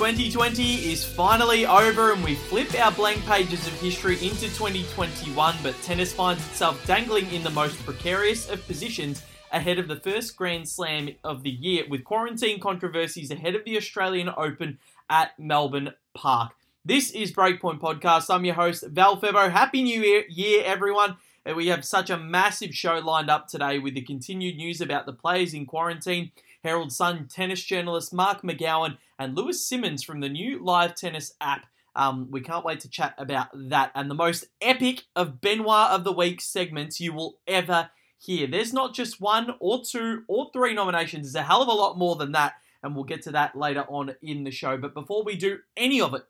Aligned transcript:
2020 0.00 0.90
is 0.90 1.04
finally 1.04 1.66
over 1.66 2.14
and 2.14 2.24
we 2.24 2.34
flip 2.34 2.74
our 2.80 2.90
blank 2.90 3.22
pages 3.26 3.66
of 3.66 3.74
history 3.82 4.14
into 4.14 4.48
2021, 4.48 5.54
but 5.62 5.74
tennis 5.82 6.14
finds 6.14 6.42
itself 6.46 6.82
dangling 6.86 7.30
in 7.34 7.42
the 7.42 7.50
most 7.50 7.78
precarious 7.84 8.48
of 8.48 8.66
positions 8.66 9.22
ahead 9.52 9.78
of 9.78 9.88
the 9.88 10.00
first 10.00 10.38
Grand 10.38 10.66
Slam 10.66 11.10
of 11.22 11.42
the 11.42 11.50
year 11.50 11.84
with 11.90 12.02
quarantine 12.02 12.60
controversies 12.60 13.30
ahead 13.30 13.54
of 13.54 13.62
the 13.66 13.76
Australian 13.76 14.30
Open 14.38 14.78
at 15.10 15.38
Melbourne 15.38 15.92
Park. 16.14 16.52
This 16.82 17.10
is 17.10 17.30
Breakpoint 17.30 17.80
Podcast. 17.80 18.34
I'm 18.34 18.46
your 18.46 18.54
host, 18.54 18.84
Val 18.88 19.20
Febo. 19.20 19.50
Happy 19.50 19.82
New 19.82 20.00
Year, 20.00 20.24
year 20.30 20.62
everyone. 20.64 21.18
We 21.54 21.66
have 21.66 21.84
such 21.84 22.08
a 22.08 22.16
massive 22.16 22.74
show 22.74 23.00
lined 23.00 23.28
up 23.28 23.48
today 23.48 23.78
with 23.78 23.92
the 23.92 24.00
continued 24.00 24.56
news 24.56 24.80
about 24.80 25.04
the 25.04 25.12
players 25.12 25.52
in 25.52 25.66
quarantine 25.66 26.30
Herald 26.62 26.92
Sun 26.92 27.28
tennis 27.28 27.62
journalist 27.62 28.12
Mark 28.12 28.42
McGowan, 28.42 28.98
and 29.20 29.36
Lewis 29.36 29.64
Simmons 29.64 30.02
from 30.02 30.20
the 30.20 30.30
new 30.30 30.64
live 30.64 30.94
tennis 30.94 31.34
app. 31.40 31.66
Um, 31.94 32.28
we 32.30 32.40
can't 32.40 32.64
wait 32.64 32.80
to 32.80 32.88
chat 32.88 33.14
about 33.18 33.48
that 33.68 33.92
and 33.94 34.10
the 34.10 34.14
most 34.14 34.46
epic 34.62 35.04
of 35.14 35.40
Benoit 35.40 35.90
of 35.90 36.04
the 36.04 36.12
Week 36.12 36.40
segments 36.40 37.00
you 37.00 37.12
will 37.12 37.38
ever 37.46 37.90
hear. 38.18 38.46
There's 38.46 38.72
not 38.72 38.94
just 38.94 39.20
one 39.20 39.54
or 39.60 39.82
two 39.84 40.22
or 40.26 40.48
three 40.52 40.72
nominations, 40.72 41.32
there's 41.32 41.44
a 41.44 41.46
hell 41.46 41.62
of 41.62 41.68
a 41.68 41.72
lot 41.72 41.98
more 41.98 42.16
than 42.16 42.32
that, 42.32 42.54
and 42.82 42.94
we'll 42.94 43.04
get 43.04 43.22
to 43.22 43.32
that 43.32 43.54
later 43.54 43.84
on 43.88 44.14
in 44.22 44.44
the 44.44 44.50
show. 44.50 44.78
But 44.78 44.94
before 44.94 45.22
we 45.22 45.36
do 45.36 45.58
any 45.76 46.00
of 46.00 46.14
it, 46.14 46.22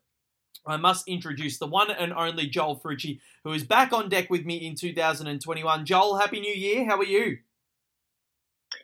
I 0.65 0.75
must 0.77 1.07
introduce 1.07 1.59
the 1.59 1.67
one 1.67 1.91
and 1.91 2.11
only 2.11 2.47
Joel 2.47 2.79
Frucci, 2.79 3.19
who 3.45 3.53
is 3.53 3.63
back 3.63 3.93
on 3.93 4.09
deck 4.09 4.29
with 4.29 4.45
me 4.45 4.57
in 4.57 4.75
2021. 4.75 5.85
Joel, 5.85 6.17
Happy 6.17 6.41
New 6.41 6.53
Year. 6.53 6.85
How 6.85 6.97
are 6.97 7.05
you? 7.05 7.37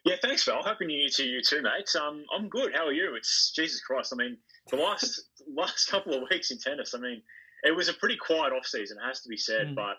Yeah, 0.05 0.15
thanks, 0.21 0.43
Val. 0.43 0.63
Happy 0.63 0.85
New 0.85 0.97
Year 0.97 1.09
to 1.13 1.23
you 1.23 1.41
too, 1.41 1.61
mate. 1.61 1.95
Um, 1.95 2.23
I'm 2.35 2.49
good. 2.49 2.73
How 2.73 2.87
are 2.87 2.93
you? 2.93 3.15
It's 3.15 3.51
Jesus 3.55 3.81
Christ. 3.81 4.13
I 4.13 4.17
mean, 4.17 4.37
the 4.69 4.77
last 4.77 5.21
last 5.55 5.89
couple 5.89 6.13
of 6.13 6.23
weeks 6.29 6.51
in 6.51 6.59
tennis. 6.59 6.93
I 6.93 6.99
mean, 6.99 7.21
it 7.63 7.75
was 7.75 7.89
a 7.89 7.93
pretty 7.93 8.17
quiet 8.17 8.53
off 8.53 8.65
season, 8.65 8.97
it 9.01 9.07
has 9.07 9.21
to 9.21 9.29
be 9.29 9.37
said. 9.37 9.67
Mm. 9.67 9.75
But, 9.75 9.97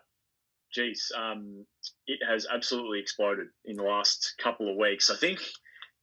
geez, 0.73 1.11
um, 1.17 1.67
it 2.07 2.21
has 2.27 2.47
absolutely 2.53 3.01
exploded 3.01 3.49
in 3.65 3.77
the 3.77 3.83
last 3.83 4.35
couple 4.43 4.71
of 4.71 4.77
weeks. 4.77 5.11
I 5.11 5.17
think, 5.17 5.41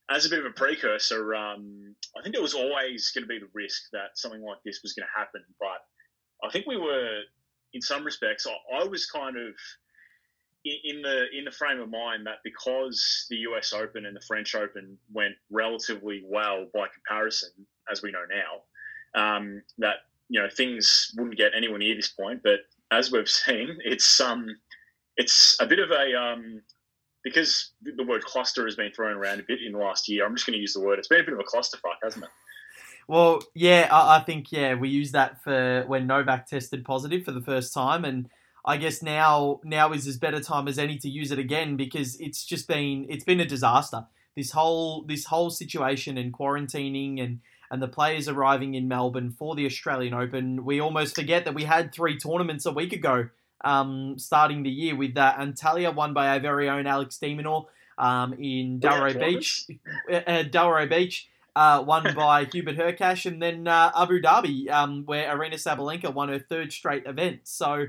as 0.10 0.26
a 0.26 0.30
bit 0.30 0.40
of 0.40 0.46
a 0.46 0.52
precursor, 0.52 1.34
um, 1.36 1.96
I 2.18 2.22
think 2.22 2.36
there 2.36 2.42
was 2.42 2.54
always 2.54 3.12
going 3.12 3.24
to 3.24 3.28
be 3.28 3.40
the 3.40 3.50
risk 3.54 3.84
that 3.94 4.16
something 4.16 4.42
like 4.42 4.58
this 4.66 4.82
was 4.84 4.94
going 4.94 5.08
to 5.08 5.20
happen. 5.20 5.42
But 5.60 6.48
I 6.48 6.52
think 6.52 6.66
we 6.68 6.78
were, 6.78 7.22
in 7.74 7.82
some 7.82 8.04
respects, 8.04 8.46
I, 8.48 8.82
I 8.82 8.84
was 8.84 9.06
kind 9.06 9.38
of 9.38 9.54
in 10.66 11.02
the 11.02 11.26
in 11.38 11.46
the 11.46 11.52
frame 11.52 11.80
of 11.80 11.90
mind 11.90 12.26
that 12.26 12.40
because 12.44 13.28
the 13.30 13.38
US 13.38 13.72
Open 13.74 14.06
and 14.06 14.16
the 14.16 14.22
French 14.22 14.56
Open 14.56 14.98
went 15.14 15.36
relatively 15.52 16.24
well 16.26 16.68
by 16.74 16.88
comparison, 16.94 17.50
as 17.92 18.02
we 18.02 18.12
know 18.12 18.24
now, 18.30 19.38
um, 19.38 19.62
that 19.78 19.98
you 20.30 20.42
know 20.42 20.50
things 20.50 21.14
wouldn't 21.18 21.38
get 21.38 21.52
anywhere 21.56 21.78
near 21.78 21.96
this 21.96 22.10
point. 22.10 22.42
But 22.44 22.62
as 22.92 23.12
we've 23.12 23.30
seen, 23.46 23.78
it's 23.84 24.20
um, 24.20 24.48
it's 25.18 25.56
a 25.60 25.68
bit 25.68 25.80
of 25.80 25.92
a 25.92 26.20
um, 26.20 26.62
because 27.24 27.72
the 27.82 28.04
word 28.04 28.24
cluster 28.24 28.66
has 28.66 28.76
been 28.76 28.92
thrown 28.92 29.18
around 29.18 29.40
a 29.40 29.44
bit 29.44 29.60
in 29.62 29.74
the 29.74 29.80
last 29.80 30.10
year. 30.10 30.26
I'm 30.26 30.36
just 30.36 30.46
going 30.46 30.56
to 30.56 30.62
use 30.62 30.74
the 30.74 30.82
word. 30.82 31.00
It's 31.00 31.08
been 31.08 31.22
a 31.22 31.24
bit 31.24 31.34
of 31.34 31.40
a 31.40 31.44
clusterfuck, 31.44 31.98
hasn't 32.04 32.26
it? 32.26 32.32
Well, 33.08 33.42
yeah, 33.54 33.88
I, 33.92 34.18
I 34.18 34.20
think 34.22 34.52
yeah 34.52 34.74
we 34.74 34.90
used 34.90 35.14
that 35.14 35.44
for 35.44 35.84
when 35.86 36.08
Novak 36.08 36.48
tested 36.48 36.84
positive 36.84 37.24
for 37.24 37.32
the 37.32 37.42
first 37.42 37.72
time 37.72 38.04
and 38.04 38.28
I 38.66 38.78
guess 38.78 39.04
now 39.04 39.60
now 39.64 39.94
is 39.94 40.08
as 40.08 40.18
better 40.18 40.40
time 40.40 40.68
as 40.68 40.80
any 40.80 40.98
to 40.98 41.10
use 41.10 41.32
it 41.32 41.38
again 41.38 41.78
because 41.78 42.20
it's 42.20 42.44
just 42.44 42.68
been 42.68 43.06
it's 43.10 43.24
been 43.24 43.40
a 43.40 43.46
disaster. 43.46 44.08
This 44.36 44.52
whole 44.52 45.04
this 45.04 45.26
whole 45.26 45.52
situation 45.52 46.18
and 46.18 46.34
quarantining 46.34 47.24
and 47.24 47.42
and 47.72 47.82
the 47.82 47.88
players 47.88 48.28
arriving 48.28 48.74
in 48.74 48.88
Melbourne 48.88 49.32
for 49.32 49.56
the 49.56 49.66
Australian 49.66 50.14
Open. 50.14 50.66
We 50.66 50.80
almost 50.80 51.16
forget 51.16 51.46
that 51.46 51.54
we 51.54 51.64
had 51.64 51.94
three 51.94 52.18
tournaments 52.18 52.66
a 52.66 52.72
week 52.72 52.94
ago, 52.94 53.30
um, 53.64 54.18
starting 54.18 54.64
the 54.64 54.70
year 54.70 54.96
with 54.96 55.16
that. 55.16 55.38
Antalya 55.38 55.94
won 55.94 56.14
by 56.14 56.30
our 56.30 56.40
very 56.40 56.70
own 56.70 56.88
Alex 56.88 57.18
de 57.18 57.36
Minaur 57.36 57.66
um, 57.98 58.34
in 58.34 58.80
Delray 58.80 59.20
Beach. 59.20 59.68
Uh, 60.12 60.16
uh, 60.28 60.86
Beach. 60.86 61.30
Uh, 61.56 61.82
won 61.88 62.14
by 62.16 62.44
Hubert 62.46 62.76
Hurkacz, 62.76 63.26
and 63.26 63.42
then 63.42 63.68
uh, 63.68 63.90
Abu 63.96 64.22
Dhabi, 64.22 64.70
um, 64.70 65.04
where 65.06 65.34
Aryna 65.34 65.54
Sabalenka 65.54 66.14
won 66.14 66.28
her 66.28 66.40
third 66.40 66.74
straight 66.74 67.06
event. 67.06 67.42
So 67.46 67.86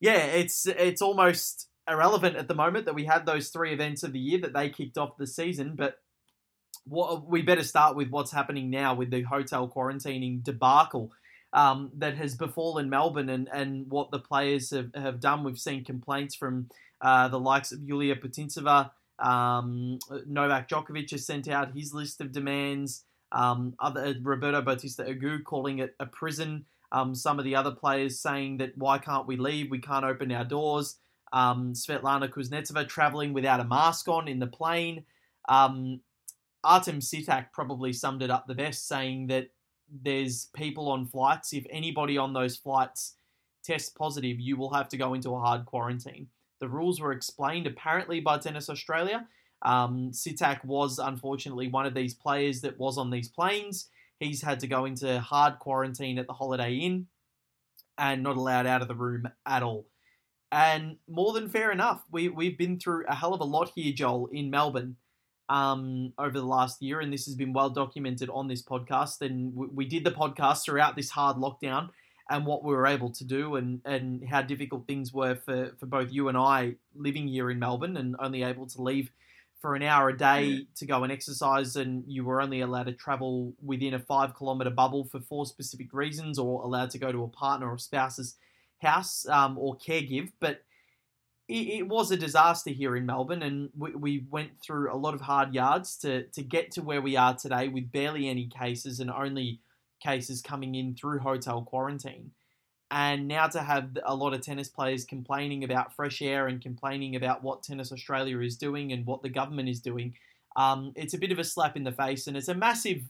yeah, 0.00 0.24
it's 0.24 0.66
it's 0.66 1.02
almost 1.02 1.68
irrelevant 1.88 2.36
at 2.36 2.48
the 2.48 2.54
moment 2.54 2.86
that 2.86 2.94
we 2.94 3.04
had 3.04 3.26
those 3.26 3.48
three 3.48 3.72
events 3.72 4.02
of 4.02 4.12
the 4.12 4.18
year 4.18 4.40
that 4.40 4.54
they 4.54 4.70
kicked 4.70 4.98
off 4.98 5.16
the 5.18 5.26
season. 5.26 5.74
But 5.76 5.98
what 6.84 7.28
we 7.28 7.42
better 7.42 7.62
start 7.62 7.96
with 7.96 8.08
what's 8.08 8.32
happening 8.32 8.70
now 8.70 8.94
with 8.94 9.10
the 9.10 9.22
hotel 9.22 9.68
quarantining 9.68 10.42
debacle 10.42 11.12
um, 11.52 11.90
that 11.98 12.16
has 12.16 12.34
befallen 12.34 12.88
Melbourne 12.88 13.28
and, 13.28 13.48
and 13.52 13.90
what 13.90 14.10
the 14.10 14.18
players 14.18 14.70
have, 14.70 14.90
have 14.94 15.20
done. 15.20 15.44
We've 15.44 15.58
seen 15.58 15.84
complaints 15.84 16.34
from 16.34 16.68
uh, 17.00 17.28
the 17.28 17.40
likes 17.40 17.72
of 17.72 17.82
Yulia 17.82 18.16
Putintseva. 18.16 18.90
Um, 19.18 19.98
Novak 20.26 20.68
Djokovic 20.68 21.10
has 21.10 21.26
sent 21.26 21.48
out 21.48 21.76
his 21.76 21.92
list 21.92 22.20
of 22.20 22.32
demands. 22.32 23.04
Um, 23.32 23.74
other 23.78 24.14
Roberto 24.20 24.62
Bautista 24.62 25.04
Agut 25.04 25.44
calling 25.44 25.78
it 25.78 25.94
a 26.00 26.06
prison 26.06 26.64
um, 26.92 27.14
some 27.14 27.38
of 27.38 27.44
the 27.44 27.54
other 27.54 27.70
players 27.70 28.20
saying 28.20 28.58
that 28.58 28.76
why 28.76 28.98
can't 28.98 29.26
we 29.26 29.36
leave? 29.36 29.70
We 29.70 29.78
can't 29.78 30.04
open 30.04 30.32
our 30.32 30.44
doors. 30.44 30.96
Um, 31.32 31.72
Svetlana 31.72 32.28
Kuznetsova 32.28 32.88
traveling 32.88 33.32
without 33.32 33.60
a 33.60 33.64
mask 33.64 34.08
on 34.08 34.26
in 34.26 34.38
the 34.38 34.46
plane. 34.46 35.04
Um, 35.48 36.00
Artem 36.64 36.98
Sitak 36.98 37.46
probably 37.52 37.92
summed 37.92 38.22
it 38.22 38.30
up 38.30 38.46
the 38.46 38.54
best, 38.54 38.88
saying 38.88 39.28
that 39.28 39.48
there's 40.02 40.48
people 40.54 40.88
on 40.88 41.06
flights. 41.06 41.52
If 41.52 41.64
anybody 41.70 42.18
on 42.18 42.32
those 42.32 42.56
flights 42.56 43.14
tests 43.62 43.90
positive, 43.90 44.38
you 44.40 44.56
will 44.56 44.72
have 44.72 44.88
to 44.88 44.96
go 44.96 45.14
into 45.14 45.34
a 45.34 45.40
hard 45.40 45.66
quarantine. 45.66 46.28
The 46.60 46.68
rules 46.68 47.00
were 47.00 47.12
explained 47.12 47.66
apparently 47.66 48.20
by 48.20 48.38
Tennis 48.38 48.68
Australia. 48.68 49.26
Um, 49.62 50.10
Sitak 50.12 50.64
was 50.64 50.98
unfortunately 50.98 51.68
one 51.68 51.86
of 51.86 51.94
these 51.94 52.14
players 52.14 52.60
that 52.62 52.78
was 52.78 52.98
on 52.98 53.10
these 53.10 53.28
planes. 53.28 53.88
He's 54.20 54.42
had 54.42 54.60
to 54.60 54.66
go 54.66 54.84
into 54.84 55.18
hard 55.18 55.58
quarantine 55.58 56.18
at 56.18 56.26
the 56.26 56.34
Holiday 56.34 56.74
Inn 56.74 57.06
and 57.96 58.22
not 58.22 58.36
allowed 58.36 58.66
out 58.66 58.82
of 58.82 58.88
the 58.88 58.94
room 58.94 59.26
at 59.46 59.62
all. 59.62 59.86
And 60.52 60.96
more 61.08 61.32
than 61.32 61.48
fair 61.48 61.72
enough. 61.72 62.04
We, 62.12 62.28
we've 62.28 62.58
been 62.58 62.78
through 62.78 63.06
a 63.08 63.14
hell 63.14 63.34
of 63.34 63.40
a 63.40 63.44
lot 63.44 63.72
here, 63.74 63.92
Joel, 63.92 64.28
in 64.32 64.50
Melbourne 64.50 64.96
um, 65.48 66.12
over 66.18 66.38
the 66.38 66.46
last 66.46 66.82
year, 66.82 67.00
and 67.00 67.12
this 67.12 67.24
has 67.26 67.34
been 67.34 67.52
well 67.52 67.70
documented 67.70 68.28
on 68.30 68.46
this 68.46 68.62
podcast. 68.62 69.22
And 69.22 69.54
we, 69.54 69.66
we 69.68 69.84
did 69.86 70.04
the 70.04 70.10
podcast 70.10 70.64
throughout 70.64 70.96
this 70.96 71.10
hard 71.10 71.36
lockdown 71.36 71.88
and 72.28 72.44
what 72.44 72.62
we 72.62 72.74
were 72.74 72.86
able 72.86 73.10
to 73.10 73.24
do 73.24 73.56
and, 73.56 73.80
and 73.84 74.26
how 74.28 74.42
difficult 74.42 74.86
things 74.86 75.14
were 75.14 75.34
for, 75.34 75.72
for 75.80 75.86
both 75.86 76.12
you 76.12 76.28
and 76.28 76.36
I 76.36 76.74
living 76.94 77.26
here 77.26 77.50
in 77.50 77.58
Melbourne 77.58 77.96
and 77.96 78.16
only 78.18 78.42
able 78.42 78.66
to 78.66 78.82
leave 78.82 79.10
for 79.60 79.74
an 79.74 79.82
hour 79.82 80.08
a 80.08 80.16
day 80.16 80.66
to 80.76 80.86
go 80.86 81.02
and 81.02 81.12
exercise, 81.12 81.76
and 81.76 82.02
you 82.06 82.24
were 82.24 82.40
only 82.40 82.62
allowed 82.62 82.84
to 82.84 82.92
travel 82.92 83.52
within 83.62 83.94
a 83.94 83.98
five 83.98 84.36
kilometre 84.36 84.70
bubble 84.70 85.04
for 85.04 85.20
four 85.20 85.44
specific 85.44 85.92
reasons, 85.92 86.38
or 86.38 86.62
allowed 86.62 86.90
to 86.90 86.98
go 86.98 87.12
to 87.12 87.24
a 87.24 87.28
partner 87.28 87.70
or 87.70 87.78
spouse's 87.78 88.36
house 88.80 89.28
um, 89.28 89.58
or 89.58 89.76
caregive. 89.76 90.32
But 90.40 90.62
it, 91.48 91.80
it, 91.80 91.88
was 91.88 92.10
a 92.10 92.16
disaster 92.16 92.70
here 92.70 92.96
in 92.96 93.04
Melbourne, 93.04 93.42
and 93.42 93.68
we, 93.76 93.94
we 93.94 94.24
went 94.30 94.52
through 94.62 94.92
a 94.92 94.96
lot 94.96 95.14
of 95.14 95.20
hard 95.20 95.54
yards 95.54 95.96
to, 95.98 96.24
to 96.28 96.42
get 96.42 96.70
to 96.72 96.82
where 96.82 97.02
we 97.02 97.16
are 97.16 97.34
today 97.34 97.68
with 97.68 97.92
barely 97.92 98.28
any 98.28 98.46
cases 98.46 99.00
and 99.00 99.10
only 99.10 99.60
cases 100.02 100.40
coming 100.40 100.74
in 100.74 100.94
through 100.94 101.18
hotel 101.18 101.62
quarantine 101.62 102.30
and 102.90 103.28
now 103.28 103.46
to 103.46 103.60
have 103.60 103.96
a 104.04 104.14
lot 104.14 104.34
of 104.34 104.40
tennis 104.40 104.68
players 104.68 105.04
complaining 105.04 105.64
about 105.64 105.94
fresh 105.94 106.20
air 106.20 106.48
and 106.48 106.60
complaining 106.60 107.14
about 107.16 107.42
what 107.42 107.62
Tennis 107.62 107.92
Australia 107.92 108.40
is 108.40 108.56
doing 108.56 108.92
and 108.92 109.06
what 109.06 109.22
the 109.22 109.28
government 109.28 109.68
is 109.68 109.80
doing, 109.80 110.14
um, 110.56 110.92
it's 110.96 111.14
a 111.14 111.18
bit 111.18 111.30
of 111.30 111.38
a 111.38 111.44
slap 111.44 111.76
in 111.76 111.84
the 111.84 111.92
face, 111.92 112.26
and 112.26 112.36
it's 112.36 112.48
a 112.48 112.54
massive. 112.54 113.02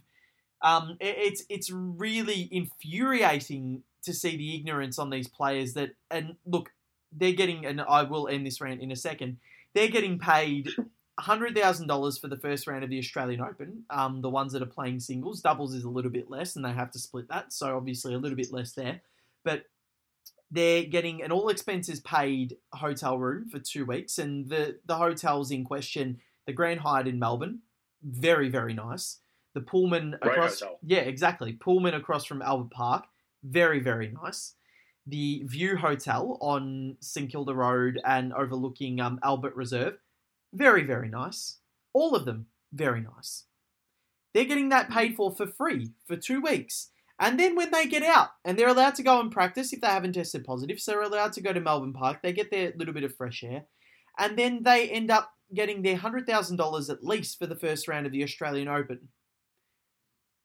Um, 0.63 0.99
it's 1.01 1.43
it's 1.49 1.71
really 1.71 2.49
infuriating 2.53 3.83
to 4.03 4.13
see 4.13 4.37
the 4.37 4.55
ignorance 4.55 4.99
on 4.99 5.09
these 5.09 5.29
players 5.29 5.73
that 5.75 5.91
and 6.11 6.37
look, 6.45 6.73
they're 7.13 7.33
getting 7.33 7.65
and 7.65 7.81
I 7.81 8.03
will 8.03 8.29
end 8.29 8.47
this 8.47 8.61
rant 8.61 8.83
in 8.83 8.93
a 8.93 8.97
second. 8.97 9.39
They're 9.75 9.89
getting 9.89 10.19
paid 10.19 10.69
hundred 11.19 11.57
thousand 11.57 11.87
dollars 11.87 12.19
for 12.19 12.29
the 12.29 12.37
first 12.37 12.67
round 12.67 12.85
of 12.85 12.91
the 12.91 12.99
Australian 12.99 13.41
Open. 13.41 13.85
Um, 13.89 14.21
the 14.21 14.29
ones 14.29 14.53
that 14.53 14.63
are 14.63 14.67
playing 14.67 15.01
singles, 15.01 15.41
doubles 15.41 15.75
is 15.75 15.85
a 15.85 15.91
little 15.91 16.11
bit 16.11 16.31
less, 16.31 16.57
and 16.57 16.65
they 16.65 16.73
have 16.73 16.91
to 16.91 16.99
split 16.99 17.29
that, 17.29 17.55
so 17.55 17.75
obviously 17.77 18.13
a 18.13 18.19
little 18.19 18.37
bit 18.37 18.53
less 18.53 18.73
there 18.73 19.01
but 19.45 19.65
they're 20.51 20.85
getting 20.85 21.23
an 21.23 21.31
all 21.33 21.49
expenses 21.49 22.01
paid 22.01 22.57
hotel 22.73 23.19
room 23.19 23.49
for 23.49 23.59
two 23.59 23.85
weeks, 23.85 24.19
and 24.19 24.49
the 24.49 24.79
the 24.87 24.97
hotels 24.97 25.51
in 25.51 25.65
question, 25.65 26.21
the 26.47 26.53
Grand 26.53 26.81
Hyatt 26.81 27.07
in 27.07 27.19
Melbourne, 27.19 27.61
very 28.03 28.49
very 28.49 28.75
nice. 28.75 29.19
The 29.55 29.61
Pullman 29.61 30.17
Great 30.21 30.33
across, 30.33 30.61
hotel. 30.61 30.79
yeah, 30.83 31.01
exactly. 31.01 31.53
Pullman 31.53 31.95
across 31.95 32.25
from 32.25 32.43
Albert 32.43 32.71
Park, 32.71 33.05
very 33.43 33.81
very 33.81 34.09
nice. 34.23 34.55
The 35.07 35.43
View 35.45 35.77
Hotel 35.77 36.39
on 36.41 36.97
St 37.01 37.31
Kilda 37.31 37.55
Road 37.55 38.01
and 38.05 38.33
overlooking 38.33 39.01
um, 39.01 39.19
Albert 39.23 39.57
Reserve, 39.57 39.99
very 40.53 40.85
very 40.85 41.09
nice. 41.09 41.59
All 41.93 42.15
of 42.15 42.25
them 42.25 42.47
very 42.73 43.01
nice. 43.01 43.45
They're 44.35 44.45
getting 44.45 44.69
that 44.69 44.91
paid 44.91 45.17
for 45.17 45.35
for 45.35 45.47
free 45.47 45.93
for 46.07 46.17
two 46.17 46.41
weeks 46.41 46.91
And 47.21 47.39
then 47.39 47.55
when 47.55 47.71
they 47.71 47.87
get 47.87 48.03
out 48.03 48.31
and 48.45 48.59
they're 48.59 48.69
allowed 48.69 48.95
to 48.97 49.03
go 49.03 49.21
and 49.21 49.31
practice 49.31 49.73
if 49.73 49.83
they 49.83 49.89
haven't 49.89 50.15
tested 50.15 50.43
positive, 50.43 50.81
so 50.81 50.93
they're 50.93 51.03
allowed 51.03 51.35
to 51.35 51.43
go 51.43 51.53
to 51.53 51.61
Melbourne 51.61 51.93
Park, 51.93 52.21
they 52.23 52.33
get 52.33 52.51
their 52.51 52.73
little 52.77 52.95
bit 52.95 53.05
of 53.05 53.15
fresh 53.15 53.45
air, 53.45 53.65
and 54.19 54.39
then 54.39 54.63
they 54.63 54.89
end 54.89 55.11
up 55.11 55.31
getting 55.55 55.83
their 55.83 55.99
$100,000 55.99 56.91
at 56.91 57.05
least 57.05 57.39
for 57.39 57.47
the 57.47 57.57
first 57.57 57.89
round 57.89 58.07
of 58.07 58.13
the 58.13 58.23
Australian 58.23 58.69
Open. 58.69 59.09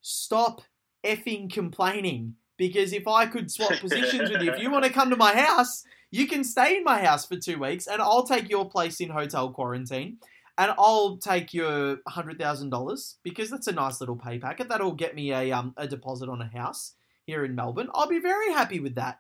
Stop 0.02 0.62
effing 1.06 1.52
complaining. 1.52 2.36
Because 2.58 2.94
if 2.94 3.08
I 3.08 3.26
could 3.26 3.52
swap 3.52 3.74
positions 3.80 4.30
with 4.30 4.42
you, 4.42 4.52
if 4.52 4.62
you 4.62 4.72
want 4.72 4.86
to 4.86 4.92
come 4.92 5.10
to 5.10 5.18
my 5.18 5.36
house, 5.36 5.84
you 6.12 6.28
can 6.28 6.44
stay 6.44 6.78
in 6.78 6.84
my 6.84 7.04
house 7.04 7.26
for 7.26 7.36
two 7.36 7.60
weeks 7.60 7.88
and 7.88 8.02
I'll 8.02 8.26
take 8.26 8.50
your 8.50 8.70
place 8.70 9.02
in 9.02 9.10
hotel 9.10 9.52
quarantine 9.52 10.18
and 10.58 10.74
I'll 10.78 11.18
take 11.18 11.54
your 11.54 11.98
hundred 12.08 12.40
thousand 12.40 12.70
dollars 12.70 13.18
because 13.24 13.50
that's 13.50 13.68
a 13.68 13.74
nice 13.74 14.00
little 14.00 14.16
pay 14.16 14.40
packet. 14.40 14.70
That'll 14.70 14.94
get 14.94 15.16
me 15.16 15.32
a 15.32 15.52
um 15.52 15.74
a 15.78 15.88
deposit 15.88 16.30
on 16.30 16.42
a 16.42 16.48
house 16.48 16.94
here 17.26 17.44
in 17.44 17.56
Melbourne. 17.56 17.90
I'll 17.94 18.08
be 18.08 18.20
very 18.20 18.52
happy 18.52 18.80
with 18.80 18.96
that. 18.96 19.20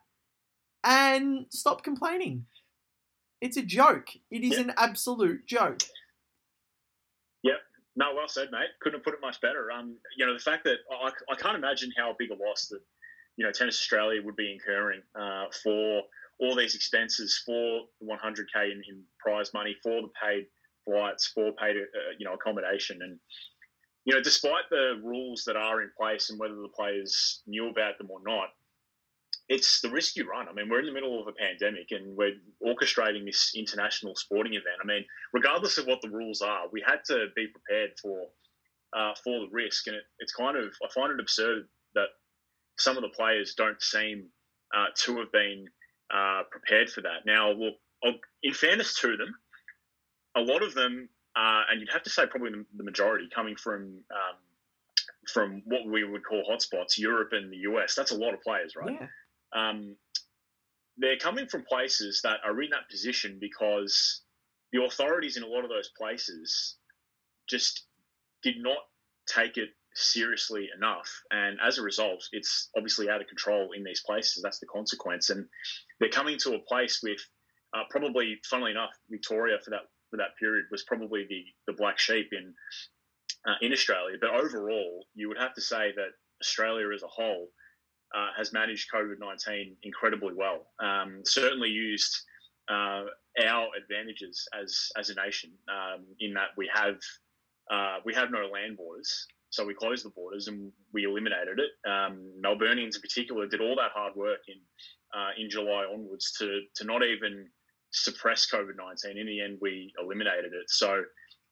And 0.84 1.48
stop 1.50 1.84
complaining. 1.84 2.46
It's 3.42 3.58
a 3.58 3.64
joke. 3.64 4.10
It 4.32 4.44
is 4.44 4.52
yep. 4.52 4.68
an 4.68 4.74
absolute 4.78 5.46
joke. 5.46 5.82
Yep. 7.44 7.58
No, 7.96 8.14
well 8.16 8.28
said, 8.28 8.50
mate. 8.52 8.70
Couldn't 8.82 9.00
have 9.00 9.04
put 9.04 9.14
it 9.14 9.20
much 9.22 9.42
better. 9.42 9.72
Um, 9.72 9.98
you 10.18 10.26
know, 10.26 10.34
the 10.34 10.40
fact 10.40 10.64
that 10.66 10.78
I, 10.92 11.12
I 11.32 11.36
can't 11.36 11.58
imagine 11.58 11.92
how 11.98 12.16
big 12.18 12.30
a 12.32 12.36
loss 12.36 12.68
that 12.68 12.82
you 13.36 13.46
know 13.46 13.52
Tennis 13.52 13.76
Australia 13.76 14.22
would 14.24 14.36
be 14.36 14.52
incurring 14.52 15.02
uh, 15.20 15.46
for 15.64 16.04
all 16.40 16.56
these 16.56 16.76
expenses 16.76 17.42
for 17.46 17.82
the 18.02 18.08
100k 18.08 18.72
in, 18.72 18.82
in 18.90 19.04
prize 19.20 19.54
money, 19.54 19.76
for 19.82 20.02
the 20.02 20.10
paid 20.22 20.46
flights, 20.86 21.28
for 21.28 21.52
paid 21.54 21.76
uh, 21.76 22.14
you 22.18 22.26
know 22.26 22.34
accommodation, 22.34 23.00
and 23.02 23.20
you 24.06 24.14
know 24.14 24.22
despite 24.22 24.70
the 24.70 25.00
rules 25.04 25.44
that 25.46 25.56
are 25.56 25.82
in 25.82 25.90
place 26.00 26.30
and 26.30 26.40
whether 26.40 26.56
the 26.56 26.70
players 26.76 27.42
knew 27.48 27.70
about 27.70 27.98
them 27.98 28.10
or 28.10 28.20
not, 28.26 28.50
it's 29.50 29.82
the 29.82 29.90
risk 29.90 30.16
you 30.16 30.28
run. 30.30 30.48
I 30.50 30.54
mean, 30.54 30.70
we're 30.70 30.80
in 30.80 30.86
the 30.86 30.92
middle 30.92 31.22
of 31.22 31.28
a 31.28 31.34
pandemic 31.34 31.88
and 31.92 32.16
we're 32.16 32.34
orchestrating 32.66 33.26
this 33.26 33.54
international 33.56 34.16
sporting 34.16 34.54
event. 34.54 34.78
I 34.82 34.86
mean, 34.86 35.06
regardless 35.34 35.78
of 35.78 35.86
what 35.86 36.02
the 36.02 36.10
rules 36.10 36.42
are, 36.42 36.64
we 36.72 36.84
had 36.86 37.00
to 37.08 37.28
be 37.36 37.48
prepared 37.48 37.92
for 38.02 38.28
uh, 38.96 39.14
for 39.24 39.42
the 39.42 39.50
risk, 39.52 39.88
and 39.88 39.96
it, 39.96 40.04
it's 40.20 40.34
kind 40.34 40.58
of 40.58 40.74
I 40.84 40.88
find 40.94 41.12
it 41.12 41.20
absurd 41.20 41.68
that 41.96 42.08
some 42.78 42.98
of 42.98 43.04
the 43.04 43.10
players 43.10 43.54
don't 43.56 43.82
seem 43.82 44.28
uh, 44.76 44.88
to 44.96 45.18
have 45.20 45.32
been 45.32 45.66
uh, 46.14 46.44
prepared 46.52 46.90
for 46.90 47.02
that. 47.02 47.26
Now, 47.26 47.52
look, 47.52 47.76
in 48.44 48.54
fairness 48.54 49.00
to 49.02 49.18
them, 49.18 49.36
a 50.36 50.42
lot 50.42 50.64
of 50.64 50.74
them, 50.74 51.10
uh, 51.36 51.64
and 51.70 51.80
you'd 51.80 51.92
have 51.92 52.04
to 52.04 52.10
say 52.10 52.26
probably 52.28 52.52
the, 52.76 52.84
majority, 52.84 53.28
coming 53.34 53.56
from 53.56 53.82
um, 53.82 54.38
from 55.32 55.62
what 55.66 55.86
we 55.86 56.04
would 56.04 56.24
call 56.24 56.44
hotspots, 56.50 56.98
Europe 56.98 57.30
and 57.32 57.52
the 57.52 57.58
US. 57.70 57.96
That's 57.96 58.12
a 58.12 58.18
lot 58.18 58.34
of 58.34 58.42
players, 58.42 58.76
right? 58.76 58.98
Yeah. 59.00 59.70
Um, 59.70 59.96
they're 60.98 61.18
coming 61.18 61.48
from 61.48 61.64
places 61.68 62.22
that 62.24 62.38
are 62.46 62.62
in 62.62 62.70
that 62.70 62.90
position 62.90 63.38
because 63.40 64.22
the 64.72 64.84
authorities 64.84 65.38
in 65.38 65.44
a 65.44 65.48
lot 65.48 65.64
of 65.64 65.70
those 65.70 65.90
places 65.98 66.76
just 67.50 67.86
did 68.44 68.56
not 68.60 68.78
take 69.28 69.58
it 69.58 69.70
seriously 69.94 70.70
enough. 70.76 71.10
And 71.32 71.58
as 71.66 71.78
a 71.78 71.82
result, 71.82 72.24
it's 72.32 72.70
obviously 72.76 73.10
out 73.10 73.22
of 73.22 73.28
control 73.28 73.70
in 73.76 73.84
these 73.84 74.04
places. 74.06 74.42
That's 74.44 74.60
the 74.60 74.68
consequence. 74.68 75.30
And 75.30 75.48
they're 76.00 76.10
coming 76.10 76.38
to 76.40 76.56
a 76.56 76.60
place 76.60 77.00
with 77.02 77.20
uh, 77.74 77.84
probably, 77.90 78.38
funnily 78.50 78.72
enough, 78.72 78.92
Victoria 79.10 79.58
for 79.64 79.72
that 79.72 79.88
for 80.10 80.18
that 80.18 80.38
period 80.40 80.66
was 80.72 80.84
probably 80.84 81.25
the 81.28 81.44
the 81.68 81.78
black 81.78 82.00
sheep 82.00 82.30
in 82.31 82.54
uh, 83.48 83.56
in 83.62 83.72
Australia. 83.72 84.18
But 84.19 84.31
overall, 84.31 85.06
you 85.13 85.28
would 85.28 85.38
have 85.38 85.54
to 85.56 85.62
say 85.62 85.92
that 85.96 86.12
Australia 86.42 86.88
as 86.94 87.04
a 87.04 87.07
whole 87.07 87.50
uh, 88.16 88.30
has 88.38 88.54
managed 88.54 88.92
COVID 88.94 89.19
nineteen 89.19 89.78
incredibly 89.84 90.34
well. 90.34 90.68
Um, 90.80 91.22
certainly 91.24 91.69
used 91.69 92.13
uh, 92.69 93.04
our 93.44 93.68
advantages 93.81 94.48
as 94.60 94.90
as 94.98 95.10
a 95.10 95.16
nation 95.16 95.52
um, 95.69 96.06
in 96.19 96.34
that 96.34 96.50
we 96.58 96.69
have 96.74 96.98
uh, 97.72 97.98
we 98.06 98.13
have 98.13 98.31
no 98.31 98.48
land 98.51 98.78
borders. 98.78 99.28
So 99.50 99.66
we 99.66 99.74
closed 99.74 100.04
the 100.04 100.10
borders 100.10 100.48
and 100.50 100.72
we 100.92 101.06
eliminated 101.06 101.60
it. 101.60 101.90
Um, 101.90 102.30
Melburnians 102.44 102.96
in 102.96 103.01
particular 103.01 103.48
did 103.48 103.62
all 103.62 103.75
that 103.78 103.92
hard 103.94 104.13
work 104.16 104.40
in 104.50 104.60
uh, 105.18 105.30
in 105.38 105.50
July 105.50 105.86
onwards 105.92 106.34
to 106.40 106.62
to 106.75 106.84
not 106.84 107.04
even 107.04 107.48
suppress 107.95 108.47
COVID 108.51 108.75
nineteen. 108.77 109.18
In 109.18 109.27
the 109.27 109.42
end, 109.42 109.57
we 109.62 109.94
eliminated 110.01 110.53
it. 110.53 110.69
So 110.69 111.03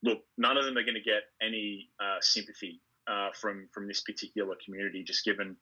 look, 0.02 0.20
none 0.36 0.56
of 0.58 0.64
them 0.64 0.76
are 0.76 0.82
going 0.82 0.94
to 0.94 1.00
get 1.00 1.22
any 1.40 1.88
uh, 1.98 2.18
sympathy 2.20 2.80
uh, 3.06 3.30
from 3.40 3.68
from 3.72 3.88
this 3.88 4.02
particular 4.02 4.54
community, 4.64 5.02
just 5.02 5.24
given 5.24 5.56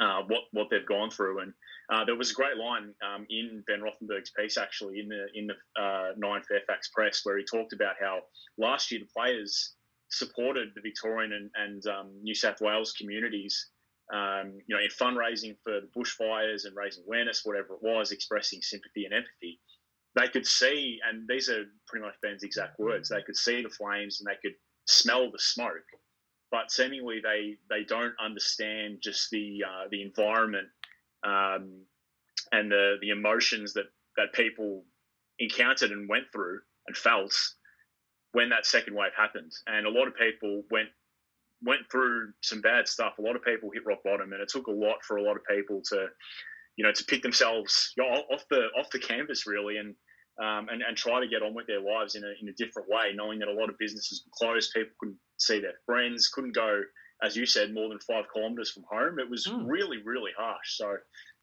uh, 0.00 0.22
what 0.28 0.42
what 0.52 0.68
they've 0.70 0.86
gone 0.86 1.10
through. 1.10 1.40
And 1.40 1.52
uh, 1.90 2.04
there 2.04 2.16
was 2.16 2.30
a 2.30 2.34
great 2.34 2.56
line 2.56 2.94
um, 3.02 3.26
in 3.28 3.62
Ben 3.66 3.80
Rothenberg's 3.80 4.32
piece, 4.38 4.56
actually, 4.56 5.00
in 5.00 5.08
the 5.08 5.26
in 5.34 5.48
the 5.48 5.82
uh, 5.82 6.12
Nine 6.16 6.42
Fairfax 6.48 6.88
Press, 6.88 7.20
where 7.24 7.38
he 7.38 7.44
talked 7.44 7.72
about 7.72 7.96
how 8.00 8.20
last 8.56 8.90
year 8.90 9.00
the 9.00 9.10
players 9.14 9.74
supported 10.10 10.68
the 10.74 10.80
Victorian 10.80 11.32
and, 11.32 11.50
and 11.56 11.86
um, 11.86 12.10
New 12.22 12.34
South 12.34 12.60
Wales 12.60 12.92
communities, 12.92 13.70
um, 14.12 14.52
you 14.66 14.76
know, 14.76 14.80
in 14.80 14.88
fundraising 14.90 15.56
for 15.64 15.80
the 15.80 15.88
bushfires 15.96 16.66
and 16.66 16.76
raising 16.76 17.02
awareness, 17.04 17.40
whatever 17.42 17.74
it 17.74 17.82
was, 17.82 18.12
expressing 18.12 18.62
sympathy 18.62 19.06
and 19.06 19.14
empathy. 19.14 19.58
They 20.16 20.28
could 20.28 20.46
see, 20.46 21.00
and 21.08 21.26
these 21.28 21.48
are 21.48 21.64
pretty 21.88 22.04
much 22.04 22.14
Ben's 22.22 22.44
exact 22.44 22.78
words. 22.78 23.08
They 23.08 23.22
could 23.22 23.36
see 23.36 23.62
the 23.62 23.68
flames 23.68 24.20
and 24.20 24.28
they 24.28 24.38
could 24.40 24.56
smell 24.86 25.30
the 25.30 25.38
smoke, 25.38 25.88
but 26.50 26.70
seemingly 26.70 27.20
they 27.22 27.56
they 27.68 27.84
don't 27.84 28.14
understand 28.24 28.98
just 29.02 29.30
the 29.30 29.64
uh, 29.66 29.88
the 29.90 30.02
environment 30.02 30.68
um, 31.26 31.82
and 32.52 32.70
the 32.70 32.96
the 33.00 33.10
emotions 33.10 33.72
that 33.74 33.86
that 34.16 34.32
people 34.32 34.84
encountered 35.40 35.90
and 35.90 36.08
went 36.08 36.26
through 36.32 36.60
and 36.86 36.96
felt 36.96 37.34
when 38.32 38.50
that 38.50 38.66
second 38.66 38.94
wave 38.94 39.12
happened, 39.16 39.52
and 39.66 39.86
a 39.86 39.90
lot 39.90 40.06
of 40.06 40.14
people 40.14 40.62
went 40.70 40.88
went 41.62 41.80
through 41.90 42.32
some 42.42 42.60
bad 42.60 42.86
stuff. 42.86 43.14
A 43.18 43.22
lot 43.22 43.36
of 43.36 43.42
people 43.42 43.70
hit 43.72 43.86
rock 43.86 44.02
bottom, 44.04 44.32
and 44.32 44.40
it 44.42 44.48
took 44.48 44.66
a 44.66 44.72
lot 44.72 45.02
for 45.02 45.16
a 45.16 45.22
lot 45.22 45.36
of 45.36 45.42
people 45.48 45.80
to, 45.90 46.06
you 46.76 46.84
know, 46.84 46.92
to 46.92 47.04
pick 47.04 47.22
themselves 47.22 47.92
off 48.00 48.44
the 48.50 48.66
off 48.78 48.90
the 48.90 48.98
canvas 48.98 49.46
really, 49.46 49.78
and 49.78 49.94
um, 50.42 50.68
and 50.68 50.82
and 50.82 50.96
try 50.96 51.20
to 51.20 51.28
get 51.28 51.42
on 51.42 51.54
with 51.54 51.66
their 51.66 51.80
lives 51.80 52.14
in 52.14 52.24
a 52.24 52.32
in 52.40 52.48
a 52.48 52.52
different 52.52 52.88
way, 52.88 53.12
knowing 53.14 53.38
that 53.38 53.48
a 53.48 53.52
lot 53.52 53.68
of 53.68 53.78
businesses 53.78 54.22
were 54.24 54.32
closed, 54.34 54.72
people 54.72 54.92
couldn't 54.98 55.18
see 55.38 55.60
their 55.60 55.78
friends, 55.86 56.28
couldn't 56.28 56.54
go, 56.54 56.82
as 57.22 57.36
you 57.36 57.46
said, 57.46 57.72
more 57.72 57.88
than 57.88 57.98
five 58.00 58.24
kilometers 58.32 58.70
from 58.70 58.84
home. 58.90 59.18
It 59.18 59.30
was 59.30 59.46
mm. 59.46 59.64
really 59.66 60.02
really 60.04 60.32
harsh. 60.36 60.76
So. 60.76 60.96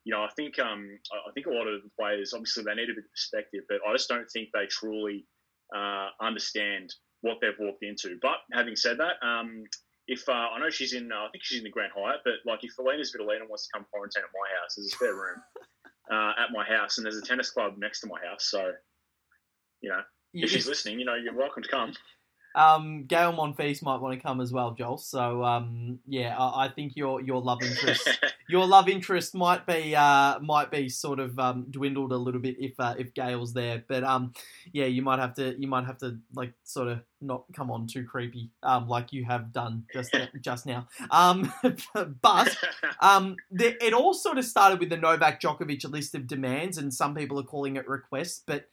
You 0.04 0.16
know, 0.16 0.24
I 0.24 0.30
think 0.36 0.58
um, 0.58 0.98
I 1.14 1.32
think 1.34 1.46
a 1.46 1.52
lot 1.52 1.68
of 1.68 1.84
the 1.84 1.92
players 1.96 2.34
obviously 2.34 2.64
they 2.64 2.74
need 2.74 2.90
a 2.90 2.96
bit 2.96 3.06
of 3.06 3.12
perspective, 3.12 3.62
but 3.70 3.82
I 3.88 3.94
just 3.94 4.10
don't 4.10 4.26
think 4.34 4.50
they 4.52 4.66
truly 4.66 5.28
uh, 5.76 6.08
understand 6.20 6.92
what 7.22 7.38
they've 7.40 7.60
walked 7.60 7.84
into. 7.84 8.18
But 8.20 8.38
having 8.52 8.76
said 8.76 8.98
that, 8.98 9.24
um, 9.26 9.64
if 10.08 10.28
uh, 10.28 10.50
I 10.54 10.60
know 10.60 10.70
she's 10.70 10.94
in, 10.94 11.12
uh, 11.12 11.26
I 11.26 11.30
think 11.32 11.44
she's 11.44 11.60
in 11.60 11.64
the 11.64 11.70
Grand 11.70 11.92
Hyatt, 11.96 12.22
but 12.26 12.34
like 12.46 12.64
if 12.64 12.78
Elina's 12.80 13.14
Svitolina 13.14 13.48
wants 13.48 13.68
to 13.68 13.72
come 13.74 13.86
quarantine 13.92 14.24
at 14.24 14.34
my 14.34 14.60
house, 14.60 14.76
there's 14.76 14.88
a 14.88 14.96
spare 14.96 15.16
room 15.16 15.42
uh, 16.10 16.34
at 16.40 16.52
my 16.52 16.64
house, 16.64 16.98
and 16.98 17.06
there's 17.06 17.18
a 17.18 17.22
tennis 17.22 17.52
club 17.52 17.74
next 17.78 18.02
to 18.02 18.08
my 18.08 18.20
house. 18.26 18.50
So, 18.50 18.72
you 19.82 19.90
know, 19.90 20.02
if 20.34 20.50
she's 20.50 20.68
listening, 20.68 21.00
you 21.00 21.06
know, 21.06 21.16
you're 21.16 21.36
welcome 21.36 21.64
to 21.64 21.70
come. 21.70 21.94
Um, 22.56 23.06
Gael 23.06 23.34
Monfils 23.34 23.82
might 23.82 24.02
want 24.02 24.14
to 24.14 24.22
come 24.22 24.42
as 24.42 24.52
well, 24.52 24.72
Joel. 24.72 24.98
So 24.98 25.44
um, 25.44 26.00
yeah, 26.08 26.38
I, 26.38 26.66
I, 26.66 26.70
think 26.70 26.96
your 26.96 27.22
your 27.22 27.42
love 27.42 27.60
interest 27.62 28.10
your 28.50 28.66
love 28.66 28.90
interest 28.90 29.34
might 29.34 29.66
be 29.66 29.96
uh, 29.96 30.40
might 30.40 30.70
be 30.70 30.90
sort 30.90 31.20
of 31.20 31.40
um, 31.40 31.68
dwindled 31.70 32.12
a 32.12 32.18
little 32.18 32.42
bit 32.42 32.58
if 32.60 32.74
uh, 32.80 32.96
if 32.98 33.14
Gael's 33.14 33.54
there. 33.54 33.84
But 33.88 34.04
um, 34.04 34.34
yeah, 34.74 34.86
you 34.86 35.02
might 35.02 35.20
have 35.20 35.34
to 35.36 35.56
you 35.60 35.68
might 35.68 35.86
have 35.86 35.98
to 36.00 36.18
like 36.36 36.54
sort 36.64 36.90
of 36.90 37.00
not 37.22 37.46
come 37.54 37.72
on 37.72 37.88
too 37.88 38.04
creepy 38.04 38.50
um, 38.64 38.88
like 38.88 39.14
you 39.14 39.24
have 39.26 39.54
done 39.54 39.86
just 39.94 40.16
just 40.42 40.66
now. 40.66 40.88
Um, 41.10 41.54
but 42.22 42.56
um, 43.00 43.38
the, 43.50 43.82
it 43.84 43.94
all 43.94 44.14
sort 44.14 44.38
of 44.38 44.46
started 44.46 44.80
with 44.80 44.90
the 44.90 44.98
Novak 44.98 45.40
Djokovic 45.40 45.90
list 45.90 46.16
of 46.16 46.28
demands, 46.28 46.78
and 46.78 46.94
some 46.94 47.16
people 47.16 47.40
are 47.40 47.44
calling 47.44 47.78
it 47.78 47.88
requests, 47.88 48.44
but 48.46 48.66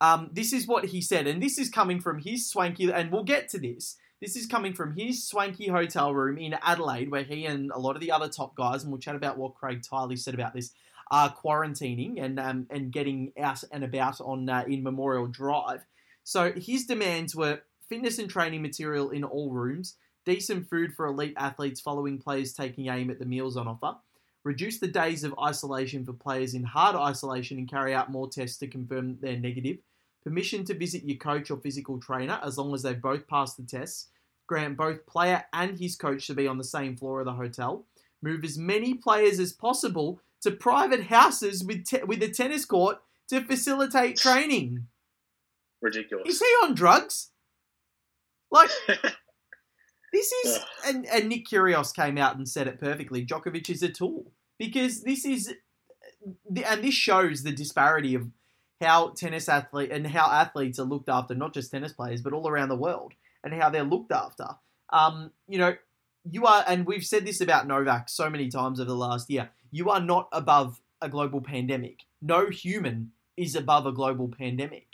um, 0.00 0.30
this 0.32 0.52
is 0.52 0.66
what 0.66 0.86
he 0.86 1.00
said, 1.00 1.26
and 1.26 1.42
this 1.42 1.58
is 1.58 1.68
coming 1.68 2.00
from 2.00 2.18
his 2.18 2.48
swanky, 2.48 2.90
and 2.90 3.10
we'll 3.10 3.24
get 3.24 3.48
to 3.50 3.58
this. 3.58 3.96
This 4.20 4.36
is 4.36 4.46
coming 4.46 4.72
from 4.72 4.96
his 4.96 5.28
swanky 5.28 5.68
hotel 5.68 6.14
room 6.14 6.38
in 6.38 6.56
Adelaide, 6.62 7.10
where 7.10 7.22
he 7.22 7.44
and 7.44 7.70
a 7.70 7.78
lot 7.78 7.96
of 7.96 8.00
the 8.00 8.12
other 8.12 8.28
top 8.28 8.54
guys, 8.56 8.82
and 8.82 8.90
we'll 8.90 9.00
chat 9.00 9.14
about 9.14 9.36
what 9.36 9.54
Craig 9.54 9.82
Tiley 9.82 10.18
said 10.18 10.34
about 10.34 10.54
this, 10.54 10.72
are 11.10 11.34
quarantining 11.34 12.22
and 12.22 12.40
um, 12.40 12.66
and 12.70 12.90
getting 12.90 13.32
out 13.38 13.62
and 13.70 13.84
about 13.84 14.20
on 14.20 14.48
uh, 14.48 14.64
in 14.66 14.82
Memorial 14.82 15.26
Drive. 15.26 15.84
So 16.24 16.52
his 16.52 16.86
demands 16.86 17.36
were 17.36 17.60
fitness 17.88 18.18
and 18.18 18.28
training 18.28 18.62
material 18.62 19.10
in 19.10 19.22
all 19.22 19.52
rooms, 19.52 19.96
decent 20.24 20.68
food 20.68 20.94
for 20.94 21.06
elite 21.06 21.34
athletes 21.36 21.80
following 21.80 22.18
players 22.18 22.52
taking 22.52 22.88
aim 22.88 23.10
at 23.10 23.18
the 23.18 23.26
meals 23.26 23.56
on 23.56 23.68
offer, 23.68 23.98
reduce 24.46 24.78
the 24.78 24.86
days 24.86 25.24
of 25.24 25.34
isolation 25.42 26.04
for 26.04 26.12
players 26.12 26.54
in 26.54 26.62
hard 26.62 26.94
isolation 26.94 27.58
and 27.58 27.68
carry 27.68 27.92
out 27.92 28.12
more 28.12 28.28
tests 28.28 28.58
to 28.58 28.68
confirm 28.68 29.18
they're 29.20 29.36
negative, 29.36 29.78
permission 30.22 30.64
to 30.64 30.72
visit 30.72 31.02
your 31.04 31.16
coach 31.16 31.50
or 31.50 31.56
physical 31.56 31.98
trainer 31.98 32.38
as 32.44 32.56
long 32.56 32.72
as 32.72 32.82
they 32.82 32.94
both 32.94 33.26
pass 33.26 33.54
the 33.54 33.64
tests, 33.64 34.08
grant 34.46 34.76
both 34.76 35.04
player 35.04 35.44
and 35.52 35.80
his 35.80 35.96
coach 35.96 36.28
to 36.28 36.34
be 36.34 36.46
on 36.46 36.58
the 36.58 36.64
same 36.64 36.96
floor 36.96 37.18
of 37.18 37.26
the 37.26 37.32
hotel, 37.32 37.84
move 38.22 38.44
as 38.44 38.56
many 38.56 38.94
players 38.94 39.40
as 39.40 39.52
possible 39.52 40.20
to 40.40 40.52
private 40.52 41.02
houses 41.02 41.64
with 41.64 41.84
te- 41.84 42.04
with 42.04 42.22
a 42.22 42.28
tennis 42.28 42.64
court 42.64 42.98
to 43.28 43.40
facilitate 43.40 44.16
training. 44.16 44.86
Ridiculous. 45.82 46.28
Is 46.28 46.38
he 46.38 46.46
on 46.62 46.74
drugs? 46.74 47.30
Like 48.52 48.70
this 50.12 50.32
is 50.44 50.60
and, 50.86 51.04
and 51.06 51.28
Nick 51.28 51.48
Kyrgios 51.48 51.92
came 51.92 52.16
out 52.16 52.36
and 52.36 52.48
said 52.48 52.68
it 52.68 52.78
perfectly. 52.78 53.26
Djokovic 53.26 53.68
is 53.68 53.82
a 53.82 53.88
tool 53.88 54.30
because 54.58 55.02
this 55.02 55.24
is 55.24 55.54
and 56.64 56.82
this 56.82 56.94
shows 56.94 57.42
the 57.42 57.52
disparity 57.52 58.14
of 58.14 58.28
how 58.80 59.08
tennis 59.10 59.48
athlete 59.48 59.90
and 59.90 60.06
how 60.06 60.30
athletes 60.30 60.78
are 60.78 60.84
looked 60.84 61.08
after, 61.08 61.34
not 61.34 61.54
just 61.54 61.70
tennis 61.70 61.92
players, 61.92 62.20
but 62.20 62.32
all 62.32 62.48
around 62.48 62.68
the 62.68 62.76
world, 62.76 63.14
and 63.42 63.54
how 63.54 63.70
they're 63.70 63.84
looked 63.84 64.12
after. 64.12 64.46
Um, 64.90 65.30
you 65.48 65.58
know, 65.58 65.76
you 66.28 66.46
are, 66.46 66.64
and 66.66 66.86
we've 66.86 67.04
said 67.04 67.24
this 67.24 67.40
about 67.40 67.66
Novak 67.66 68.08
so 68.08 68.28
many 68.28 68.48
times 68.48 68.80
over 68.80 68.88
the 68.88 68.96
last 68.96 69.30
year. 69.30 69.50
You 69.70 69.90
are 69.90 70.00
not 70.00 70.28
above 70.32 70.80
a 71.00 71.08
global 71.08 71.40
pandemic. 71.40 72.00
No 72.20 72.50
human 72.50 73.12
is 73.36 73.54
above 73.54 73.86
a 73.86 73.92
global 73.92 74.28
pandemic. 74.28 74.86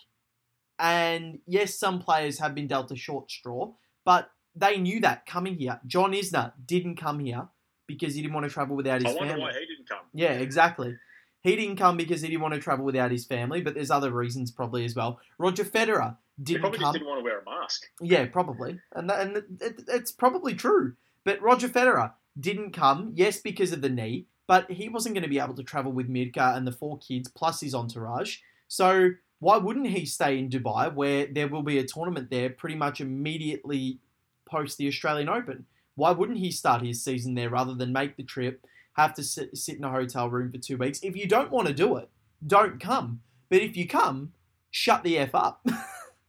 And 0.78 1.40
yes, 1.46 1.78
some 1.78 2.00
players 2.00 2.38
have 2.38 2.54
been 2.54 2.66
dealt 2.66 2.90
a 2.90 2.96
short 2.96 3.30
straw, 3.30 3.72
but 4.04 4.30
they 4.54 4.78
knew 4.78 5.00
that 5.00 5.26
coming 5.26 5.56
here. 5.56 5.80
John 5.86 6.12
Isner 6.12 6.52
didn't 6.66 6.96
come 6.96 7.20
here 7.20 7.48
because 7.86 8.14
he 8.14 8.22
didn't 8.22 8.34
want 8.34 8.44
to 8.44 8.52
travel 8.52 8.76
without 8.76 9.02
his 9.02 9.12
I 9.12 9.16
wonder 9.16 9.34
family. 9.34 9.42
why 9.42 9.52
he 9.52 9.66
didn't 9.66 9.88
come. 9.88 10.04
Yeah, 10.14 10.32
exactly. 10.32 10.96
He 11.42 11.56
didn't 11.56 11.76
come 11.76 11.96
because 11.96 12.22
he 12.22 12.28
didn't 12.28 12.42
want 12.42 12.54
to 12.54 12.60
travel 12.60 12.84
without 12.84 13.10
his 13.10 13.24
family, 13.24 13.60
but 13.62 13.74
there's 13.74 13.90
other 13.90 14.10
reasons 14.12 14.50
probably 14.50 14.84
as 14.84 14.94
well. 14.94 15.18
Roger 15.38 15.64
Federer 15.64 16.16
didn't 16.42 16.60
probably 16.60 16.78
just 16.78 16.86
come. 16.86 16.92
didn't 16.92 17.08
want 17.08 17.20
to 17.20 17.24
wear 17.24 17.40
a 17.40 17.44
mask. 17.44 17.88
Yeah, 18.00 18.26
probably, 18.26 18.78
and 18.94 19.10
that, 19.10 19.20
and 19.20 19.36
it, 19.60 19.82
it's 19.88 20.12
probably 20.12 20.54
true. 20.54 20.94
But 21.24 21.42
Roger 21.42 21.68
Federer 21.68 22.12
didn't 22.38 22.72
come, 22.72 23.12
yes, 23.14 23.40
because 23.40 23.72
of 23.72 23.82
the 23.82 23.88
knee, 23.88 24.26
but 24.46 24.70
he 24.70 24.88
wasn't 24.88 25.14
going 25.14 25.24
to 25.24 25.28
be 25.28 25.38
able 25.38 25.54
to 25.54 25.62
travel 25.62 25.92
with 25.92 26.08
Mirka 26.08 26.56
and 26.56 26.66
the 26.66 26.72
four 26.72 26.98
kids 26.98 27.28
plus 27.28 27.60
his 27.60 27.74
entourage. 27.74 28.38
So 28.68 29.10
why 29.40 29.56
wouldn't 29.56 29.88
he 29.88 30.06
stay 30.06 30.38
in 30.38 30.48
Dubai, 30.48 30.94
where 30.94 31.26
there 31.26 31.48
will 31.48 31.62
be 31.62 31.78
a 31.78 31.84
tournament 31.84 32.30
there 32.30 32.50
pretty 32.50 32.76
much 32.76 33.00
immediately 33.00 33.98
post 34.44 34.78
the 34.78 34.86
Australian 34.86 35.28
Open? 35.28 35.66
Why 35.94 36.10
wouldn't 36.10 36.38
he 36.38 36.50
start 36.50 36.82
his 36.82 37.02
season 37.02 37.34
there 37.34 37.50
rather 37.50 37.74
than 37.74 37.92
make 37.92 38.16
the 38.16 38.22
trip, 38.22 38.64
have 38.94 39.14
to 39.14 39.22
sit, 39.22 39.56
sit 39.56 39.76
in 39.78 39.84
a 39.84 39.90
hotel 39.90 40.30
room 40.30 40.50
for 40.50 40.58
two 40.58 40.76
weeks? 40.76 41.00
If 41.02 41.16
you 41.16 41.26
don't 41.26 41.50
want 41.50 41.68
to 41.68 41.74
do 41.74 41.96
it, 41.96 42.08
don't 42.46 42.80
come. 42.80 43.20
But 43.48 43.60
if 43.60 43.76
you 43.76 43.86
come, 43.86 44.32
shut 44.70 45.02
the 45.02 45.18
f 45.18 45.34
up, 45.34 45.64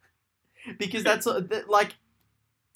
because 0.78 1.04
that's 1.04 1.28
like 1.68 1.96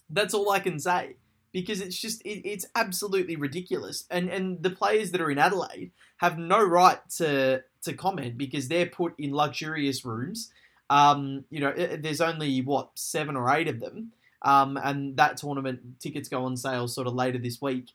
that's 0.10 0.34
all 0.34 0.50
I 0.52 0.60
can 0.60 0.80
say. 0.80 1.18
Because 1.52 1.82
it's 1.82 1.98
just 1.98 2.22
it, 2.22 2.48
it's 2.48 2.66
absolutely 2.76 3.36
ridiculous, 3.36 4.06
and 4.10 4.30
and 4.30 4.62
the 4.62 4.70
players 4.70 5.12
that 5.12 5.22
are 5.22 5.32
in 5.32 5.38
Adelaide 5.38 5.92
have 6.18 6.38
no 6.38 6.64
right 6.64 7.00
to 7.18 7.64
to 7.84 7.94
comment 7.94 8.38
because 8.38 8.68
they're 8.68 8.86
put 8.86 9.14
in 9.18 9.34
luxurious 9.34 10.06
rooms. 10.06 10.52
Um, 10.90 11.44
you 11.50 11.60
know, 11.60 11.74
there's 11.74 12.22
only 12.22 12.62
what 12.62 12.92
seven 12.96 13.36
or 13.36 13.54
eight 13.54 13.68
of 13.68 13.80
them, 13.80 14.14
um, 14.42 14.78
and 14.84 15.18
that 15.18 15.38
tournament 15.38 16.00
tickets 16.00 16.30
go 16.30 16.44
on 16.46 16.58
sale 16.58 16.88
sort 16.88 17.08
of 17.08 17.14
later 17.14 17.38
this 17.38 17.62
week. 17.62 17.90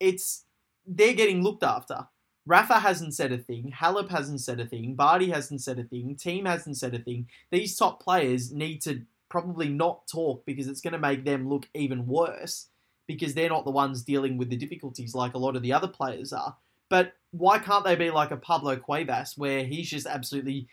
It's 0.00 0.44
they're 0.86 1.14
getting 1.14 1.42
looked 1.42 1.62
after. 1.62 2.06
Rafa 2.46 2.80
hasn't 2.80 3.14
said 3.14 3.30
a 3.30 3.38
thing. 3.38 3.74
Halep 3.76 4.08
hasn't 4.08 4.40
said 4.40 4.58
a 4.58 4.64
thing. 4.64 4.94
Barty 4.94 5.30
hasn't 5.30 5.60
said 5.60 5.78
a 5.78 5.84
thing. 5.84 6.16
Thiem 6.16 6.46
hasn't 6.46 6.78
said 6.78 6.94
a 6.94 6.98
thing. 6.98 7.28
These 7.50 7.76
top 7.76 8.02
players 8.02 8.50
need 8.50 8.80
to 8.82 9.02
probably 9.28 9.68
not 9.68 10.08
talk 10.08 10.46
because 10.46 10.66
it's 10.66 10.80
going 10.80 10.92
to 10.92 10.98
make 10.98 11.24
them 11.24 11.48
look 11.48 11.68
even 11.74 12.06
worse 12.06 12.68
because 13.06 13.34
they're 13.34 13.50
not 13.50 13.66
the 13.66 13.70
ones 13.70 14.02
dealing 14.02 14.38
with 14.38 14.48
the 14.48 14.56
difficulties 14.56 15.14
like 15.14 15.34
a 15.34 15.38
lot 15.38 15.56
of 15.56 15.62
the 15.62 15.74
other 15.74 15.88
players 15.88 16.32
are. 16.32 16.56
But 16.88 17.12
why 17.32 17.58
can't 17.58 17.84
they 17.84 17.96
be 17.96 18.10
like 18.10 18.30
a 18.30 18.36
Pablo 18.36 18.76
Cuevas 18.76 19.36
where 19.36 19.64
he's 19.64 19.90
just 19.90 20.06
absolutely 20.06 20.68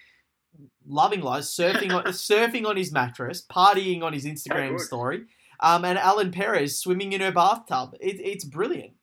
loving 0.87 1.21
life, 1.21 1.43
surfing 1.43 1.91
on 1.93 2.03
surfing 2.05 2.65
on 2.65 2.77
his 2.77 2.91
mattress, 2.91 3.45
partying 3.49 4.03
on 4.03 4.13
his 4.13 4.25
Instagram 4.25 4.79
story, 4.79 5.23
um, 5.59 5.85
and 5.85 5.97
Ellen 5.97 6.31
Perez 6.31 6.79
swimming 6.79 7.13
in 7.13 7.21
her 7.21 7.31
bathtub? 7.31 7.95
It, 7.99 8.19
it's 8.19 8.45
brilliant. 8.45 8.93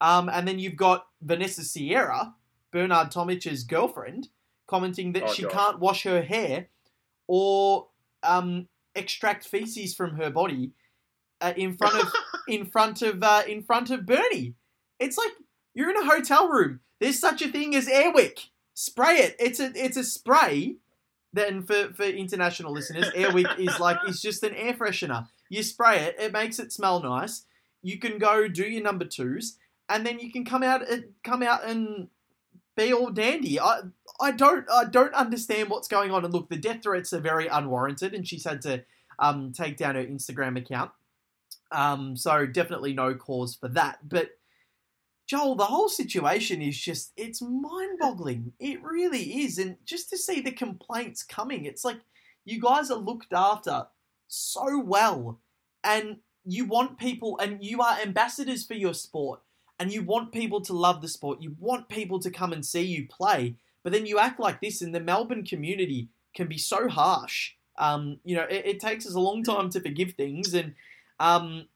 Um, 0.00 0.28
and 0.28 0.46
then 0.46 0.58
you've 0.58 0.76
got 0.76 1.06
Vanessa 1.22 1.62
Sierra, 1.62 2.34
Bernard 2.72 3.10
Tomic's 3.10 3.62
girlfriend, 3.62 4.28
commenting 4.66 5.12
that 5.12 5.24
Oh, 5.24 5.32
she 5.32 5.42
God. 5.42 5.52
can't 5.52 5.78
wash 5.78 6.02
her 6.04 6.22
hair 6.22 6.68
or 7.26 7.88
um, 8.22 8.68
extract 8.94 9.46
feces 9.46 9.94
from 9.94 10.16
her 10.16 10.30
body 10.30 10.72
uh, 11.40 11.52
in 11.56 11.76
front 11.76 11.94
of 12.02 12.12
in 12.48 12.66
front 12.66 13.02
of 13.02 13.22
uh, 13.22 13.42
in 13.48 13.62
front 13.62 13.90
of 13.90 14.04
Bernie. 14.06 14.54
It's 15.00 15.16
like 15.18 15.32
you're 15.74 15.90
in 15.90 15.96
a 15.96 16.04
hotel 16.04 16.48
room. 16.48 16.80
There's 17.00 17.18
such 17.18 17.42
a 17.42 17.48
thing 17.48 17.74
as 17.74 17.86
Airwick. 17.88 18.46
Spray 18.74 19.16
it. 19.16 19.36
It's 19.38 19.60
a 19.60 19.72
it's 19.74 19.96
a 19.96 20.04
spray. 20.04 20.76
Then 21.36 21.62
for 21.62 21.92
for 21.92 22.04
international 22.04 22.72
listeners, 22.72 23.10
Airwick 23.10 23.58
is 23.58 23.78
like 23.78 23.98
it's 24.06 24.22
just 24.22 24.42
an 24.42 24.54
air 24.54 24.72
freshener. 24.72 25.28
You 25.50 25.62
spray 25.62 25.98
it. 25.98 26.16
It 26.18 26.32
makes 26.32 26.58
it 26.58 26.72
smell 26.72 27.02
nice. 27.02 27.44
You 27.82 27.98
can 27.98 28.16
go 28.16 28.48
do 28.48 28.64
your 28.64 28.82
number 28.82 29.04
twos, 29.04 29.58
and 29.90 30.06
then 30.06 30.18
you 30.18 30.32
can 30.32 30.46
come 30.46 30.62
out 30.62 30.88
and 30.90 31.04
come 31.22 31.42
out 31.42 31.68
and 31.68 32.08
be 32.74 32.90
all 32.90 33.10
dandy. 33.10 33.60
I 33.60 33.82
I 34.18 34.30
don't 34.30 34.64
I 34.70 34.84
don't 34.84 35.12
understand 35.12 35.68
what's 35.68 35.88
going 35.88 36.10
on. 36.10 36.24
And 36.24 36.32
look, 36.32 36.48
the 36.48 36.56
death 36.56 36.82
threats 36.82 37.12
are 37.12 37.20
very 37.20 37.48
unwarranted, 37.48 38.14
and 38.14 38.26
she's 38.26 38.44
had 38.44 38.62
to 38.62 38.84
um, 39.18 39.52
take 39.52 39.76
down 39.76 39.96
her 39.96 40.04
Instagram 40.04 40.56
account. 40.56 40.90
Um, 41.70 42.16
so 42.16 42.46
definitely 42.46 42.94
no 42.94 43.14
cause 43.14 43.54
for 43.54 43.68
that. 43.68 44.08
But 44.08 44.30
Joel, 45.26 45.56
the 45.56 45.64
whole 45.64 45.88
situation 45.88 46.62
is 46.62 46.78
just 46.78 47.12
it's 47.16 47.42
mind-boggling. 47.42 48.52
It 48.60 48.82
really 48.82 49.42
is. 49.42 49.58
And 49.58 49.76
just 49.84 50.08
to 50.10 50.16
see 50.18 50.40
the 50.40 50.52
complaints 50.52 51.22
coming, 51.24 51.64
it's 51.64 51.84
like 51.84 51.98
you 52.44 52.60
guys 52.60 52.90
are 52.90 52.98
looked 52.98 53.32
after 53.32 53.86
so 54.28 54.80
well 54.80 55.40
and 55.82 56.18
you 56.44 56.64
want 56.64 56.98
people 56.98 57.38
and 57.38 57.62
you 57.62 57.82
are 57.82 57.98
ambassadors 58.00 58.64
for 58.64 58.74
your 58.74 58.94
sport 58.94 59.40
and 59.80 59.92
you 59.92 60.02
want 60.02 60.32
people 60.32 60.60
to 60.60 60.72
love 60.72 61.02
the 61.02 61.08
sport. 61.08 61.42
You 61.42 61.56
want 61.58 61.88
people 61.88 62.20
to 62.20 62.30
come 62.30 62.52
and 62.52 62.64
see 62.64 62.82
you 62.82 63.08
play. 63.08 63.56
But 63.82 63.92
then 63.92 64.06
you 64.06 64.18
act 64.18 64.38
like 64.40 64.60
this 64.60 64.80
and 64.80 64.94
the 64.94 65.00
Melbourne 65.00 65.44
community 65.44 66.08
can 66.34 66.46
be 66.46 66.58
so 66.58 66.88
harsh. 66.88 67.54
Um, 67.78 68.18
you 68.24 68.36
know, 68.36 68.44
it, 68.44 68.62
it 68.64 68.80
takes 68.80 69.06
us 69.06 69.14
a 69.14 69.20
long 69.20 69.42
time 69.42 69.70
to 69.70 69.80
forgive 69.80 70.12
things 70.12 70.54
and 70.54 70.74
um, 71.18 71.66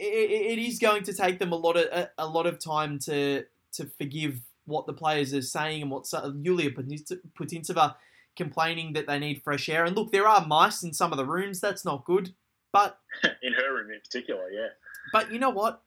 it, 0.00 0.58
it 0.58 0.58
is 0.58 0.78
going 0.78 1.02
to 1.04 1.12
take 1.12 1.38
them 1.38 1.52
a 1.52 1.56
lot 1.56 1.76
of 1.76 1.84
a, 1.86 2.10
a 2.18 2.26
lot 2.26 2.46
of 2.46 2.58
time 2.58 2.98
to 3.00 3.44
to 3.72 3.86
forgive 3.98 4.40
what 4.64 4.86
the 4.86 4.92
players 4.92 5.34
are 5.34 5.42
saying 5.42 5.82
and 5.82 5.90
what 5.90 6.10
Yulia 6.40 6.70
Putintseva 6.70 7.94
complaining 8.36 8.92
that 8.94 9.06
they 9.06 9.18
need 9.18 9.42
fresh 9.42 9.68
air. 9.68 9.84
And 9.84 9.96
look, 9.96 10.12
there 10.12 10.28
are 10.28 10.46
mice 10.46 10.82
in 10.82 10.92
some 10.92 11.12
of 11.12 11.18
the 11.18 11.24
rooms. 11.24 11.60
That's 11.60 11.84
not 11.84 12.04
good. 12.04 12.34
But 12.72 12.98
in 13.42 13.52
her 13.52 13.74
room 13.74 13.90
in 13.90 14.00
particular, 14.00 14.48
yeah. 14.50 14.68
but 15.12 15.32
you 15.32 15.38
know 15.38 15.50
what? 15.50 15.82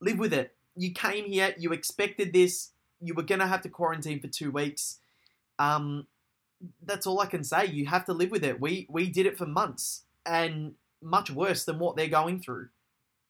Live 0.00 0.18
with 0.18 0.32
it. 0.32 0.54
You 0.76 0.92
came 0.92 1.24
here. 1.24 1.54
You 1.58 1.72
expected 1.72 2.32
this. 2.32 2.70
You 3.00 3.14
were 3.14 3.22
gonna 3.22 3.46
have 3.46 3.62
to 3.62 3.68
quarantine 3.68 4.20
for 4.20 4.28
two 4.28 4.50
weeks. 4.50 4.98
Um, 5.58 6.06
that's 6.84 7.06
all 7.06 7.20
I 7.20 7.26
can 7.26 7.44
say. 7.44 7.66
You 7.66 7.86
have 7.86 8.04
to 8.06 8.12
live 8.12 8.30
with 8.30 8.44
it. 8.44 8.60
We 8.60 8.86
we 8.88 9.10
did 9.10 9.26
it 9.26 9.36
for 9.36 9.46
months 9.46 10.02
and 10.24 10.74
much 11.02 11.30
worse 11.30 11.64
than 11.64 11.78
what 11.78 11.96
they're 11.96 12.08
going 12.08 12.40
through. 12.40 12.68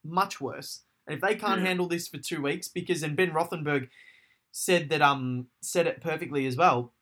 Much 0.08 0.40
worse. 0.40 0.82
And 1.06 1.14
if 1.14 1.20
they 1.20 1.34
can't 1.34 1.60
Yeah. 1.60 1.66
handle 1.68 1.88
this 1.88 2.08
for 2.08 2.18
two 2.18 2.42
weeks, 2.42 2.68
because 2.68 3.02
and 3.02 3.16
Ben 3.16 3.30
Rothenberg 3.32 3.88
said 4.52 4.88
that 4.88 5.02
um 5.02 5.48
said 5.60 5.86
it 5.86 6.00
perfectly 6.00 6.46
as 6.46 6.56
well. 6.56 6.92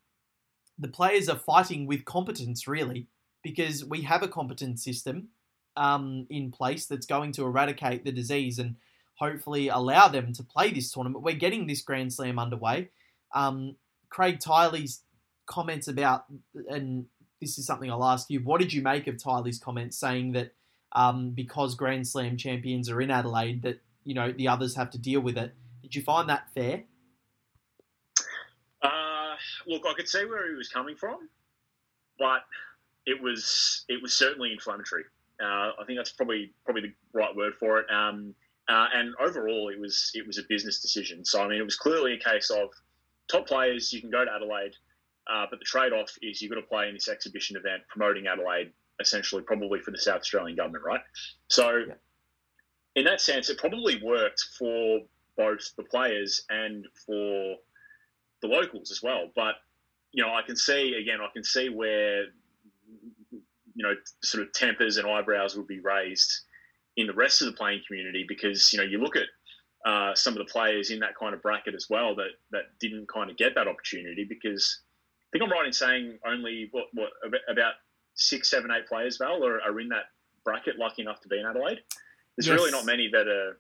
The 0.79 0.89
players 0.89 1.29
are 1.29 1.39
fighting 1.39 1.87
with 1.87 2.05
competence 2.05 2.67
really 2.67 3.07
because 3.43 3.85
we 3.85 4.03
have 4.03 4.23
a 4.23 4.29
competent 4.29 4.81
system 4.81 5.29
um, 5.77 6.27
in 6.31 6.51
place 6.51 6.87
that's 6.87 7.07
going 7.07 7.33
to 7.33 7.45
eradicate 7.45 8.05
the 8.05 8.13
disease 8.13 8.59
and 8.59 8.77
hopefully 9.17 9.69
allow 9.69 10.09
them 10.09 10.33
to 10.33 10.43
play 10.43 10.73
this 10.73 10.91
tournament. 10.91 11.25
We're 11.25 11.35
getting 11.35 11.67
this 11.67 11.83
Grand 11.83 12.13
Slam 12.13 12.39
underway. 12.39 12.91
Um, 13.35 13.77
Craig 14.09 14.39
Tiley's 14.41 15.03
comments 15.47 15.89
about, 15.89 16.25
and 16.69 17.07
this 17.41 17.59
is 17.59 17.67
something 17.67 17.91
I'll 17.91 18.05
ask 18.05 18.31
you, 18.31 18.41
what 18.41 18.61
did 18.61 18.73
you 18.73 18.83
make 18.83 19.07
of 19.07 19.17
Tiley's 19.17 19.59
comments 19.59 19.99
saying 19.99 20.33
that 20.33 20.55
um, 20.95 21.31
because 21.31 21.75
Grand 21.75 22.07
Slam 22.07 22.37
champions 22.37 22.89
are 22.89 23.01
in 23.01 23.11
Adelaide, 23.11 23.63
that 23.63 23.81
you 24.05 24.15
know 24.15 24.33
the 24.33 24.49
others 24.49 24.77
have 24.77 24.91
to 24.91 24.99
deal 24.99 25.21
with 25.21 25.37
it? 25.37 25.53
Did 25.83 25.95
you 25.95 26.03
find 26.03 26.29
that 26.29 26.49
fair? 26.55 26.85
Uh, 28.83 29.35
look, 29.67 29.83
I 29.89 29.95
could 29.95 30.09
see 30.09 30.25
where 30.25 30.49
he 30.51 30.57
was 30.57 30.69
coming 30.69 30.97
from, 30.97 31.29
but 32.19 32.43
it 33.07 33.21
was 33.21 33.85
it 33.89 34.01
was 34.03 34.13
certainly 34.13 34.53
inflammatory. 34.53 35.05
Uh, 35.43 35.73
I 35.81 35.85
think 35.87 35.99
that's 35.99 36.13
probably 36.13 36.53
probably 36.65 36.83
the 36.83 36.93
right 37.13 37.35
word 37.35 37.55
for 37.59 37.81
it. 37.81 37.87
Um, 37.91 38.35
uh, 38.69 38.87
and 38.95 39.15
overall, 39.21 39.69
it 39.69 39.79
was 39.79 40.11
it 40.15 40.27
was 40.27 40.39
a 40.39 40.43
business 40.49 40.81
decision. 40.81 41.25
So 41.25 41.43
I 41.43 41.49
mean, 41.49 41.61
it 41.61 41.65
was 41.65 41.77
clearly 41.77 42.15
a 42.15 42.19
case 42.19 42.51
of 42.51 42.71
top 43.31 43.47
players. 43.47 43.93
You 43.93 44.01
can 44.01 44.11
go 44.11 44.25
to 44.25 44.31
Adelaide, 44.31 44.75
uh, 45.31 45.47
but 45.51 45.59
the 45.59 45.65
trade 45.65 45.93
off 45.93 46.11
is 46.23 46.41
you've 46.41 46.51
got 46.51 46.61
to 46.61 46.67
play 46.67 46.89
in 46.89 46.95
this 46.95 47.09
exhibition 47.09 47.57
event 47.57 47.83
promoting 47.89 48.27
Adelaide, 48.27 48.73
essentially, 49.01 49.43
probably 49.43 49.81
for 49.81 49.91
the 49.91 49.99
South 49.99 50.21
Australian 50.21 50.57
government, 50.57 50.85
right? 50.85 51.01
So, 51.49 51.77
Yeah. 51.77 51.95
in 52.95 53.05
that 53.05 53.21
sense, 53.21 53.51
it 53.51 53.59
probably 53.59 54.01
worked 54.03 54.41
for 54.59 55.01
both 55.37 55.75
the 55.77 55.83
players 55.85 56.45
and 56.49 56.87
for 57.07 57.57
the 58.41 58.49
locals 58.49 58.91
as 58.91 59.03
well. 59.03 59.31
But 59.35 59.57
you 60.13 60.23
know, 60.23 60.33
I 60.33 60.43
can 60.43 60.57
see 60.57 60.95
again, 60.95 61.21
I 61.21 61.29
can 61.33 61.43
see 61.43 61.69
where 61.69 62.27
you 63.31 63.83
know 63.83 63.95
sort 64.23 64.47
of 64.47 64.53
tempers 64.53 64.97
and 64.97 65.09
eyebrows 65.09 65.57
will 65.57 65.65
be 65.65 65.81
raised 65.81 66.33
in 66.97 67.09
the 67.09 67.13
rest 67.13 67.43
of 67.43 67.47
the 67.47 67.53
playing 67.53 67.83
community 67.87 68.25
because 68.29 68.73
you 68.73 68.79
know 68.79 68.85
you 68.85 68.99
look 68.99 69.17
at 69.17 69.27
uh, 69.85 70.15
some 70.15 70.33
of 70.33 70.39
the 70.39 70.51
players 70.51 70.91
in 70.91 71.01
that 71.01 71.17
kind 71.19 71.35
of 71.35 71.43
bracket 71.43 71.75
as 71.75 71.89
well 71.91 72.15
that 72.15 72.31
that 72.53 72.79
didn't 72.81 73.09
kind 73.09 73.31
of 73.31 73.37
get 73.37 73.55
that 73.57 73.67
opportunity 73.67 74.25
because 74.25 74.81
I 75.29 75.39
think 75.39 75.45
I'm 75.45 75.51
right 75.51 75.67
in 75.67 75.73
saying 75.73 76.19
only 76.25 76.69
what 76.71 76.87
what 76.95 77.11
about 77.49 77.75
six, 78.15 78.51
seven, 78.51 78.71
eight 78.71 78.87
players, 78.87 79.19
Val, 79.19 79.45
are, 79.45 79.61
are 79.61 79.81
in 79.81 79.89
that 79.89 80.05
bracket 80.45 80.79
lucky 80.79 81.03
enough 81.03 81.21
to 81.23 81.29
be 81.29 81.39
in 81.39 81.47
Adelaide. 81.47 81.81
There's 82.37 82.49
yes. 82.49 82.59
really 82.59 82.71
not 82.71 82.85
many 82.85 83.09
that 83.13 83.29
are. 83.29 83.59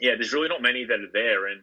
Yeah, 0.00 0.14
there's 0.14 0.32
really 0.32 0.48
not 0.48 0.62
many 0.62 0.84
that 0.84 1.00
are 1.00 1.12
there, 1.12 1.48
and 1.48 1.62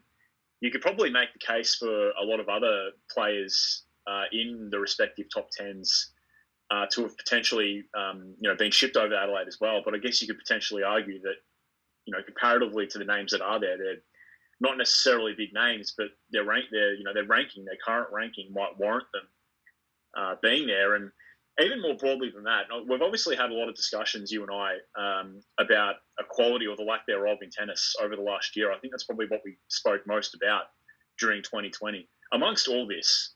you 0.61 0.69
could 0.71 0.81
probably 0.81 1.09
make 1.09 1.33
the 1.33 1.39
case 1.39 1.75
for 1.75 2.11
a 2.11 2.23
lot 2.23 2.39
of 2.39 2.49
other 2.49 2.91
players 3.11 3.83
uh, 4.05 4.23
in 4.31 4.69
the 4.71 4.79
respective 4.79 5.27
top 5.33 5.49
tens 5.51 6.11
uh, 6.69 6.85
to 6.91 7.03
have 7.03 7.17
potentially 7.17 7.85
um, 7.97 8.35
you 8.39 8.49
know 8.49 8.55
been 8.55 8.71
shipped 8.71 8.97
over 8.97 9.09
to 9.09 9.19
Adelaide 9.19 9.47
as 9.47 9.59
well. 9.59 9.81
But 9.83 9.95
I 9.95 9.97
guess 9.97 10.21
you 10.21 10.27
could 10.27 10.37
potentially 10.37 10.83
argue 10.83 11.19
that 11.21 11.35
you 12.05 12.13
know 12.13 12.23
comparatively 12.23 12.87
to 12.87 12.97
the 12.97 13.05
names 13.05 13.31
that 13.31 13.41
are 13.41 13.59
there, 13.59 13.77
they're 13.77 14.01
not 14.59 14.77
necessarily 14.77 15.33
big 15.37 15.53
names, 15.53 15.93
but 15.97 16.07
their 16.31 16.43
rank, 16.43 16.65
their 16.71 16.93
you 16.93 17.03
know 17.03 17.13
their 17.13 17.25
ranking, 17.25 17.65
their 17.65 17.77
current 17.83 18.09
ranking 18.11 18.51
might 18.53 18.77
warrant 18.77 19.07
them 19.13 19.27
uh, 20.17 20.35
being 20.41 20.67
there. 20.67 20.95
And 20.95 21.11
even 21.59 21.81
more 21.81 21.95
broadly 21.95 22.29
than 22.33 22.43
that, 22.43 22.65
we've 22.87 23.01
obviously 23.01 23.35
had 23.35 23.49
a 23.49 23.53
lot 23.53 23.67
of 23.67 23.75
discussions, 23.75 24.31
you 24.31 24.43
and 24.43 24.51
I, 24.51 24.75
um, 24.99 25.39
about 25.59 25.95
equality 26.19 26.67
or 26.67 26.75
the 26.75 26.83
lack 26.83 27.07
thereof 27.07 27.39
in 27.41 27.49
tennis 27.49 27.95
over 28.01 28.15
the 28.15 28.21
last 28.21 28.55
year. 28.55 28.71
I 28.71 28.77
think 28.77 28.91
that's 28.91 29.05
probably 29.05 29.25
what 29.27 29.41
we 29.43 29.57
spoke 29.67 30.01
most 30.05 30.35
about 30.35 30.63
during 31.19 31.41
2020. 31.41 32.07
Amongst 32.33 32.67
all 32.67 32.87
this, 32.87 33.33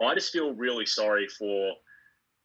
I 0.00 0.14
just 0.14 0.32
feel 0.32 0.52
really 0.52 0.86
sorry 0.86 1.26
for 1.26 1.72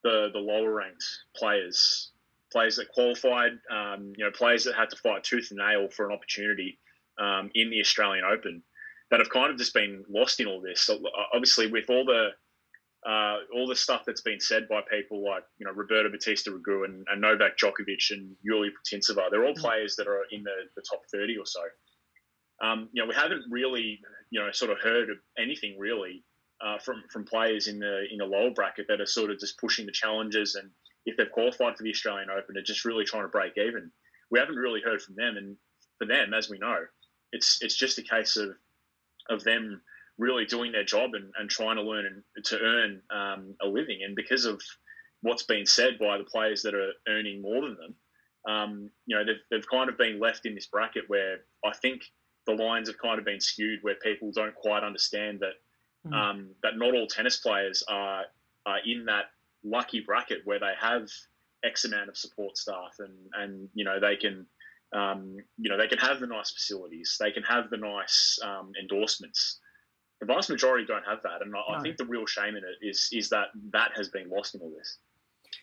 the 0.03 0.29
the 0.33 0.39
lower 0.39 0.73
ranked 0.73 1.05
players, 1.35 2.11
players 2.51 2.77
that 2.77 2.89
qualified, 2.89 3.51
um, 3.71 4.13
you 4.17 4.25
know, 4.25 4.31
players 4.31 4.63
that 4.63 4.75
had 4.75 4.89
to 4.89 4.95
fight 4.95 5.23
tooth 5.23 5.49
and 5.51 5.59
nail 5.59 5.89
for 5.89 6.07
an 6.07 6.13
opportunity 6.13 6.79
um, 7.19 7.51
in 7.53 7.69
the 7.69 7.81
Australian 7.81 8.25
Open, 8.25 8.63
that 9.11 9.19
have 9.19 9.29
kind 9.29 9.51
of 9.51 9.57
just 9.57 9.73
been 9.73 10.03
lost 10.09 10.39
in 10.39 10.47
all 10.47 10.61
this. 10.61 10.81
So 10.81 10.99
obviously, 11.33 11.67
with 11.67 11.85
all 11.89 12.05
the 12.05 12.29
uh, 13.07 13.37
all 13.53 13.67
the 13.67 13.75
stuff 13.75 14.03
that's 14.05 14.21
been 14.21 14.39
said 14.39 14.67
by 14.67 14.81
people 14.89 15.23
like 15.23 15.43
you 15.57 15.65
know 15.65 15.71
Roberto 15.71 16.09
Bautista 16.09 16.51
Agut 16.51 16.85
and, 16.85 17.05
and, 17.09 17.21
Novak 17.21 17.57
Djokovic 17.57 18.11
and 18.11 18.35
Yulia 18.41 18.71
Putintseva, 18.71 19.29
they're 19.31 19.45
all 19.45 19.53
mm. 19.53 19.57
players 19.57 19.95
that 19.95 20.07
are 20.07 20.25
in 20.31 20.43
the, 20.43 20.51
the 20.75 20.83
top 20.89 21.01
30 21.11 21.37
or 21.37 21.45
so. 21.45 21.61
Um, 22.61 22.89
you 22.91 23.01
know, 23.01 23.07
we 23.07 23.15
haven't 23.15 23.43
really 23.49 23.99
you 24.29 24.39
know 24.39 24.51
sort 24.51 24.71
of 24.71 24.79
heard 24.81 25.09
of 25.09 25.17
anything 25.37 25.77
really 25.79 26.23
uh, 26.61 26.79
from 26.79 27.03
from 27.11 27.23
players 27.23 27.67
in 27.67 27.79
the 27.79 28.03
in 28.11 28.17
the 28.17 28.25
lower 28.25 28.51
bracket 28.51 28.87
that 28.89 28.99
are 28.99 29.05
sort 29.05 29.31
of 29.31 29.39
just 29.39 29.59
pushing 29.59 29.85
the 29.85 29.91
challenges 29.91 30.55
and 30.55 30.69
if 31.07 31.15
they've 31.15 31.31
qualified 31.31 31.77
for 31.77 31.83
the 31.83 31.89
Australian 31.89 32.29
Open, 32.29 32.53
they're 32.53 32.61
just 32.61 32.83
really 32.83 33.05
trying 33.05 33.23
to 33.23 33.29
break 33.29 33.53
even. 33.57 33.89
We 34.29 34.39
haven't 34.39 34.57
really 34.57 34.81
heard 34.81 35.01
from 35.01 35.15
them, 35.15 35.37
and 35.37 35.55
for 35.97 36.05
them, 36.05 36.33
as 36.33 36.49
we 36.49 36.59
know, 36.59 36.79
it's 37.31 37.59
it's 37.61 37.75
just 37.75 37.97
a 37.97 38.03
case 38.03 38.35
of 38.35 38.49
of 39.29 39.43
them 39.43 39.81
really 40.17 40.45
doing 40.45 40.71
their 40.71 40.83
job 40.83 41.13
and, 41.13 41.31
and 41.39 41.49
trying 41.49 41.75
to 41.75 41.81
learn 41.81 42.23
and 42.35 42.45
to 42.45 42.59
earn 42.59 43.01
um, 43.11 43.55
a 43.61 43.67
living. 43.67 43.99
And 44.03 44.15
because 44.15 44.45
of 44.45 44.61
what's 45.21 45.43
been 45.43 45.65
said 45.65 45.99
by 45.99 46.17
the 46.17 46.23
players 46.23 46.61
that 46.63 46.73
are 46.73 46.91
earning 47.07 47.41
more 47.41 47.61
than 47.61 47.77
them, 47.77 47.95
um, 48.47 48.89
you 49.05 49.15
know, 49.15 49.25
they've, 49.25 49.41
they've 49.51 49.69
kind 49.69 49.89
of 49.89 49.97
been 49.97 50.19
left 50.19 50.45
in 50.45 50.55
this 50.55 50.67
bracket 50.67 51.03
where 51.07 51.39
I 51.65 51.73
think 51.73 52.01
the 52.45 52.53
lines 52.53 52.87
have 52.87 52.97
kind 52.97 53.19
of 53.19 53.25
been 53.25 53.41
skewed 53.41 53.79
where 53.81 53.95
people 53.95 54.31
don't 54.33 54.55
quite 54.55 54.83
understand 54.83 55.41
that 55.41 56.09
mm. 56.09 56.13
um, 56.13 56.49
that 56.63 56.77
not 56.77 56.95
all 56.95 57.07
tennis 57.07 57.37
players 57.37 57.83
are, 57.89 58.23
are 58.65 58.79
in 58.85 59.05
that 59.05 59.25
lucky 59.63 59.99
bracket 59.99 60.39
where 60.45 60.59
they 60.59 60.73
have 60.79 61.09
X 61.63 61.83
amount 61.83 62.09
of 62.09 62.17
support 62.17 62.57
staff 62.57 62.95
and, 62.99 63.13
and 63.33 63.69
you 63.73 63.83
know, 63.83 63.99
they 63.99 64.15
can 64.15 64.45
um, 64.93 65.35
you 65.57 65.69
know, 65.69 65.77
they 65.77 65.87
can 65.87 65.97
have 65.97 66.19
the 66.19 66.27
nice 66.27 66.51
facilities, 66.51 67.17
they 67.19 67.31
can 67.31 67.43
have 67.43 67.69
the 67.69 67.77
nice 67.77 68.39
um, 68.43 68.71
endorsements, 68.79 69.59
the 70.19 70.25
vast 70.25 70.49
majority 70.49 70.85
don't 70.85 71.05
have 71.05 71.21
that, 71.23 71.41
and 71.41 71.53
I, 71.55 71.71
no. 71.71 71.77
I 71.77 71.81
think 71.81 71.97
the 71.97 72.05
real 72.05 72.25
shame 72.25 72.55
in 72.55 72.63
it 72.63 72.85
is 72.85 73.09
is 73.11 73.29
that 73.29 73.47
that 73.71 73.91
has 73.95 74.09
been 74.09 74.29
lost 74.29 74.55
in 74.55 74.61
all 74.61 74.71
this. 74.75 74.97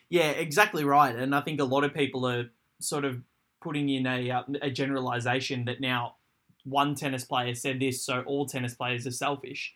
Yeah, 0.09 0.29
exactly 0.29 0.83
right, 0.83 1.15
and 1.15 1.35
I 1.35 1.41
think 1.41 1.59
a 1.59 1.65
lot 1.65 1.83
of 1.83 1.93
people 1.93 2.25
are 2.27 2.49
sort 2.79 3.05
of 3.05 3.21
putting 3.61 3.89
in 3.89 4.05
a 4.05 4.31
uh, 4.31 4.43
a 4.61 4.69
generalization 4.69 5.65
that 5.65 5.81
now 5.81 6.15
one 6.63 6.95
tennis 6.95 7.23
player 7.23 7.53
said 7.53 7.79
this, 7.79 8.03
so 8.03 8.21
all 8.21 8.45
tennis 8.45 8.73
players 8.73 9.05
are 9.05 9.11
selfish, 9.11 9.75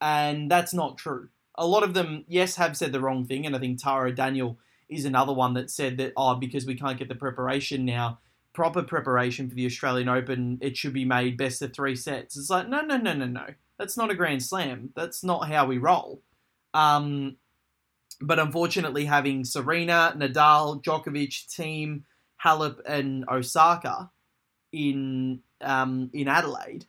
and 0.00 0.50
that's 0.50 0.72
not 0.72 0.98
true. 0.98 1.28
A 1.56 1.66
lot 1.66 1.82
of 1.84 1.94
them, 1.94 2.24
yes, 2.26 2.56
have 2.56 2.76
said 2.76 2.92
the 2.92 3.00
wrong 3.00 3.24
thing, 3.24 3.46
and 3.46 3.54
I 3.54 3.58
think 3.58 3.80
Taro 3.80 4.10
Daniel 4.10 4.58
is 4.88 5.04
another 5.04 5.32
one 5.32 5.54
that 5.54 5.70
said 5.70 5.98
that 5.98 6.12
oh, 6.16 6.34
because 6.34 6.66
we 6.66 6.74
can't 6.74 6.98
get 6.98 7.08
the 7.08 7.14
preparation 7.14 7.84
now, 7.84 8.18
proper 8.52 8.82
preparation 8.82 9.48
for 9.48 9.54
the 9.54 9.66
Australian 9.66 10.08
Open, 10.08 10.58
it 10.60 10.76
should 10.76 10.92
be 10.92 11.04
made 11.04 11.36
best 11.36 11.60
of 11.62 11.72
three 11.72 11.96
sets. 11.96 12.36
It's 12.36 12.50
like 12.50 12.68
no, 12.68 12.80
no, 12.80 12.96
no, 12.96 13.12
no, 13.12 13.26
no. 13.26 13.46
That's 13.84 13.98
not 13.98 14.10
a 14.10 14.14
grand 14.14 14.42
slam. 14.42 14.94
That's 14.96 15.22
not 15.22 15.46
how 15.46 15.66
we 15.66 15.76
roll. 15.76 16.22
Um, 16.72 17.36
but 18.18 18.38
unfortunately, 18.38 19.04
having 19.04 19.44
Serena, 19.44 20.14
Nadal, 20.16 20.82
Djokovic, 20.82 21.44
Thiem, 21.48 22.04
Halep, 22.42 22.78
and 22.86 23.26
Osaka 23.28 24.10
in 24.72 25.40
um, 25.60 26.08
in 26.14 26.28
Adelaide, 26.28 26.86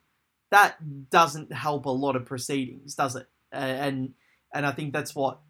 that 0.51 1.09
doesn't 1.09 1.51
help 1.51 1.85
a 1.85 1.89
lot 1.89 2.15
of 2.15 2.25
proceedings, 2.25 2.95
does 2.95 3.17
it? 3.17 3.27
And 3.51 4.13
and 4.53 4.65
I 4.65 4.71
think 4.71 4.93
that's 4.93 5.13
what 5.13 5.41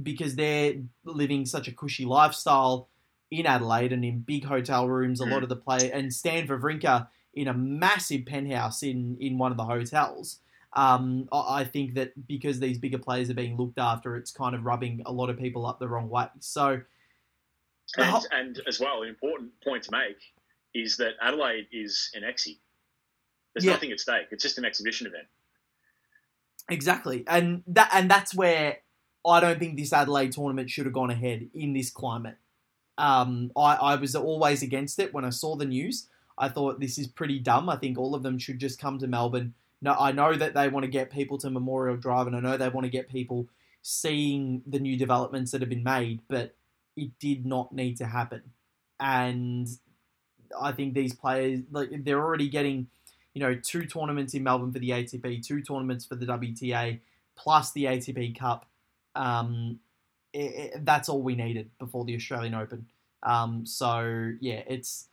because 0.00 0.36
they're 0.36 0.74
living 1.04 1.46
such 1.46 1.66
a 1.66 1.72
cushy 1.72 2.04
lifestyle 2.04 2.88
in 3.28 3.44
Adelaide 3.44 3.92
and 3.92 4.04
in 4.04 4.20
big 4.20 4.44
hotel 4.44 4.88
rooms. 4.88 5.18
A 5.18 5.24
lot 5.24 5.40
mm. 5.40 5.42
of 5.42 5.48
the 5.48 5.56
play 5.56 5.90
and 5.90 6.14
Stan 6.14 6.46
Wawrinka 6.46 7.08
in 7.34 7.48
a 7.48 7.54
massive 7.54 8.24
penthouse 8.24 8.84
in 8.84 9.16
in 9.18 9.36
one 9.36 9.50
of 9.50 9.56
the 9.58 9.64
hotels. 9.64 10.38
Um, 10.72 11.28
I 11.32 11.64
think 11.64 11.94
that 11.94 12.28
because 12.28 12.60
these 12.60 12.78
bigger 12.78 12.98
players 12.98 13.28
are 13.28 13.34
being 13.34 13.56
looked 13.56 13.78
after, 13.78 14.16
it's 14.16 14.30
kind 14.30 14.54
of 14.54 14.64
rubbing 14.64 15.02
a 15.04 15.12
lot 15.12 15.28
of 15.28 15.36
people 15.36 15.66
up 15.66 15.80
the 15.80 15.88
wrong 15.88 16.08
way. 16.08 16.26
So, 16.38 16.80
and, 17.96 18.26
and 18.30 18.60
as 18.68 18.78
well, 18.78 19.02
an 19.02 19.08
important 19.08 19.50
point 19.64 19.82
to 19.84 19.90
make 19.90 20.18
is 20.72 20.96
that 20.98 21.14
Adelaide 21.20 21.66
is 21.72 22.10
an 22.14 22.22
exi. 22.22 22.58
There's 23.54 23.64
yeah. 23.64 23.72
nothing 23.72 23.90
at 23.90 23.98
stake. 23.98 24.28
It's 24.30 24.44
just 24.44 24.58
an 24.58 24.64
exhibition 24.64 25.08
event. 25.08 25.26
Exactly, 26.68 27.24
and 27.26 27.64
that 27.66 27.90
and 27.92 28.08
that's 28.08 28.32
where 28.32 28.76
I 29.26 29.40
don't 29.40 29.58
think 29.58 29.76
this 29.76 29.92
Adelaide 29.92 30.32
tournament 30.32 30.70
should 30.70 30.86
have 30.86 30.94
gone 30.94 31.10
ahead 31.10 31.48
in 31.52 31.72
this 31.72 31.90
climate. 31.90 32.36
Um, 32.96 33.50
I, 33.56 33.74
I 33.74 33.94
was 33.96 34.14
always 34.14 34.62
against 34.62 35.00
it 35.00 35.12
when 35.12 35.24
I 35.24 35.30
saw 35.30 35.56
the 35.56 35.64
news. 35.64 36.06
I 36.38 36.48
thought 36.48 36.78
this 36.78 36.96
is 36.96 37.08
pretty 37.08 37.40
dumb. 37.40 37.68
I 37.68 37.76
think 37.76 37.98
all 37.98 38.14
of 38.14 38.22
them 38.22 38.38
should 38.38 38.60
just 38.60 38.80
come 38.80 38.98
to 38.98 39.08
Melbourne 39.08 39.54
no, 39.82 39.94
I 39.98 40.12
know 40.12 40.34
that 40.34 40.54
they 40.54 40.68
want 40.68 40.84
to 40.84 40.90
get 40.90 41.10
people 41.10 41.38
to 41.38 41.50
Memorial 41.50 41.96
Drive, 41.96 42.26
and 42.26 42.36
I 42.36 42.40
know 42.40 42.56
they 42.56 42.68
want 42.68 42.84
to 42.84 42.90
get 42.90 43.08
people 43.08 43.48
seeing 43.82 44.62
the 44.66 44.78
new 44.78 44.96
developments 44.96 45.52
that 45.52 45.60
have 45.62 45.70
been 45.70 45.82
made, 45.82 46.20
but 46.28 46.54
it 46.96 47.18
did 47.18 47.46
not 47.46 47.72
need 47.72 47.96
to 47.96 48.06
happen. 48.06 48.42
And 48.98 49.68
I 50.60 50.72
think 50.72 50.92
these 50.92 51.14
players, 51.14 51.60
like, 51.70 52.04
they're 52.04 52.20
already 52.20 52.48
getting, 52.48 52.88
you 53.32 53.40
know, 53.40 53.54
two 53.54 53.86
tournaments 53.86 54.34
in 54.34 54.42
Melbourne 54.42 54.72
for 54.72 54.78
the 54.78 54.90
ATP, 54.90 55.46
two 55.46 55.62
tournaments 55.62 56.04
for 56.04 56.14
the 56.14 56.26
WTA, 56.26 57.00
plus 57.36 57.72
the 57.72 57.84
ATP 57.84 58.38
Cup. 58.38 58.66
Um, 59.14 59.80
it, 60.34 60.38
it, 60.74 60.84
that's 60.84 61.08
all 61.08 61.22
we 61.22 61.34
needed 61.34 61.70
before 61.78 62.04
the 62.04 62.14
Australian 62.14 62.54
Open. 62.54 62.86
Um, 63.22 63.64
so 63.64 64.32
yeah, 64.40 64.62
it's 64.66 65.06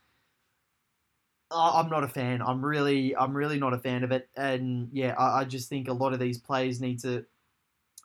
I'm 1.52 1.90
not 1.90 2.04
a 2.04 2.08
fan. 2.08 2.42
I'm 2.42 2.64
really, 2.66 3.16
I'm 3.16 3.36
really 3.36 3.60
not 3.60 3.74
a 3.74 3.78
fan 3.78 4.04
of 4.04 4.12
it. 4.12 4.30
And 4.36 4.90
yeah, 4.92 5.16
I, 5.18 5.42
I, 5.42 5.44
just 5.46 5.70
think 5.70 5.88
a 5.88 5.94
lot 5.94 6.14
of 6.14 6.20
these 6.20 6.38
players 6.38 6.82
need 6.82 7.00
to 7.02 7.26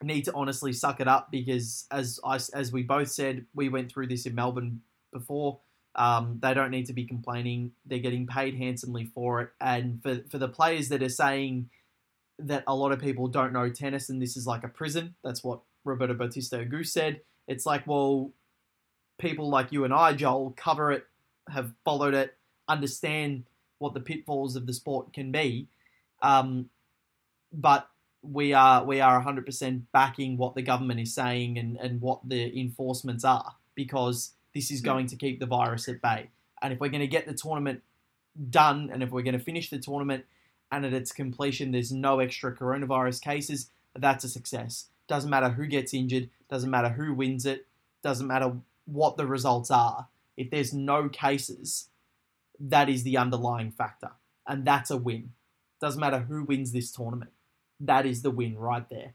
need 0.03 0.23
to 0.23 0.33
honestly 0.35 0.73
suck 0.73 1.01
it 1.01 1.09
up 1.09 1.31
because, 1.31 1.87
as 1.91 2.21
I, 2.25 2.39
as 2.55 2.73
we 2.73 2.83
both 2.83 3.11
said, 3.11 3.47
we 3.55 3.69
went 3.69 3.91
through 3.91 4.09
this 4.09 4.27
in 4.27 4.35
Melbourne 4.35 4.81
before. 5.13 5.61
Um, 5.95 6.39
they 6.41 6.55
don't 6.55 6.71
need 6.71 6.87
to 6.87 6.93
be 6.93 7.05
complaining. 7.05 7.73
They're 7.85 7.99
getting 7.99 8.27
paid 8.27 8.55
handsomely 8.55 9.07
for 9.07 9.43
it. 9.43 9.51
And 9.61 10.01
for 10.03 10.21
for 10.31 10.39
the 10.39 10.49
players 10.49 10.89
that 10.91 11.03
are 11.03 11.09
saying 11.09 11.69
that 12.39 12.65
a 12.67 12.75
lot 12.75 12.93
of 12.93 13.01
people 13.01 13.29
don't 13.29 13.53
know 13.53 13.69
tennis 13.71 14.09
and 14.09 14.23
this 14.23 14.37
is 14.37 14.47
like 14.47 14.65
a 14.65 14.69
prison, 14.69 15.17
that's 15.25 15.43
what 15.43 15.61
Roberto 15.85 16.15
Bautista 16.15 16.57
Agut 16.59 16.87
said. 16.87 17.21
It's 17.49 17.67
like, 17.67 17.87
well, 17.87 18.33
people 19.19 19.51
like 19.51 19.73
you 19.73 19.85
and 19.85 19.93
I, 19.93 20.13
Joel, 20.13 20.55
cover 20.57 20.93
it, 20.93 21.07
have 21.49 21.73
followed 21.85 22.15
it 22.15 22.37
understand 22.73 23.45
what 23.79 23.95
the 23.95 24.01
pitfalls 24.01 24.57
of 24.57 24.67
the 24.67 24.73
sport 24.73 25.13
can 25.13 25.31
be. 25.31 25.69
Um, 26.23 26.71
but 27.53 27.89
we 28.23 28.53
are 28.53 28.85
we 28.85 29.01
are 29.01 29.23
100% 29.23 29.83
backing 29.93 30.37
what 30.37 30.55
the 30.55 30.63
government 30.63 31.01
is 31.01 31.13
saying 31.13 31.59
and, 31.59 31.77
and 31.77 32.01
what 32.01 32.21
the 32.27 32.59
enforcements 32.59 33.25
are 33.25 33.57
because 33.75 34.33
this 34.55 34.71
is 34.71 34.81
going 34.81 35.07
to 35.09 35.17
keep 35.17 35.41
the 35.41 35.47
virus 35.47 35.89
at 35.89 36.01
bay. 36.01 36.31
And 36.61 36.73
if 36.73 36.79
we're 36.79 36.89
going 36.89 37.01
to 37.01 37.07
get 37.07 37.27
the 37.27 37.35
tournament 37.35 37.83
done 38.51 38.91
and 38.93 39.03
if 39.03 39.11
we're 39.11 39.23
going 39.23 39.39
to 39.39 39.45
finish 39.45 39.71
the 39.71 39.79
tournament 39.79 40.25
and 40.71 40.87
at 40.87 40.93
its 40.93 41.11
completion 41.11 41.73
there's 41.73 41.91
no 41.91 42.21
extra 42.21 42.55
coronavirus 42.55 43.21
cases, 43.21 43.71
that's 43.97 44.25
a 44.25 44.29
success. 44.29 44.87
Doesn't 45.09 45.31
matter 45.31 45.49
who 45.49 45.67
gets 45.67 45.93
injured, 45.93 46.31
doesn't 46.49 46.71
matter 46.71 46.91
who 46.91 47.13
wins 47.13 47.45
it, 47.45 47.67
doesn't 48.03 48.27
matter 48.27 48.55
what 48.85 49.17
the 49.17 49.27
results 49.27 49.71
are. 49.71 50.07
If 50.37 50.51
there's 50.51 50.73
no 50.73 51.09
cases, 51.09 51.89
that 52.62 52.88
is 52.88 53.03
the 53.03 53.16
underlying 53.16 53.72
factor. 53.72 54.12
And 54.46 54.64
that's 54.64 54.90
a 54.90 54.96
win. 54.96 55.33
Doesn't 55.81 56.01
matter 56.01 56.20
who 56.20 56.44
wins 56.44 56.72
this 56.72 56.92
tournament. 56.92 57.33
That 57.81 58.07
is 58.07 58.22
the 58.22 58.31
win 58.31 58.57
right 58.57 58.88
there. 58.88 59.14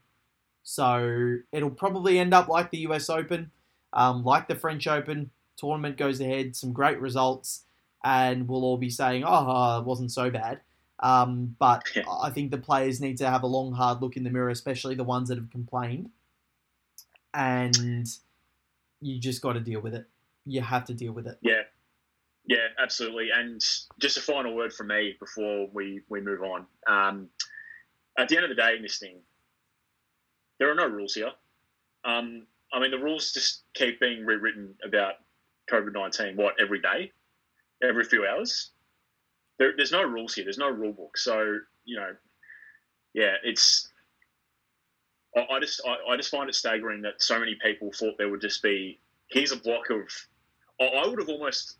So 0.62 1.38
it'll 1.50 1.70
probably 1.70 2.18
end 2.18 2.34
up 2.34 2.48
like 2.48 2.70
the 2.70 2.78
US 2.78 3.08
Open, 3.08 3.50
um, 3.94 4.22
like 4.22 4.48
the 4.48 4.54
French 4.54 4.86
Open. 4.86 5.30
Tournament 5.56 5.96
goes 5.96 6.20
ahead, 6.20 6.54
some 6.54 6.72
great 6.72 7.00
results, 7.00 7.64
and 8.04 8.46
we'll 8.46 8.64
all 8.64 8.76
be 8.76 8.90
saying, 8.90 9.24
oh, 9.26 9.78
it 9.80 9.84
wasn't 9.84 10.12
so 10.12 10.30
bad. 10.30 10.60
Um, 11.00 11.56
but. 11.58 11.84
I 12.22 12.30
think 12.30 12.50
the 12.50 12.58
players 12.58 13.00
need 13.00 13.16
to 13.18 13.30
have 13.30 13.42
a 13.42 13.46
long, 13.46 13.72
hard 13.72 14.02
look 14.02 14.16
in 14.16 14.24
the 14.24 14.30
mirror, 14.30 14.50
especially 14.50 14.94
the 14.94 15.04
ones 15.04 15.30
that 15.30 15.38
have 15.38 15.50
complained. 15.50 16.10
And 17.32 18.06
you 19.00 19.18
just 19.18 19.42
got 19.42 19.54
to 19.54 19.60
deal 19.60 19.80
with 19.80 19.94
it. 19.94 20.06
You 20.44 20.60
have 20.60 20.84
to 20.86 20.94
deal 20.94 21.12
with 21.12 21.26
it. 21.26 21.38
Yeah. 21.40 21.62
Yeah, 22.48 22.66
absolutely. 22.78 23.28
And 23.32 23.62
just 24.00 24.16
a 24.16 24.22
final 24.22 24.56
word 24.56 24.72
from 24.72 24.88
me 24.88 25.16
before 25.20 25.68
we, 25.72 26.00
we 26.08 26.20
move 26.22 26.42
on. 26.42 26.66
Um, 26.86 27.28
at 28.18 28.28
the 28.28 28.36
end 28.36 28.44
of 28.44 28.48
the 28.48 28.60
day, 28.60 28.74
in 28.74 28.82
this 28.82 28.98
thing, 28.98 29.18
there 30.58 30.70
are 30.70 30.74
no 30.74 30.86
rules 30.86 31.14
here. 31.14 31.30
Um, 32.04 32.46
I 32.72 32.80
mean, 32.80 32.90
the 32.90 32.98
rules 32.98 33.32
just 33.32 33.62
keep 33.74 34.00
being 34.00 34.24
rewritten 34.24 34.74
about 34.82 35.14
COVID 35.70 35.92
19, 35.92 36.36
what, 36.36 36.54
every 36.58 36.80
day, 36.80 37.12
every 37.82 38.04
few 38.04 38.26
hours? 38.26 38.70
There, 39.58 39.74
there's 39.76 39.92
no 39.92 40.02
rules 40.02 40.34
here. 40.34 40.44
There's 40.44 40.58
no 40.58 40.70
rule 40.70 40.92
book. 40.92 41.18
So, 41.18 41.58
you 41.84 41.96
know, 41.96 42.14
yeah, 43.12 43.34
it's. 43.44 43.90
I, 45.36 45.44
I 45.54 45.60
just 45.60 45.80
I, 45.86 46.12
I, 46.12 46.16
just 46.16 46.30
find 46.30 46.48
it 46.48 46.54
staggering 46.54 47.02
that 47.02 47.22
so 47.22 47.38
many 47.38 47.56
people 47.62 47.92
thought 47.92 48.16
there 48.16 48.28
would 48.28 48.40
just 48.40 48.62
be 48.62 49.00
here's 49.30 49.52
a 49.52 49.56
block 49.56 49.90
of. 49.90 50.08
I, 50.80 50.84
I 50.84 51.06
would 51.06 51.18
have 51.18 51.28
almost, 51.28 51.76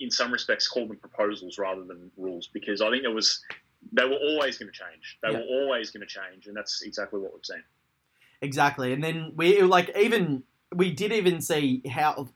in 0.00 0.10
some 0.10 0.32
respects, 0.32 0.68
called 0.68 0.90
them 0.90 0.96
proposals 0.96 1.58
rather 1.58 1.84
than 1.84 2.10
rules 2.16 2.48
because 2.48 2.80
I 2.80 2.90
think 2.90 3.02
there 3.02 3.14
was 3.14 3.42
they 3.92 4.04
were 4.04 4.16
always 4.16 4.58
going 4.58 4.70
to 4.70 4.76
change. 4.78 5.18
They 5.22 5.30
yeah. 5.30 5.38
were 5.38 5.62
always 5.62 5.90
going 5.90 6.06
to 6.06 6.12
change, 6.12 6.46
and 6.46 6.56
that's 6.56 6.82
exactly 6.82 7.20
what 7.20 7.32
we've 7.34 7.44
seen. 7.44 7.62
Exactly, 8.42 8.92
and 8.92 9.02
then 9.02 9.32
we 9.36 9.62
like 9.62 9.96
even 9.96 10.42
we 10.74 10.92
did 10.92 11.12
even 11.12 11.40
see 11.40 11.82
how 11.88 12.28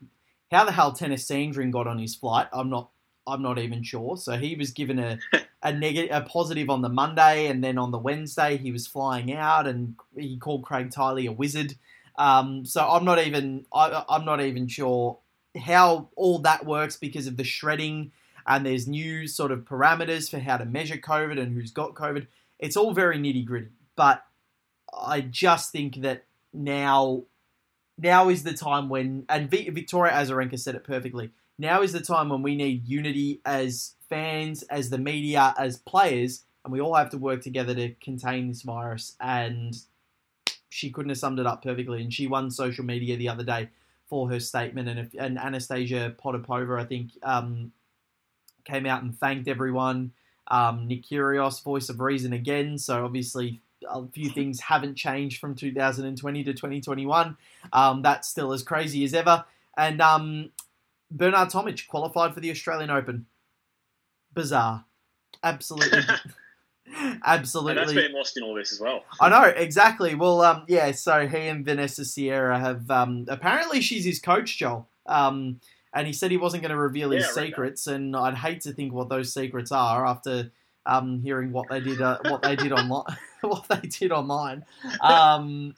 how 0.50 0.64
the 0.64 0.72
hell 0.72 0.92
Tennys 0.92 1.26
Sandgren 1.26 1.70
got 1.70 1.86
on 1.86 1.98
his 1.98 2.14
flight. 2.14 2.48
I'm 2.52 2.70
not 2.70 2.90
I'm 3.26 3.42
not 3.42 3.58
even 3.58 3.82
sure. 3.82 4.16
So 4.16 4.36
he 4.36 4.54
was 4.54 4.70
given 4.70 4.98
a 4.98 5.18
a 5.62 5.72
negative, 5.72 6.10
a 6.12 6.20
positive 6.22 6.70
on 6.70 6.82
the 6.82 6.88
Monday, 6.88 7.46
and 7.46 7.62
then 7.62 7.78
on 7.78 7.90
the 7.90 7.98
Wednesday 7.98 8.56
he 8.56 8.72
was 8.72 8.86
flying 8.86 9.32
out, 9.32 9.66
and 9.66 9.96
he 10.16 10.38
called 10.38 10.64
Craig 10.64 10.90
Tiley 10.90 11.28
a 11.28 11.32
wizard. 11.32 11.74
Um, 12.16 12.64
so 12.66 12.86
I'm 12.86 13.04
not 13.04 13.18
even 13.18 13.66
I, 13.72 14.04
I'm 14.08 14.24
not 14.24 14.40
even 14.40 14.68
sure 14.68 15.18
how 15.58 16.08
all 16.16 16.38
that 16.40 16.64
works 16.64 16.96
because 16.96 17.26
of 17.26 17.36
the 17.36 17.44
shredding, 17.44 18.12
and 18.46 18.64
there's 18.64 18.86
new 18.86 19.26
sort 19.26 19.52
of 19.52 19.60
parameters 19.60 20.30
for 20.30 20.38
how 20.38 20.56
to 20.56 20.64
measure 20.64 20.96
COVID 20.96 21.40
and 21.40 21.54
who's 21.54 21.70
got 21.70 21.94
COVID. 21.94 22.26
It's 22.58 22.76
all 22.76 22.92
very 22.92 23.18
nitty 23.18 23.44
gritty, 23.44 23.68
but 23.96 24.24
I 24.92 25.20
just 25.20 25.72
think 25.72 26.02
that 26.02 26.24
now 26.52 27.24
now 27.98 28.28
is 28.28 28.42
the 28.42 28.54
time 28.54 28.88
when 28.88 29.24
and 29.28 29.50
Victoria 29.50 30.12
Azarenka 30.12 30.58
said 30.58 30.74
it 30.74 30.84
perfectly. 30.84 31.30
Now 31.58 31.82
is 31.82 31.92
the 31.92 32.00
time 32.00 32.30
when 32.30 32.42
we 32.42 32.56
need 32.56 32.88
unity 32.88 33.40
as 33.44 33.94
fans, 34.08 34.62
as 34.64 34.88
the 34.88 34.98
media, 34.98 35.54
as 35.58 35.76
players, 35.76 36.44
and 36.64 36.72
we 36.72 36.80
all 36.80 36.94
have 36.94 37.10
to 37.10 37.18
work 37.18 37.42
together 37.42 37.74
to 37.74 37.94
contain 38.02 38.48
this 38.48 38.62
virus. 38.62 39.16
And 39.20 39.76
she 40.70 40.90
couldn't 40.90 41.10
have 41.10 41.18
summed 41.18 41.38
it 41.38 41.46
up 41.46 41.62
perfectly. 41.62 42.00
And 42.00 42.12
she 42.12 42.26
won 42.26 42.50
social 42.50 42.84
media 42.84 43.16
the 43.16 43.28
other 43.28 43.44
day 43.44 43.68
for 44.10 44.28
her 44.28 44.40
statement. 44.40 44.88
And, 44.88 44.98
if, 44.98 45.08
and 45.18 45.38
Anastasia 45.38 46.14
Potapova, 46.22 46.78
I 46.78 46.84
think, 46.84 47.12
um, 47.22 47.72
came 48.64 48.84
out 48.84 49.02
and 49.02 49.18
thanked 49.18 49.48
everyone. 49.48 50.12
Um, 50.48 50.88
Nick 50.88 51.04
Kyrgios, 51.04 51.62
voice 51.62 51.88
of 51.88 52.00
reason 52.00 52.32
again. 52.32 52.76
So 52.76 53.04
obviously 53.04 53.60
a 53.88 54.06
few 54.08 54.28
things 54.34 54.60
haven't 54.60 54.96
changed 54.96 55.40
from 55.40 55.54
2020 55.54 56.44
to 56.44 56.52
2021. 56.52 57.36
Um, 57.72 58.02
that's 58.02 58.28
still 58.28 58.52
as 58.52 58.62
crazy 58.62 59.04
as 59.04 59.14
ever. 59.14 59.44
And 59.76 60.02
um, 60.02 60.50
Bernard 61.10 61.48
Tomic 61.48 61.86
qualified 61.86 62.34
for 62.34 62.40
the 62.40 62.50
Australian 62.50 62.90
Open. 62.90 63.26
Bizarre. 64.34 64.84
Absolutely. 65.42 66.02
Absolutely. 67.24 67.70
And 67.76 67.78
that's 67.78 67.92
been 67.92 68.12
lost 68.12 68.36
in 68.36 68.42
all 68.42 68.54
this 68.54 68.72
as 68.72 68.80
well. 68.80 69.04
I 69.20 69.28
know, 69.28 69.44
exactly. 69.44 70.14
Well, 70.14 70.42
um, 70.42 70.64
yeah, 70.68 70.90
so 70.92 71.26
he 71.26 71.48
and 71.48 71.64
Vanessa 71.64 72.04
Sierra 72.04 72.58
have, 72.58 72.90
um, 72.90 73.26
apparently 73.28 73.80
she's 73.80 74.04
his 74.04 74.20
coach, 74.20 74.58
Joel. 74.58 74.88
Um, 75.06 75.60
and 75.92 76.06
he 76.06 76.12
said 76.12 76.30
he 76.30 76.36
wasn't 76.36 76.62
going 76.62 76.70
to 76.70 76.78
reveal 76.78 77.10
his 77.10 77.24
yeah, 77.24 77.42
secrets, 77.42 77.86
and 77.86 78.16
I'd 78.16 78.34
hate 78.34 78.60
to 78.62 78.72
think 78.72 78.92
what 78.92 79.08
those 79.08 79.32
secrets 79.32 79.72
are 79.72 80.06
after 80.06 80.50
um, 80.86 81.20
hearing 81.22 81.52
what 81.52 81.68
they 81.68 81.80
did, 81.80 82.00
uh, 82.00 82.18
what 82.28 82.42
they 82.42 82.56
did 82.56 82.72
online, 82.72 83.16
what 83.40 83.66
they 83.68 83.88
did 83.88 84.12
online. 84.12 84.64
Um, 85.00 85.74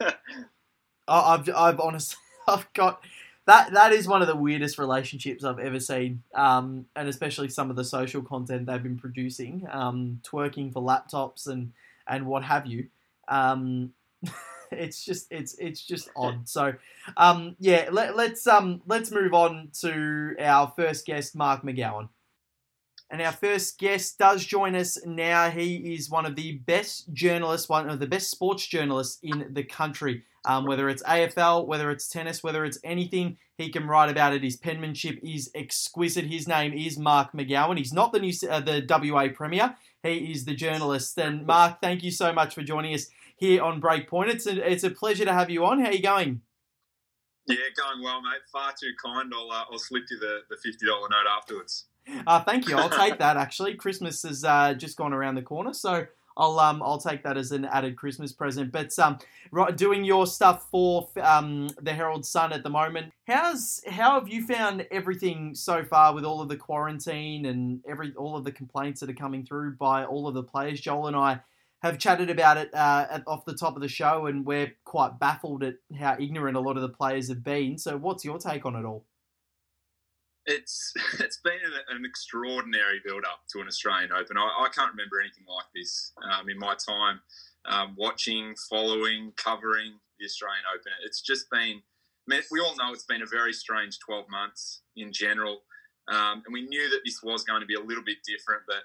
I've, 1.08 1.48
I've 1.48 1.80
honestly, 1.80 2.18
I've 2.46 2.70
got 2.74 3.02
that 3.46 3.72
that 3.72 3.92
is 3.92 4.06
one 4.06 4.22
of 4.22 4.28
the 4.28 4.36
weirdest 4.36 4.78
relationships 4.78 5.44
I've 5.44 5.58
ever 5.58 5.80
seen, 5.80 6.22
um, 6.34 6.86
and 6.94 7.08
especially 7.08 7.48
some 7.48 7.70
of 7.70 7.76
the 7.76 7.84
social 7.84 8.22
content 8.22 8.66
they've 8.66 8.82
been 8.82 8.98
producing, 8.98 9.66
um, 9.70 10.20
twerking 10.22 10.72
for 10.72 10.82
laptops 10.82 11.46
and 11.48 11.72
and 12.06 12.26
what 12.26 12.44
have 12.44 12.66
you. 12.66 12.88
Um, 13.28 13.92
it's 14.70 15.04
just 15.04 15.26
it's 15.30 15.54
it's 15.58 15.84
just 15.84 16.10
odd. 16.16 16.42
So, 16.48 16.74
um, 17.16 17.56
yeah, 17.58 17.88
let, 17.90 18.16
let's 18.16 18.46
um 18.46 18.82
let's 18.86 19.10
move 19.10 19.34
on 19.34 19.70
to 19.80 20.36
our 20.38 20.72
first 20.76 21.06
guest, 21.06 21.34
Mark 21.34 21.62
McGowan. 21.62 22.08
And 23.10 23.20
our 23.20 23.32
first 23.32 23.78
guest 23.78 24.18
does 24.18 24.42
join 24.42 24.74
us 24.74 24.98
now. 25.04 25.50
He 25.50 25.94
is 25.94 26.08
one 26.08 26.24
of 26.24 26.34
the 26.34 26.52
best 26.52 27.12
journalists, 27.12 27.68
one 27.68 27.90
of 27.90 28.00
the 28.00 28.06
best 28.06 28.30
sports 28.30 28.66
journalists 28.66 29.18
in 29.22 29.52
the 29.52 29.64
country. 29.64 30.22
Um, 30.44 30.66
whether 30.66 30.88
it's 30.88 31.02
AFL, 31.04 31.66
whether 31.66 31.90
it's 31.90 32.08
tennis, 32.08 32.42
whether 32.42 32.64
it's 32.64 32.78
anything, 32.82 33.36
he 33.56 33.70
can 33.70 33.86
write 33.86 34.10
about 34.10 34.34
it. 34.34 34.42
His 34.42 34.56
penmanship 34.56 35.20
is 35.22 35.50
exquisite. 35.54 36.24
His 36.24 36.48
name 36.48 36.72
is 36.72 36.98
Mark 36.98 37.32
McGowan. 37.32 37.78
He's 37.78 37.92
not 37.92 38.12
the 38.12 38.18
new 38.18 38.32
uh, 38.50 38.60
the 38.60 38.84
WA 38.88 39.28
Premier. 39.32 39.76
He 40.02 40.32
is 40.32 40.44
the 40.44 40.54
journalist. 40.54 41.16
And 41.18 41.46
Mark, 41.46 41.80
thank 41.80 42.02
you 42.02 42.10
so 42.10 42.32
much 42.32 42.54
for 42.54 42.62
joining 42.62 42.94
us 42.94 43.06
here 43.36 43.62
on 43.62 43.80
Breakpoint. 43.80 44.28
It's 44.28 44.46
a, 44.46 44.70
it's 44.70 44.84
a 44.84 44.90
pleasure 44.90 45.24
to 45.24 45.32
have 45.32 45.48
you 45.48 45.64
on. 45.64 45.80
How 45.80 45.86
are 45.86 45.92
you 45.92 46.02
going? 46.02 46.42
Yeah, 47.46 47.56
going 47.76 48.02
well, 48.02 48.20
mate. 48.22 48.40
Far 48.52 48.72
too 48.72 48.92
kind. 49.04 49.32
I'll, 49.34 49.50
uh, 49.50 49.64
I'll 49.70 49.78
slip 49.78 50.04
you 50.10 50.18
the, 50.18 50.40
the 50.48 50.56
$50 50.56 51.10
note 51.10 51.26
afterwards. 51.30 51.86
Uh, 52.26 52.42
thank 52.42 52.68
you. 52.68 52.76
I'll 52.76 52.90
take 52.90 53.18
that. 53.18 53.36
Actually, 53.36 53.74
Christmas 53.74 54.22
has 54.22 54.44
uh, 54.44 54.74
just 54.74 54.96
gone 54.96 55.12
around 55.12 55.36
the 55.36 55.42
corner, 55.42 55.72
so 55.72 56.06
I'll 56.36 56.58
um 56.58 56.82
I'll 56.82 56.98
take 56.98 57.22
that 57.24 57.36
as 57.36 57.52
an 57.52 57.64
added 57.64 57.96
Christmas 57.96 58.32
present. 58.32 58.72
But 58.72 58.96
um, 58.98 59.18
doing 59.74 60.04
your 60.04 60.26
stuff 60.26 60.68
for 60.70 61.08
um 61.20 61.68
the 61.80 61.92
Herald 61.92 62.24
Sun 62.24 62.52
at 62.52 62.62
the 62.62 62.70
moment. 62.70 63.12
How's 63.26 63.82
how 63.88 64.18
have 64.18 64.28
you 64.28 64.46
found 64.46 64.86
everything 64.90 65.54
so 65.54 65.84
far 65.84 66.14
with 66.14 66.24
all 66.24 66.40
of 66.40 66.48
the 66.48 66.56
quarantine 66.56 67.46
and 67.46 67.80
every 67.88 68.12
all 68.14 68.36
of 68.36 68.44
the 68.44 68.52
complaints 68.52 69.00
that 69.00 69.10
are 69.10 69.14
coming 69.14 69.44
through 69.44 69.76
by 69.76 70.04
all 70.04 70.28
of 70.28 70.34
the 70.34 70.42
players? 70.42 70.80
Joel 70.80 71.08
and 71.08 71.16
I 71.16 71.40
have 71.82 71.98
chatted 71.98 72.30
about 72.30 72.56
it 72.56 72.72
uh, 72.72 73.06
at, 73.10 73.24
off 73.26 73.44
the 73.44 73.54
top 73.54 73.74
of 73.74 73.82
the 73.82 73.88
show, 73.88 74.26
and 74.26 74.46
we're 74.46 74.72
quite 74.84 75.18
baffled 75.18 75.64
at 75.64 75.74
how 75.98 76.16
ignorant 76.18 76.56
a 76.56 76.60
lot 76.60 76.76
of 76.76 76.82
the 76.82 76.88
players 76.88 77.28
have 77.28 77.42
been. 77.42 77.76
So, 77.76 77.96
what's 77.96 78.24
your 78.24 78.38
take 78.38 78.64
on 78.64 78.76
it 78.76 78.84
all? 78.84 79.04
It's 80.46 80.92
it's 81.20 81.38
been 81.38 81.60
an, 81.90 82.04
extraordinary 82.04 83.00
build 83.04 83.24
up 83.24 83.40
to 83.52 83.60
an 83.60 83.66
Australian 83.66 84.12
Open. 84.12 84.36
I, 84.36 84.42
I 84.42 84.68
can't 84.68 84.90
remember 84.90 85.20
anything 85.20 85.44
like 85.46 85.66
this 85.74 86.12
um, 86.22 86.48
in 86.48 86.58
my 86.58 86.74
time 86.74 87.20
um, 87.64 87.94
watching, 87.96 88.54
following, 88.68 89.32
covering 89.36 89.94
the 90.18 90.26
Australian 90.26 90.64
Open. 90.74 90.92
It's 91.04 91.20
just 91.20 91.50
been. 91.50 91.82
I 92.28 92.36
mean, 92.36 92.42
we 92.52 92.60
all 92.60 92.76
know 92.76 92.92
it's 92.92 93.04
been 93.04 93.22
a 93.22 93.26
very 93.26 93.52
strange 93.52 93.98
12 93.98 94.26
months 94.30 94.82
in 94.96 95.12
general, 95.12 95.62
um, 96.06 96.42
and 96.46 96.52
we 96.52 96.62
knew 96.62 96.88
that 96.90 97.00
this 97.04 97.20
was 97.20 97.42
going 97.42 97.60
to 97.60 97.66
be 97.66 97.74
a 97.74 97.80
little 97.80 98.04
bit 98.04 98.18
different. 98.24 98.62
But 98.66 98.82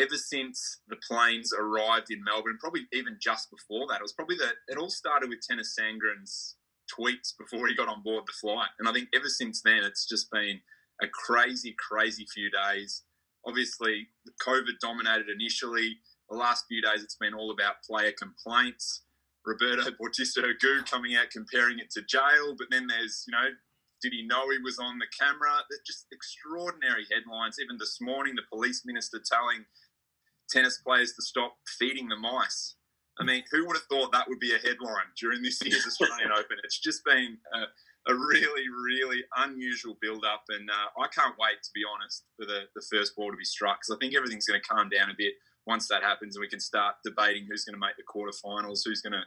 ever 0.00 0.16
since 0.16 0.82
the 0.86 0.96
planes 1.08 1.52
arrived 1.52 2.12
in 2.12 2.22
Melbourne, 2.22 2.58
probably 2.60 2.86
even 2.92 3.16
just 3.20 3.50
before 3.50 3.88
that, 3.88 3.96
it 3.96 4.02
was 4.02 4.12
probably 4.12 4.36
that 4.36 4.54
it 4.68 4.78
all 4.78 4.90
started 4.90 5.30
with 5.30 5.40
Tennys 5.40 5.74
Sandgren's 5.74 6.54
tweets 6.88 7.36
before 7.36 7.66
he 7.66 7.74
got 7.74 7.88
on 7.88 8.02
board 8.02 8.22
the 8.28 8.32
flight, 8.32 8.68
and 8.78 8.88
I 8.88 8.92
think 8.92 9.08
ever 9.12 9.28
since 9.28 9.62
then 9.62 9.82
it's 9.82 10.06
just 10.06 10.30
been 10.30 10.60
a 11.02 11.06
crazy, 11.08 11.74
crazy 11.78 12.26
few 12.32 12.50
days. 12.50 13.02
Obviously, 13.46 14.08
COVID 14.46 14.78
dominated 14.80 15.26
initially. 15.28 15.98
The 16.30 16.36
last 16.36 16.64
few 16.68 16.82
days, 16.82 17.02
it's 17.02 17.16
been 17.16 17.34
all 17.34 17.50
about 17.50 17.82
player 17.88 18.12
complaints. 18.12 19.02
Roberto 19.44 19.90
Bautista 20.00 20.42
Agut 20.42 20.90
coming 20.90 21.14
out 21.14 21.30
comparing 21.30 21.78
it 21.78 21.90
to 21.92 22.02
jail, 22.02 22.54
but 22.58 22.66
then 22.70 22.86
there's, 22.88 23.24
you 23.28 23.32
know, 23.32 23.48
did 24.02 24.12
he 24.12 24.26
know 24.26 24.50
he 24.50 24.58
was 24.58 24.78
on 24.78 24.98
the 24.98 25.06
camera? 25.18 25.50
They're 25.70 25.78
just 25.86 26.06
extraordinary 26.12 27.06
headlines. 27.10 27.56
Even 27.62 27.78
this 27.78 27.98
morning, 28.00 28.34
the 28.34 28.42
police 28.52 28.82
minister 28.84 29.20
telling 29.24 29.64
tennis 30.50 30.78
players 30.78 31.12
to 31.14 31.22
stop 31.22 31.56
feeding 31.78 32.08
the 32.08 32.16
mice. 32.16 32.74
I 33.18 33.24
mean, 33.24 33.44
who 33.50 33.66
would 33.66 33.76
have 33.76 33.86
thought 33.90 34.12
that 34.12 34.28
would 34.28 34.40
be 34.40 34.52
a 34.54 34.58
headline 34.58 35.08
during 35.18 35.42
this 35.42 35.62
year's 35.64 35.86
Australian 35.86 36.30
Open? 36.36 36.58
It's 36.64 36.78
just 36.78 37.04
been 37.04 37.38
a, 37.54 37.58
a 38.08 38.14
really, 38.14 38.64
really 38.84 39.24
unusual 39.36 39.96
build 40.00 40.24
up, 40.24 40.44
and 40.48 40.70
uh, 40.70 41.02
I 41.02 41.08
can't 41.08 41.34
wait, 41.38 41.62
to 41.62 41.70
be 41.74 41.82
honest, 41.84 42.24
for 42.36 42.46
the, 42.46 42.62
the 42.74 42.82
first 42.90 43.16
ball 43.16 43.30
to 43.30 43.36
be 43.36 43.44
struck 43.44 43.80
because 43.80 43.96
I 43.96 43.98
think 44.00 44.16
everything's 44.16 44.46
going 44.46 44.60
to 44.60 44.66
calm 44.66 44.88
down 44.88 45.10
a 45.10 45.14
bit 45.16 45.34
once 45.66 45.88
that 45.88 46.02
happens 46.02 46.36
and 46.36 46.40
we 46.40 46.48
can 46.48 46.60
start 46.60 46.94
debating 47.04 47.46
who's 47.50 47.64
going 47.64 47.74
to 47.74 47.80
make 47.80 47.96
the 47.96 48.04
quarterfinals, 48.04 48.82
who's 48.84 49.00
going 49.00 49.12
to 49.12 49.24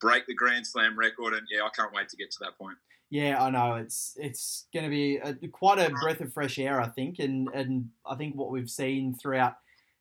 break 0.00 0.26
the 0.26 0.34
Grand 0.34 0.66
Slam 0.66 0.98
record, 0.98 1.34
and 1.34 1.46
yeah, 1.50 1.62
I 1.62 1.70
can't 1.76 1.92
wait 1.92 2.08
to 2.10 2.16
get 2.16 2.30
to 2.30 2.38
that 2.40 2.56
point. 2.56 2.76
Yeah, 3.10 3.42
I 3.42 3.50
know 3.50 3.74
it's 3.74 4.14
it's 4.16 4.66
going 4.72 4.84
to 4.84 4.90
be 4.90 5.16
a, 5.16 5.34
quite 5.48 5.78
a 5.78 5.90
breath 5.90 6.20
of 6.20 6.32
fresh 6.32 6.58
air, 6.58 6.80
I 6.80 6.88
think, 6.88 7.18
and 7.18 7.48
and 7.52 7.90
I 8.06 8.14
think 8.14 8.36
what 8.36 8.50
we've 8.50 8.70
seen 8.70 9.14
throughout 9.14 9.54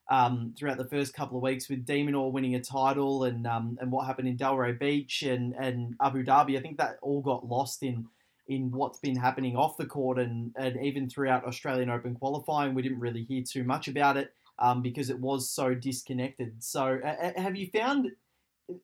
um, 0.09 0.53
throughout 0.57 0.77
the 0.77 0.87
first 0.87 1.13
couple 1.13 1.37
of 1.37 1.43
weeks 1.43 1.69
with 1.69 1.85
De 1.85 2.03
Minaur 2.03 2.31
winning 2.31 2.55
a 2.55 2.61
title 2.61 3.23
and 3.23 3.47
um, 3.47 3.77
and 3.79 3.91
what 3.91 4.05
happened 4.05 4.27
in 4.27 4.37
Delray 4.37 4.77
Beach 4.77 5.23
and, 5.23 5.53
and 5.53 5.95
Abu 6.01 6.23
Dhabi, 6.23 6.57
I 6.57 6.61
think 6.61 6.77
that 6.77 6.97
all 7.01 7.21
got 7.21 7.47
lost 7.47 7.83
in 7.83 8.07
in 8.47 8.71
what's 8.71 8.99
been 8.99 9.15
happening 9.15 9.55
off 9.55 9.77
the 9.77 9.85
court 9.85 10.19
and, 10.19 10.51
and 10.57 10.83
even 10.83 11.09
throughout 11.09 11.45
Australian 11.45 11.89
Open 11.89 12.15
qualifying, 12.15 12.73
we 12.73 12.81
didn't 12.81 12.99
really 12.99 13.23
hear 13.23 13.43
too 13.43 13.63
much 13.63 13.87
about 13.87 14.17
it 14.17 14.33
um, 14.59 14.81
because 14.81 15.09
it 15.09 15.19
was 15.19 15.49
so 15.49 15.73
disconnected. 15.73 16.61
So 16.61 16.99
uh, 17.03 17.31
have 17.39 17.55
you 17.55 17.67
found, 17.67 18.11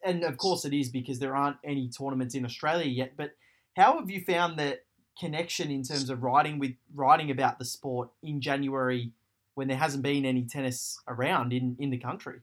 and 0.03 0.23
of 0.23 0.37
course 0.37 0.63
it 0.63 0.73
is 0.73 0.89
because 0.89 1.19
there 1.19 1.35
aren't 1.35 1.57
any 1.65 1.89
tournaments 1.89 2.33
in 2.33 2.45
Australia 2.45 2.87
yet, 2.87 3.13
but 3.17 3.31
how 3.75 3.99
have 3.99 4.09
you 4.09 4.21
found 4.21 4.57
that 4.59 4.85
connection 5.19 5.71
in 5.71 5.83
terms 5.83 6.09
of 6.09 6.23
writing 6.23 6.59
with 6.59 6.73
writing 6.93 7.31
about 7.31 7.59
the 7.59 7.65
sport 7.65 8.09
in 8.23 8.39
January 8.39 9.11
when 9.57 9.67
there 9.67 9.77
hasn't 9.77 10.03
been 10.03 10.23
any 10.23 10.43
tennis 10.43 10.99
around 11.07 11.51
in, 11.51 11.75
in 11.79 11.89
the 11.89 11.97
country? 11.97 12.41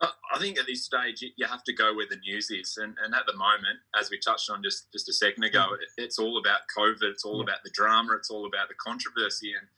I 0.00 0.38
think 0.38 0.58
at 0.58 0.64
this 0.66 0.86
stage 0.86 1.22
you 1.36 1.46
have 1.46 1.64
to 1.64 1.74
go 1.74 1.94
where 1.94 2.06
the 2.08 2.16
news 2.16 2.50
is, 2.50 2.78
and, 2.80 2.96
and 3.04 3.14
at 3.14 3.26
the 3.26 3.36
moment, 3.36 3.76
as 3.98 4.10
we 4.10 4.18
touched 4.18 4.48
on 4.48 4.62
just, 4.62 4.90
just 4.90 5.10
a 5.10 5.12
second 5.12 5.44
ago, 5.44 5.66
mm. 5.70 5.76
it's 5.98 6.18
all 6.18 6.38
about 6.38 6.60
COVID, 6.74 7.02
it's 7.02 7.26
all 7.26 7.38
yeah. 7.38 7.42
about 7.42 7.58
the 7.62 7.70
drama, 7.74 8.14
it's 8.16 8.30
all 8.30 8.46
about 8.46 8.68
the 8.68 8.74
controversy, 8.80 9.52
and 9.52 9.68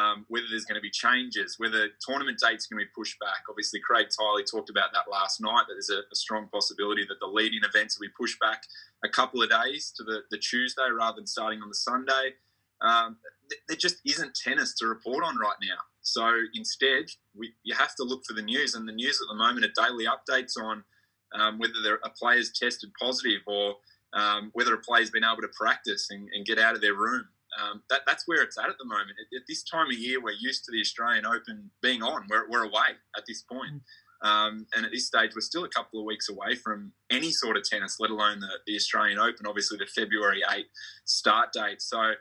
um, 0.00 0.24
whether 0.28 0.46
there's 0.48 0.66
going 0.66 0.78
to 0.78 0.82
be 0.82 0.90
changes, 0.90 1.56
whether 1.58 1.88
tournament 2.00 2.38
dates 2.38 2.66
going 2.66 2.78
to 2.78 2.86
be 2.86 2.90
pushed 2.94 3.18
back. 3.18 3.42
Obviously, 3.50 3.80
Craig 3.80 4.06
Tiley 4.08 4.44
talked 4.48 4.70
about 4.70 4.92
that 4.92 5.10
last 5.10 5.40
night. 5.40 5.64
That 5.66 5.74
there's 5.74 5.90
a, 5.90 6.02
a 6.12 6.14
strong 6.14 6.48
possibility 6.52 7.04
that 7.08 7.18
the 7.20 7.26
leading 7.26 7.62
events 7.64 7.98
will 7.98 8.06
be 8.06 8.12
pushed 8.16 8.38
back 8.38 8.62
a 9.04 9.08
couple 9.08 9.42
of 9.42 9.50
days 9.50 9.92
to 9.96 10.04
the, 10.04 10.20
the 10.30 10.38
Tuesday 10.38 10.86
rather 10.96 11.16
than 11.16 11.26
starting 11.26 11.60
on 11.60 11.68
the 11.68 11.74
Sunday. 11.74 12.34
Um, 12.80 13.16
there 13.68 13.76
just 13.76 13.96
isn't 14.06 14.34
tennis 14.34 14.74
to 14.76 14.86
report 14.86 15.24
on 15.24 15.38
right 15.38 15.56
now. 15.62 15.78
So 16.02 16.30
instead, 16.54 17.06
we, 17.36 17.52
you 17.62 17.74
have 17.74 17.94
to 17.96 18.04
look 18.04 18.22
for 18.26 18.34
the 18.34 18.42
news, 18.42 18.74
and 18.74 18.88
the 18.88 18.92
news 18.92 19.20
at 19.20 19.28
the 19.28 19.38
moment 19.38 19.64
are 19.64 19.86
daily 19.86 20.06
updates 20.06 20.52
on 20.62 20.84
um, 21.34 21.58
whether 21.58 21.98
are 22.02 22.12
players 22.18 22.52
tested 22.52 22.90
positive 23.00 23.40
or 23.46 23.76
um, 24.12 24.50
whether 24.52 24.74
a 24.74 24.78
player's 24.78 25.10
been 25.10 25.24
able 25.24 25.42
to 25.42 25.50
practice 25.58 26.08
and, 26.10 26.28
and 26.34 26.46
get 26.46 26.58
out 26.58 26.74
of 26.74 26.80
their 26.80 26.94
room. 26.94 27.24
Um, 27.60 27.82
that, 27.90 28.00
that's 28.06 28.24
where 28.26 28.42
it's 28.42 28.58
at 28.58 28.68
at 28.68 28.78
the 28.78 28.84
moment. 28.84 29.10
At, 29.10 29.36
at, 29.36 29.42
this 29.48 29.62
time 29.62 29.86
of 29.86 29.98
year, 29.98 30.20
we're 30.20 30.34
used 30.38 30.64
to 30.64 30.72
the 30.72 30.80
Australian 30.80 31.24
Open 31.26 31.70
being 31.82 32.02
on. 32.02 32.26
We're, 32.28 32.48
we're 32.48 32.64
away 32.64 32.98
at 33.16 33.24
this 33.28 33.42
point. 33.42 33.82
Um, 34.22 34.66
and 34.74 34.86
at 34.86 34.90
this 34.90 35.06
stage, 35.06 35.32
we're 35.34 35.42
still 35.42 35.64
a 35.64 35.68
couple 35.68 36.00
of 36.00 36.06
weeks 36.06 36.28
away 36.28 36.56
from 36.56 36.92
any 37.10 37.30
sort 37.30 37.56
of 37.56 37.62
tennis, 37.62 37.96
let 38.00 38.10
alone 38.10 38.40
the, 38.40 38.48
the 38.66 38.74
Australian 38.74 39.18
Open, 39.18 39.46
obviously 39.46 39.78
the 39.78 39.86
February 39.86 40.42
8 40.50 40.64
start 41.04 41.52
date. 41.52 41.82
So 41.82 42.14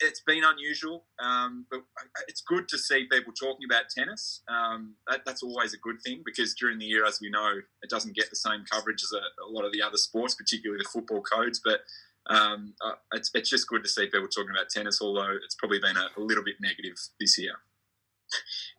it's 0.00 0.20
been 0.20 0.42
unusual, 0.44 1.04
um, 1.22 1.66
but 1.70 1.80
it's 2.28 2.42
good 2.42 2.68
to 2.68 2.78
see 2.78 3.06
people 3.10 3.32
talking 3.32 3.66
about 3.68 3.84
tennis. 3.94 4.42
Um, 4.48 4.94
that, 5.08 5.20
that's 5.26 5.42
always 5.42 5.74
a 5.74 5.78
good 5.78 5.96
thing 6.04 6.22
because 6.24 6.54
during 6.54 6.78
the 6.78 6.84
year, 6.84 7.04
as 7.06 7.18
we 7.20 7.30
know, 7.30 7.52
it 7.82 7.90
doesn't 7.90 8.16
get 8.16 8.30
the 8.30 8.36
same 8.36 8.64
coverage 8.70 9.02
as 9.02 9.12
a, 9.12 9.44
a 9.44 9.50
lot 9.50 9.64
of 9.64 9.72
the 9.72 9.82
other 9.82 9.96
sports, 9.96 10.34
particularly 10.34 10.82
the 10.82 10.88
football 10.88 11.22
codes. 11.22 11.60
But 11.64 11.80
um, 12.28 12.74
uh, 12.84 12.92
it's, 13.12 13.30
it's 13.34 13.50
just 13.50 13.68
good 13.68 13.82
to 13.82 13.88
see 13.88 14.06
people 14.06 14.28
talking 14.28 14.50
about 14.50 14.70
tennis, 14.70 15.00
although 15.02 15.36
it's 15.44 15.56
probably 15.56 15.78
been 15.78 15.96
a, 15.96 16.08
a, 16.16 16.20
little 16.20 16.44
bit 16.44 16.56
negative 16.60 16.96
this 17.20 17.38
year. 17.38 17.52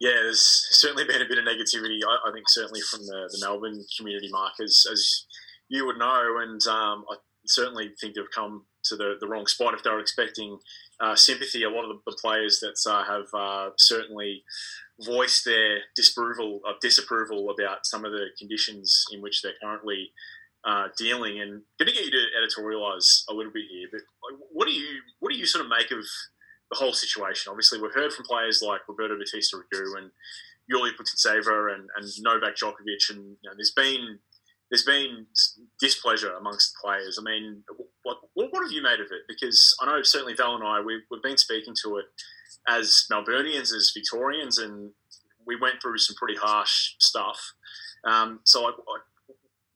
Yeah, 0.02 0.12
there's 0.12 0.68
certainly 0.72 1.06
been 1.06 1.22
a 1.22 1.28
bit 1.28 1.38
of 1.38 1.46
negativity. 1.46 2.00
I, 2.06 2.30
I 2.30 2.34
think 2.34 2.46
certainly 2.50 2.82
from 2.82 3.02
the, 3.06 3.30
the 3.32 3.46
Melbourne 3.46 3.86
community 3.98 4.30
markers, 4.32 4.88
as 4.92 5.26
you 5.70 5.86
would 5.86 5.98
know, 5.98 6.40
and 6.42 6.60
um, 6.68 7.06
I 7.10 7.16
certainly 7.46 7.92
think 8.02 8.16
they've 8.16 8.26
come 8.34 8.66
to 8.86 8.96
the, 8.96 9.16
the 9.20 9.28
wrong 9.28 9.48
spot 9.48 9.74
if 9.74 9.84
they 9.84 9.90
were 9.90 10.00
expecting 10.00 10.58
uh, 11.00 11.16
sympathy. 11.16 11.64
A 11.64 11.70
lot 11.70 11.90
of 11.90 11.98
the, 12.06 12.12
players 12.22 12.60
that 12.60 12.78
uh, 12.90 13.04
have 13.04 13.28
uh, 13.34 13.72
certainly 13.78 14.44
voiced 15.04 15.46
their 15.46 15.80
disapproval, 15.96 16.62
uh, 16.68 16.74
disapproval 16.82 17.50
about 17.50 17.86
some 17.86 18.06
of 18.06 18.12
the 18.12 18.28
conditions 18.38 19.06
in 19.12 19.22
which 19.22 19.42
they're 19.42 19.54
currently 19.62 20.12
uh, 20.64 20.88
dealing. 20.98 21.42
And 21.42 21.62
going 21.80 21.88
to 21.88 21.94
get 21.94 22.06
you 22.06 22.12
to 22.12 22.26
editorialise 22.40 23.24
a 23.30 23.34
little 23.34 23.52
bit 23.52 23.66
here, 23.70 23.88
but 23.92 24.02
what 24.52 24.68
do 24.68 24.74
you 24.74 25.02
what 25.20 25.32
do 25.32 25.38
you 25.38 25.46
sort 25.46 25.66
of 25.66 25.70
make 25.70 25.92
of 25.92 26.04
the 26.72 26.78
whole 26.78 26.94
situation? 26.94 27.52
Obviously, 27.52 27.82
we've 27.82 27.94
heard 27.94 28.14
from 28.14 28.26
players 28.26 28.64
like 28.66 28.82
Roberto 28.88 29.18
Bautista 29.18 29.58
Agut 29.58 29.98
and 29.98 30.12
Yulia 30.68 30.94
Putintseva 30.94 31.76
and, 31.76 31.90
and 31.96 32.08
Novak 32.22 32.56
Djokovic, 32.56 33.10
and 33.10 33.38
you 33.42 33.50
know, 33.50 33.54
there's 33.56 33.72
been 33.72 34.20
there's 34.70 34.84
been 34.84 35.26
displeasure 35.80 36.34
amongst 36.34 36.74
the 36.74 36.88
players. 36.88 37.18
I 37.20 37.24
mean, 37.24 37.64
what, 38.04 38.20
what, 38.34 38.50
what 38.52 38.64
have 38.64 38.72
you 38.72 38.82
made 38.82 39.00
of 39.00 39.08
it? 39.12 39.22
Because 39.28 39.76
I 39.82 39.86
know 39.86 40.02
certainly 40.02 40.34
Val 40.34 40.56
and 40.56 40.64
I, 40.64 40.82
we've, 40.82 41.02
we've 41.12 41.22
been 41.22 41.38
speaking 41.38 41.76
to 41.84 41.98
it 41.98 42.06
as 42.68 43.06
Melburnians, 43.12 43.74
as 43.74 43.92
Victorians, 43.96 44.58
and 44.58 44.92
we 45.46 45.56
went 45.56 45.82
through 45.82 46.00
some 46.00 46.16
pretty 46.16 46.36
harsh 46.36 46.96
stuff. 47.00 47.40
Um, 48.06 48.40
so, 48.44 48.64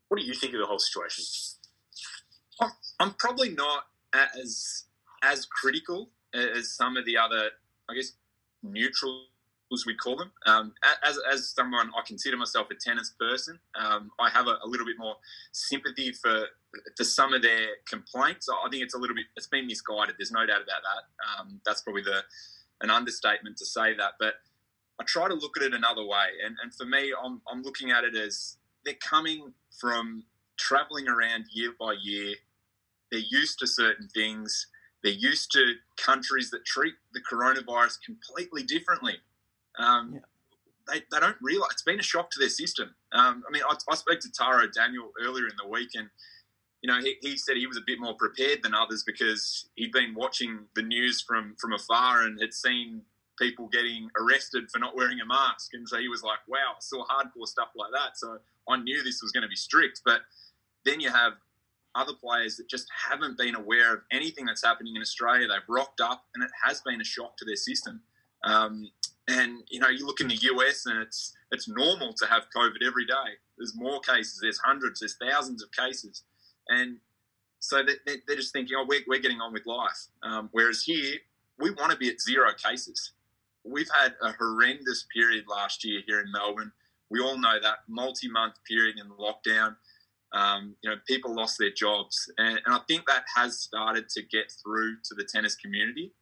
what 0.08 0.20
do 0.20 0.26
you 0.26 0.34
think 0.34 0.54
of 0.54 0.60
the 0.60 0.66
whole 0.66 0.80
situation? 0.80 1.24
I'm 3.00 3.14
probably 3.14 3.50
not 3.50 3.84
as 4.14 4.86
as 5.24 5.46
critical 5.46 6.10
as 6.34 6.72
some 6.76 6.98
of 6.98 7.06
the 7.06 7.18
other, 7.18 7.50
I 7.90 7.94
guess, 7.94 8.14
neutral 8.64 9.26
as 9.72 9.86
we 9.86 9.96
call 9.96 10.16
them. 10.16 10.32
Um, 10.46 10.74
as, 11.06 11.20
as 11.32 11.50
someone, 11.50 11.92
I 11.98 12.02
consider 12.06 12.38
myself 12.38 12.68
a 12.72 12.76
tennis 12.76 13.14
person. 13.20 13.60
Um, 13.80 14.12
I 14.20 14.30
have 14.30 14.48
a, 14.48 14.58
a, 14.64 14.68
little 14.68 14.86
bit 14.86 14.96
more 14.98 15.16
sympathy 15.52 16.12
for 16.12 16.46
for 16.96 17.04
some 17.04 17.34
of 17.34 17.42
their 17.42 17.68
complaints. 17.88 18.48
I 18.50 18.70
think 18.70 18.84
it's 18.84 18.94
a 18.94 18.98
little 18.98 19.16
bit, 19.16 19.26
it's 19.36 19.48
been 19.48 19.68
misguided. 19.68 20.16
There's 20.18 20.32
no 20.32 20.46
doubt 20.46 20.62
about 20.62 20.82
that. 20.84 21.42
Um, 21.42 21.62
that's 21.66 21.82
probably 21.82 22.04
the 22.04 22.24
an 22.82 22.90
understatement 22.90 23.58
to 23.58 23.66
say 23.66 23.96
that. 23.96 24.14
But 24.20 24.36
I 25.00 25.04
try 25.06 25.28
to 25.28 25.34
look 25.34 25.58
at 25.58 25.64
it 25.64 25.74
another 25.74 26.06
way. 26.06 26.28
And, 26.46 26.56
and 26.62 26.74
for 26.74 26.86
me, 26.86 27.14
I'm, 27.24 27.42
I'm 27.52 27.62
looking 27.62 27.92
at 27.92 28.04
it 28.04 28.16
as 28.16 28.58
they're 28.86 28.96
coming 28.96 29.54
from 29.80 30.24
traveling 30.58 31.08
around 31.08 31.46
year 31.52 31.74
by 31.80 31.96
year. 32.02 32.36
They're 33.12 33.22
used 33.22 33.60
to 33.60 33.68
certain 33.68 34.08
things. 34.10 34.68
They're 35.04 35.12
used 35.12 35.52
to 35.54 35.74
countries 35.98 36.52
that 36.52 36.66
treat 36.66 36.94
the 37.14 37.22
coronavirus 37.22 37.98
completely 38.06 38.64
differently. 38.64 39.16
Um, 39.80 40.14
yeah. 40.14 40.20
they, 40.94 41.00
they 41.12 41.20
don't 41.20 41.38
realize 41.42 41.70
it's 41.72 41.84
been 41.84 42.00
a 42.00 42.04
shock 42.04 42.30
to 42.32 42.40
their 42.40 42.50
system. 42.50 42.94
Um, 43.14 43.44
I 43.48 43.52
mean, 43.52 43.64
I, 43.68 43.76
I, 43.90 43.96
spoke 43.96 44.20
to 44.20 44.32
Taro 44.32 44.68
Daniel 44.68 45.12
earlier 45.24 45.46
in 45.46 45.56
the 45.62 45.68
week, 45.68 45.92
and 45.96 46.10
you 46.82 46.88
know, 46.92 47.00
he, 47.00 47.16
he 47.22 47.38
said 47.38 47.58
he 47.58 47.68
was 47.68 47.78
a 47.78 47.84
bit 47.86 48.00
more 48.00 48.14
prepared 48.14 48.64
than 48.64 48.74
others 48.74 49.04
because 49.04 49.70
he'd 49.76 49.92
been 49.92 50.14
watching 50.14 50.60
the 50.76 50.82
news 50.82 51.22
from 51.22 51.56
from 51.60 51.74
afar 51.74 52.24
and 52.24 52.40
had 52.40 52.54
seen 52.54 53.02
people 53.40 53.68
getting 53.68 54.10
arrested 54.20 54.70
for 54.70 54.80
not 54.80 54.96
wearing 54.96 55.20
a 55.22 55.26
mask, 55.26 55.74
and 55.74 55.88
so 55.88 55.98
he 55.98 56.10
was 56.10 56.24
like, 56.24 56.40
"Wow, 56.48 56.74
I 56.76 56.80
saw 56.80 57.06
hardcore 57.06 57.48
stuff 57.48 57.70
like 57.76 57.92
that." 57.94 58.18
So 58.18 58.38
I 58.68 58.78
knew 58.78 59.02
this 59.04 59.22
was 59.22 59.32
going 59.32 59.44
to 59.44 59.50
be 59.50 59.56
strict, 59.56 60.02
but 60.06 60.22
then 60.86 61.00
you 61.00 61.10
have 61.10 61.34
other 61.96 62.14
players 62.14 62.56
that 62.58 62.70
just 62.70 62.88
haven't 63.10 63.38
been 63.38 63.56
aware 63.56 63.94
of 63.94 64.02
anything 64.12 64.46
that's 64.46 64.64
happening 64.64 64.96
in 64.96 65.02
Australia. 65.02 65.48
They've 65.48 65.62
rocked 65.68 66.02
up, 66.02 66.26
and 66.36 66.44
it 66.44 66.52
has 66.64 66.82
been 66.82 67.02
a 67.02 67.04
shock 67.04 67.38
to 67.38 67.46
their 67.46 67.56
system. 67.56 68.02
Um, 68.44 68.90
and 69.30 69.64
you 69.70 69.80
know, 69.80 69.90
you 69.90 70.06
look 70.06 70.22
in 70.22 70.28
the 70.28 70.40
US, 70.54 70.86
and 70.86 71.02
it's 71.02 71.34
it's 71.52 71.68
normal 71.68 72.14
to 72.14 72.26
have 72.26 72.44
COVID 72.56 72.86
every 72.86 73.06
day. 73.06 73.38
There's 73.58 73.76
more 73.76 74.00
cases. 74.00 74.40
There's 74.42 74.60
hundreds. 74.60 75.00
There's 75.00 75.18
thousands 75.22 75.64
of 75.64 75.72
cases, 75.72 76.24
and 76.68 76.98
so 77.60 77.84
they're 78.06 78.36
just 78.36 78.54
thinking, 78.54 78.78
oh, 78.80 78.86
we're, 78.88 79.02
we're 79.08 79.20
getting 79.20 79.42
on 79.42 79.52
with 79.52 79.66
life. 79.66 80.08
Um, 80.24 80.50
whereas 80.54 80.82
here, 80.84 81.16
we 81.60 81.72
want 81.72 81.92
to 81.92 81.98
be 81.98 82.10
at 82.10 82.22
zero 82.22 82.52
cases. 82.54 83.12
We've 83.66 83.90
had 84.02 84.14
a 84.22 84.32
horrendous 84.32 85.06
period 85.14 85.44
last 85.50 85.84
year 85.84 86.02
here 86.08 86.22
in 86.22 86.32
Melbourne. 86.32 86.72
We 87.10 87.20
all 87.20 87.38
know 87.38 87.60
that 87.62 87.80
multi-month 87.90 88.54
period 88.66 88.96
in 88.98 89.10
lockdown. 89.10 89.76
Um, 90.32 90.76
you 90.82 90.90
know, 90.90 90.96
people 91.06 91.36
lost 91.36 91.58
their 91.58 91.72
jobs, 91.72 92.32
and, 92.38 92.62
and 92.66 92.74
I 92.74 92.80
think 92.88 93.06
that 93.08 93.24
has 93.36 93.60
started 93.60 94.08
to 94.10 94.22
get 94.22 94.54
through 94.64 94.98
to 95.06 95.16
the 95.16 95.26
tennis 95.26 95.56
community 95.56 96.14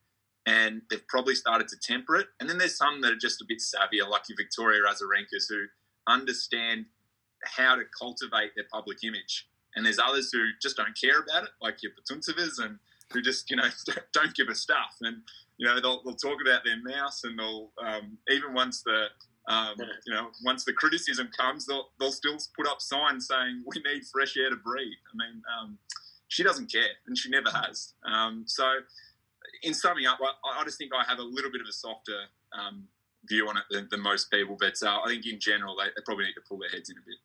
and 0.48 0.82
they've 0.90 1.06
probably 1.08 1.36
started 1.36 1.68
to 1.68 1.76
temper 1.84 2.16
it. 2.16 2.28
And 2.40 2.50
then 2.50 2.58
there's 2.58 2.78
some 2.78 3.02
that 3.02 3.12
are 3.12 3.18
just 3.18 3.42
a 3.42 3.46
bit 3.48 3.60
savvier, 3.60 4.10
like 4.10 4.24
your 4.30 4.38
Victoria 4.38 4.82
Azarenkas, 4.88 5.46
who 5.50 5.66
understand 6.08 6.86
how 7.44 7.76
to 7.76 7.84
cultivate 8.00 8.52
their 8.56 8.66
public 8.72 9.04
image. 9.04 9.50
And 9.76 9.86
there's 9.86 10.00
others 10.00 10.32
who 10.32 10.48
just 10.62 10.78
don't 10.78 10.98
care 11.00 11.20
about 11.20 11.44
it, 11.44 11.50
like 11.62 11.84
your 11.84 11.92
Putintsevas, 11.92 12.64
and 12.64 12.80
who 13.12 13.22
just, 13.22 13.52
you 13.52 13.58
know, 13.58 13.68
don't 14.14 14.34
give 14.36 14.48
a 14.48 14.56
stuff. 14.56 14.96
And, 15.02 15.18
you 15.58 15.68
know, 15.68 15.82
they'll, 15.82 16.02
they'll 16.04 16.16
talk 16.16 16.38
about 16.42 16.64
their 16.64 16.82
mouse 16.82 17.26
and 17.26 17.38
they'll, 17.38 17.70
um, 17.86 18.18
even 18.32 18.54
once 18.54 18.82
the 18.84 19.08
Um, 19.50 19.76
you 20.06 20.14
know, 20.14 20.32
once 20.44 20.66
the 20.66 20.74
criticism 20.74 21.30
comes, 21.38 21.66
they'll, 21.66 21.88
they'll 22.00 22.12
still 22.12 22.38
put 22.54 22.68
up 22.68 22.82
signs 22.82 23.28
saying 23.28 23.64
we 23.66 23.82
need 23.90 24.04
fresh 24.06 24.36
air 24.36 24.50
to 24.50 24.58
breathe. 24.58 25.00
I 25.08 25.16
mean, 25.16 25.42
um, 25.58 25.78
she 26.28 26.44
doesn't 26.44 26.70
care, 26.70 26.92
and 27.08 27.18
she 27.18 27.30
never 27.30 27.50
has. 27.50 27.94
Um, 28.04 28.44
so, 28.46 28.66
in 29.64 29.74
summing 29.74 30.06
up, 30.06 30.20
I, 30.22 30.62
I, 30.62 30.64
just 30.64 30.78
think 30.78 30.92
I 30.94 31.04
have 31.10 31.20
a 31.20 31.24
little 31.24 31.52
bit 31.52 31.62
of 31.62 31.68
a 31.68 31.74
softer 31.74 32.26
um, 32.58 32.88
view 33.28 33.48
on 33.48 33.58
it 33.58 33.64
than, 33.70 33.88
than 33.92 34.02
most 34.02 34.32
people. 34.32 34.58
But 34.60 34.76
uh, 34.84 35.00
I 35.04 35.10
think 35.10 35.26
in 35.26 35.40
general, 35.40 35.76
they, 35.76 35.86
they, 35.86 36.02
probably 36.06 36.26
need 36.26 36.34
to 36.34 36.42
pull 36.48 36.60
their 36.60 36.70
heads 36.70 36.90
in 36.90 36.98
a 36.98 37.06
bit. 37.06 37.18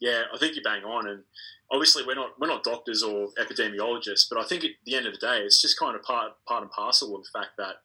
Yeah, 0.00 0.22
I 0.34 0.38
think 0.38 0.56
you 0.56 0.62
bang 0.62 0.82
on, 0.82 1.08
and 1.08 1.22
obviously 1.70 2.02
we're 2.06 2.16
not 2.16 2.30
we're 2.40 2.48
not 2.48 2.64
doctors 2.64 3.02
or 3.02 3.28
epidemiologists, 3.38 4.26
but 4.28 4.38
I 4.38 4.44
think 4.44 4.64
at 4.64 4.70
the 4.84 4.96
end 4.96 5.06
of 5.06 5.12
the 5.12 5.18
day, 5.18 5.38
it's 5.38 5.62
just 5.62 5.78
kind 5.78 5.94
of 5.94 6.02
part 6.02 6.32
part 6.46 6.62
and 6.62 6.70
parcel 6.70 7.14
of 7.16 7.22
the 7.22 7.38
fact 7.38 7.52
that 7.58 7.76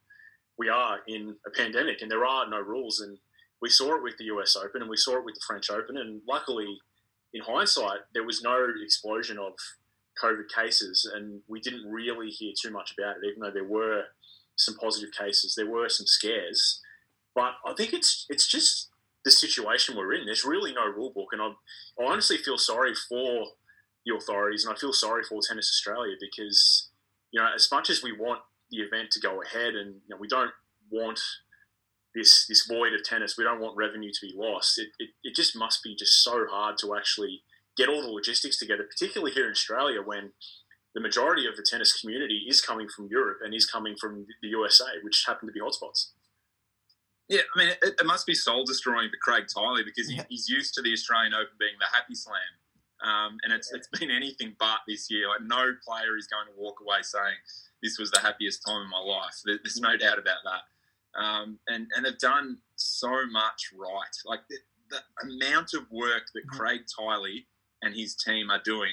we 0.57 0.69
are 0.69 0.99
in 1.07 1.35
a 1.47 1.51
pandemic 1.51 2.01
and 2.01 2.11
there 2.11 2.25
are 2.25 2.49
no 2.49 2.59
rules. 2.59 2.99
And 2.99 3.17
we 3.61 3.69
saw 3.69 3.95
it 3.95 4.03
with 4.03 4.17
the 4.17 4.25
US 4.25 4.55
Open 4.55 4.81
and 4.81 4.89
we 4.89 4.97
saw 4.97 5.17
it 5.17 5.25
with 5.25 5.35
the 5.35 5.41
French 5.47 5.69
Open, 5.69 5.97
and 5.97 6.21
luckily, 6.27 6.79
in 7.33 7.41
hindsight, 7.41 7.99
there 8.13 8.25
was 8.25 8.41
no 8.41 8.67
explosion 8.83 9.37
of 9.37 9.53
COVID 10.21 10.49
cases, 10.53 11.09
and 11.13 11.41
we 11.47 11.59
didn't 11.59 11.89
really 11.89 12.29
hear 12.29 12.53
too 12.59 12.71
much 12.71 12.93
about 12.97 13.17
it, 13.17 13.27
even 13.27 13.41
though 13.41 13.51
there 13.51 13.63
were 13.63 14.03
some 14.55 14.75
positive 14.75 15.11
cases, 15.11 15.55
there 15.55 15.69
were 15.69 15.89
some 15.89 16.05
scares. 16.05 16.81
But 17.35 17.53
I 17.65 17.73
think 17.73 17.93
it's 17.93 18.25
it's 18.29 18.47
just 18.47 18.89
the 19.23 19.31
situation 19.31 19.95
we're 19.95 20.13
in. 20.13 20.25
There's 20.25 20.45
really 20.45 20.73
no 20.73 20.85
rule 20.85 21.11
book, 21.11 21.29
and 21.31 21.41
I, 21.41 21.47
I 21.99 22.05
honestly 22.05 22.37
feel 22.37 22.57
sorry 22.57 22.93
for 23.07 23.47
the 24.05 24.15
authorities, 24.15 24.65
and 24.65 24.73
I 24.73 24.79
feel 24.79 24.93
sorry 24.93 25.23
for 25.23 25.39
Tennis 25.41 25.69
Australia 25.69 26.15
because 26.19 26.89
you 27.31 27.39
know 27.39 27.47
as 27.53 27.69
much 27.71 27.89
as 27.89 28.03
we 28.03 28.11
want 28.11 28.41
the 28.71 28.77
event 28.77 29.11
to 29.11 29.19
go 29.19 29.41
ahead, 29.41 29.75
and 29.75 29.95
you 29.95 30.09
know 30.09 30.17
we 30.19 30.27
don't 30.27 30.51
want 30.91 31.19
this 32.15 32.45
this 32.47 32.65
void 32.67 32.93
of 32.93 33.03
tennis, 33.03 33.37
we 33.37 33.43
don't 33.43 33.61
want 33.61 33.77
revenue 33.77 34.11
to 34.11 34.21
be 34.21 34.33
lost. 34.35 34.79
It, 34.79 34.89
it, 34.99 35.09
it 35.23 35.35
just 35.35 35.55
must 35.55 35.83
be 35.83 35.95
just 35.95 36.23
so 36.23 36.45
hard 36.49 36.77
to 36.79 36.95
actually 36.95 37.43
get 37.79 37.89
all 37.89 38.01
the 38.01 38.11
logistics 38.11 38.59
together, 38.59 38.83
particularly 38.83 39.31
here 39.31 39.45
in 39.45 39.51
Australia 39.51 40.01
when 40.03 40.31
the 40.93 40.99
majority 40.99 41.47
of 41.47 41.55
the 41.55 41.65
tennis 41.67 41.93
community 41.99 42.45
is 42.47 42.61
coming 42.61 42.87
from 42.93 43.07
Europe 43.09 43.39
and 43.43 43.53
is 43.53 43.65
coming 43.65 43.95
from 43.95 44.25
the 44.41 44.49
USA, 44.49 44.85
which 45.03 45.23
happen 45.25 45.47
to 45.47 45.53
be 45.53 45.61
hotspots. 45.61 46.11
Yeah, 47.29 47.41
I 47.55 47.59
mean, 47.59 47.69
it, 47.69 47.77
it 47.81 48.05
must 48.05 48.25
be 48.25 48.33
soul 48.33 48.65
destroying 48.65 49.09
for 49.09 49.17
Craig 49.21 49.45
Tiley 49.55 49.85
because 49.85 50.11
yeah. 50.11 50.23
he's 50.29 50.49
used 50.49 50.73
to 50.73 50.81
the 50.81 50.91
Australian 50.91 51.33
Open 51.33 51.53
being 51.59 51.77
the 51.79 51.95
happy 51.95 52.15
slam. 52.15 52.51
Um, 53.01 53.37
and 53.43 53.53
it's, 53.53 53.71
it's 53.71 53.87
been 53.99 54.11
anything 54.11 54.55
but 54.59 54.79
this 54.87 55.09
year. 55.09 55.29
Like, 55.29 55.43
no 55.43 55.73
player 55.85 56.17
is 56.17 56.27
going 56.27 56.47
to 56.47 56.53
walk 56.57 56.81
away 56.81 56.97
saying, 57.03 57.37
This 57.83 57.97
was 57.99 58.11
the 58.11 58.19
happiest 58.19 58.65
time 58.65 58.81
of 58.81 58.89
my 58.89 58.99
life. 58.99 59.35
There's 59.45 59.79
no 59.79 59.95
doubt 59.95 60.17
about 60.19 60.41
that. 60.43 61.21
Um, 61.21 61.59
and, 61.67 61.87
and 61.95 62.05
they've 62.05 62.17
done 62.17 62.57
so 62.75 63.25
much 63.31 63.71
right. 63.77 64.15
Like, 64.25 64.41
the, 64.49 64.57
the 64.89 65.01
amount 65.23 65.75
of 65.75 65.83
work 65.91 66.23
that 66.33 66.41
mm-hmm. 66.41 66.57
Craig 66.57 66.81
Tiley 66.99 67.45
and 67.81 67.95
his 67.95 68.15
team 68.15 68.49
are 68.49 68.61
doing. 68.63 68.91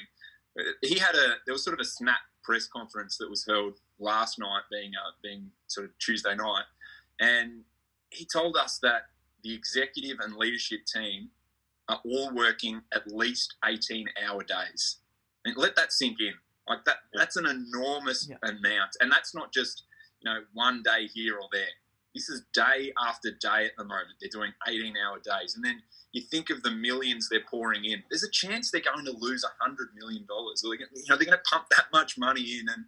He 0.81 0.97
had 0.97 1.15
a, 1.15 1.35
there 1.45 1.53
was 1.53 1.63
sort 1.63 1.75
of 1.75 1.79
a 1.79 1.85
snap 1.85 2.19
press 2.43 2.67
conference 2.67 3.17
that 3.17 3.29
was 3.29 3.45
held 3.45 3.75
last 3.99 4.39
night, 4.39 4.63
being, 4.71 4.91
uh, 4.95 5.11
being 5.21 5.51
sort 5.67 5.85
of 5.85 5.97
Tuesday 5.99 6.35
night. 6.35 6.63
And 7.19 7.63
he 8.09 8.25
told 8.25 8.55
us 8.55 8.79
that 8.81 9.03
the 9.43 9.53
executive 9.53 10.19
and 10.19 10.35
leadership 10.35 10.81
team 10.85 11.29
are 11.89 11.99
all 12.05 12.33
working 12.33 12.81
at 12.93 13.07
least 13.07 13.55
18 13.65 14.07
hour 14.25 14.43
days. 14.43 14.97
And 15.45 15.55
let 15.57 15.75
that 15.75 15.93
sink 15.93 16.17
in. 16.19 16.33
Like 16.67 16.83
that, 16.85 16.97
that's 17.13 17.37
an 17.37 17.45
enormous 17.45 18.29
yeah. 18.29 18.35
amount. 18.43 18.91
And 18.99 19.11
that's 19.11 19.33
not 19.33 19.53
just, 19.53 19.83
you 20.21 20.29
know, 20.29 20.41
one 20.53 20.83
day 20.83 21.07
here 21.13 21.35
or 21.35 21.47
there. 21.51 21.63
This 22.13 22.29
is 22.29 22.43
day 22.53 22.91
after 23.07 23.31
day 23.31 23.65
at 23.65 23.71
the 23.77 23.83
moment. 23.83 24.15
They're 24.19 24.29
doing 24.31 24.51
18 24.67 24.95
hour 24.97 25.19
days. 25.19 25.55
And 25.55 25.63
then 25.63 25.81
you 26.17 26.23
think 26.29 26.49
of 26.49 26.63
the 26.63 26.71
millions 26.71 27.29
they're 27.29 27.41
pouring 27.49 27.85
in. 27.85 28.03
There's 28.09 28.23
a 28.23 28.31
chance 28.31 28.71
they're 28.71 28.81
going 28.81 29.05
to 29.05 29.15
lose 29.17 29.43
a 29.43 29.69
$100 29.69 29.75
million. 29.95 30.25
Or 30.29 30.75
you 30.75 30.79
know, 31.09 31.15
they're 31.15 31.25
going 31.25 31.31
to 31.31 31.49
pump 31.49 31.65
that 31.77 31.85
much 31.93 32.17
money 32.17 32.59
in 32.59 32.67
and 32.69 32.85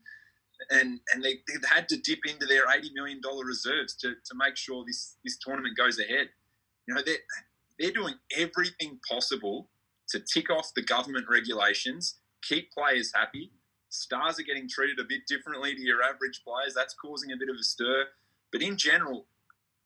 and 0.71 0.99
and 1.13 1.23
they, 1.23 1.39
have 1.53 1.63
had 1.73 1.89
to 1.89 1.97
dip 1.97 2.19
into 2.27 2.45
their 2.45 2.63
eighty 2.75 2.91
million 2.93 3.21
dollar 3.21 3.45
reserves 3.45 3.95
to, 3.95 4.09
to 4.25 4.35
make 4.35 4.57
sure 4.57 4.83
this 4.85 5.15
this 5.23 5.37
tournament 5.37 5.77
goes 5.77 5.99
ahead. 5.99 6.29
You 6.87 6.95
know, 6.95 7.01
they're 7.05 7.15
they're 7.79 7.91
doing 7.91 8.15
everything 8.37 8.99
possible 9.09 9.69
to 10.09 10.19
tick 10.19 10.49
off 10.49 10.73
the 10.75 10.81
government 10.81 11.27
regulations, 11.29 12.15
keep 12.41 12.71
players 12.71 13.11
happy. 13.15 13.51
Stars 13.89 14.39
are 14.39 14.43
getting 14.43 14.67
treated 14.67 14.99
a 14.99 15.03
bit 15.07 15.21
differently 15.27 15.73
to 15.73 15.81
your 15.81 16.03
average 16.03 16.41
players. 16.43 16.73
That's 16.75 16.93
causing 16.93 17.31
a 17.31 17.37
bit 17.37 17.49
of 17.49 17.55
a 17.59 17.63
stir. 17.63 18.05
But 18.51 18.61
in 18.61 18.77
general, 18.77 19.25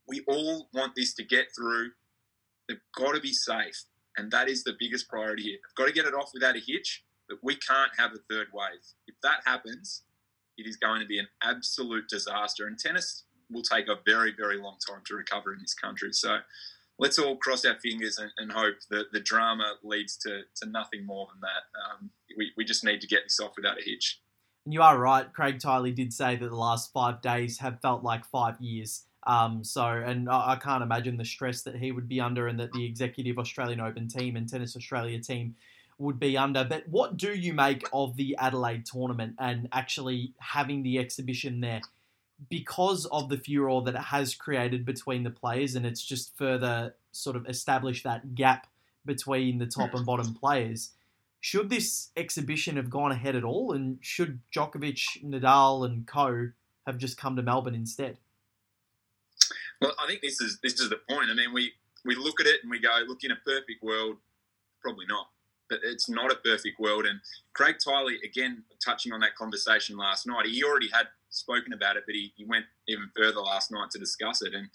we 0.07 0.23
all 0.27 0.69
want 0.73 0.95
this 0.95 1.13
to 1.15 1.23
get 1.23 1.47
through. 1.55 1.91
They've 2.67 2.77
got 2.95 3.13
to 3.13 3.21
be 3.21 3.33
safe. 3.33 3.83
And 4.17 4.31
that 4.31 4.47
is 4.47 4.63
the 4.63 4.75
biggest 4.79 5.09
priority 5.09 5.43
here. 5.43 5.57
They've 5.57 5.75
got 5.75 5.87
to 5.87 5.93
get 5.93 6.05
it 6.05 6.13
off 6.13 6.31
without 6.33 6.55
a 6.55 6.59
hitch, 6.59 7.03
but 7.27 7.39
we 7.41 7.55
can't 7.55 7.91
have 7.97 8.11
a 8.11 8.19
third 8.29 8.47
wave. 8.53 8.83
If 9.07 9.15
that 9.23 9.41
happens, 9.45 10.03
it 10.57 10.67
is 10.67 10.77
going 10.77 11.01
to 11.01 11.07
be 11.07 11.19
an 11.19 11.27
absolute 11.41 12.07
disaster. 12.09 12.67
And 12.67 12.77
tennis 12.77 13.23
will 13.51 13.63
take 13.63 13.87
a 13.87 13.95
very, 14.05 14.33
very 14.35 14.57
long 14.57 14.77
time 14.87 15.01
to 15.07 15.15
recover 15.15 15.53
in 15.53 15.59
this 15.59 15.73
country. 15.73 16.13
So 16.13 16.37
let's 16.99 17.17
all 17.17 17.37
cross 17.37 17.65
our 17.65 17.77
fingers 17.79 18.17
and, 18.17 18.31
and 18.37 18.51
hope 18.51 18.75
that 18.89 19.11
the 19.11 19.19
drama 19.19 19.75
leads 19.83 20.17
to, 20.17 20.41
to 20.61 20.69
nothing 20.69 21.05
more 21.05 21.27
than 21.31 21.41
that. 21.41 21.79
Um, 21.89 22.09
we, 22.37 22.51
we 22.55 22.65
just 22.65 22.83
need 22.83 23.01
to 23.01 23.07
get 23.07 23.23
this 23.25 23.39
off 23.39 23.53
without 23.55 23.79
a 23.79 23.83
hitch. 23.83 24.21
And 24.65 24.73
you 24.73 24.81
are 24.81 24.97
right. 24.97 25.31
Craig 25.33 25.59
Tiley 25.59 25.93
did 25.93 26.13
say 26.13 26.35
that 26.35 26.49
the 26.49 26.55
last 26.55 26.93
five 26.93 27.21
days 27.21 27.59
have 27.59 27.81
felt 27.81 28.03
like 28.03 28.25
five 28.25 28.61
years. 28.61 29.05
Um, 29.25 29.63
so, 29.63 29.85
and 29.85 30.29
I, 30.29 30.53
I 30.53 30.55
can't 30.55 30.83
imagine 30.83 31.17
the 31.17 31.25
stress 31.25 31.61
that 31.61 31.75
he 31.75 31.91
would 31.91 32.07
be 32.07 32.19
under, 32.19 32.47
and 32.47 32.59
that 32.59 32.73
the 32.73 32.85
executive 32.85 33.39
Australian 33.39 33.79
Open 33.79 34.07
team 34.07 34.35
and 34.35 34.49
Tennis 34.49 34.75
Australia 34.75 35.19
team 35.19 35.55
would 35.97 36.19
be 36.19 36.37
under. 36.37 36.63
But 36.63 36.87
what 36.89 37.17
do 37.17 37.33
you 37.33 37.53
make 37.53 37.87
of 37.93 38.17
the 38.17 38.35
Adelaide 38.39 38.85
tournament 38.85 39.35
and 39.39 39.69
actually 39.71 40.33
having 40.39 40.83
the 40.83 40.99
exhibition 40.99 41.61
there? 41.61 41.81
Because 42.49 43.05
of 43.05 43.29
the 43.29 43.37
furor 43.37 43.81
that 43.83 43.95
it 43.95 44.01
has 44.01 44.35
created 44.35 44.85
between 44.85 45.23
the 45.23 45.29
players, 45.29 45.75
and 45.75 45.85
it's 45.85 46.03
just 46.03 46.35
further 46.37 46.95
sort 47.11 47.35
of 47.35 47.47
established 47.47 48.03
that 48.03 48.35
gap 48.35 48.67
between 49.05 49.59
the 49.59 49.65
top 49.65 49.93
and 49.93 50.05
bottom 50.05 50.33
players. 50.33 50.91
Should 51.39 51.69
this 51.69 52.09
exhibition 52.17 52.77
have 52.77 52.89
gone 52.89 53.11
ahead 53.11 53.35
at 53.35 53.43
all, 53.43 53.71
and 53.73 53.97
should 54.01 54.39
Djokovic, 54.53 55.23
Nadal, 55.23 55.85
and 55.85 56.07
co 56.07 56.49
have 56.87 56.97
just 56.97 57.17
come 57.17 57.35
to 57.35 57.41
Melbourne 57.41 57.75
instead? 57.75 58.17
Well, 59.83 59.93
I 60.01 60.07
think 60.07 60.21
this 60.21 60.41
is 60.41 60.59
this 60.63 60.79
is 60.79 60.89
the 60.89 60.99
point. 61.09 61.29
I 61.29 61.33
mean, 61.35 61.53
we 61.53 61.73
we 62.05 62.15
look 62.15 62.39
at 62.39 62.47
it 62.47 62.61
and 62.63 62.71
we 62.71 62.79
go, 62.79 62.89
look, 63.07 63.23
in 63.23 63.31
a 63.31 63.35
perfect 63.45 63.83
world, 63.83 64.17
probably 64.81 65.05
not 65.07 65.27
but 65.73 65.79
it's 65.83 66.09
not 66.09 66.31
a 66.31 66.35
perfect 66.35 66.79
world. 66.79 67.05
And 67.05 67.19
Craig 67.53 67.77
Tiley, 67.85 68.17
again, 68.23 68.63
touching 68.83 69.11
on 69.11 69.19
that 69.21 69.35
conversation 69.35 69.97
last 69.97 70.27
night, 70.27 70.45
he 70.45 70.63
already 70.63 70.89
had 70.93 71.07
spoken 71.29 71.73
about 71.73 71.97
it, 71.97 72.03
but 72.05 72.13
he, 72.13 72.31
he 72.35 72.45
went 72.45 72.65
even 72.87 73.09
further 73.15 73.39
last 73.39 73.71
night 73.71 73.89
to 73.91 73.99
discuss 73.99 74.41
it. 74.41 74.53
And 74.53 74.69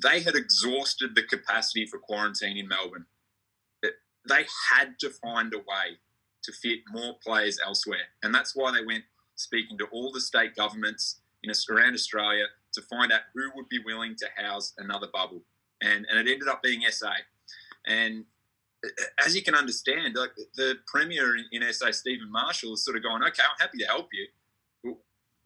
they 0.00 0.20
had 0.20 0.36
exhausted 0.36 1.14
the 1.14 1.24
capacity 1.24 1.86
for 1.86 1.98
quarantine 1.98 2.56
in 2.56 2.68
Melbourne. 2.68 3.06
They 3.82 4.44
had 4.70 4.98
to 5.00 5.10
find 5.10 5.52
a 5.54 5.58
way 5.58 5.98
to 6.42 6.52
fit 6.52 6.80
more 6.92 7.16
players 7.24 7.58
elsewhere. 7.64 8.06
And 8.22 8.34
that's 8.34 8.54
why 8.54 8.70
they 8.70 8.84
went 8.84 9.04
speaking 9.34 9.78
to 9.78 9.86
all 9.86 10.12
the 10.12 10.20
state 10.20 10.54
governments 10.54 11.20
in 11.42 11.50
around 11.70 11.94
Australia 11.94 12.44
to 12.74 12.82
find 12.82 13.12
out 13.12 13.20
who 13.34 13.50
would 13.56 13.68
be 13.68 13.80
willing 13.84 14.16
to 14.16 14.42
house 14.42 14.72
another 14.78 15.08
bubble. 15.12 15.42
And, 15.82 16.06
and 16.10 16.18
it 16.18 16.30
ended 16.30 16.48
up 16.48 16.62
being 16.62 16.82
SA. 16.90 17.12
And 17.86 18.24
uh, 18.84 18.88
as 19.24 19.34
you 19.34 19.42
can 19.42 19.54
understand, 19.54 20.14
like 20.14 20.32
the 20.56 20.76
premier 20.86 21.36
in, 21.50 21.72
SA, 21.72 21.92
Stephen 21.92 22.30
Marshall, 22.30 22.74
is 22.74 22.84
sort 22.84 22.96
of 22.96 23.02
going, 23.02 23.22
okay, 23.22 23.42
I'm 23.42 23.58
happy 23.58 23.78
to 23.78 23.86
help 23.86 24.08
you. 24.12 24.26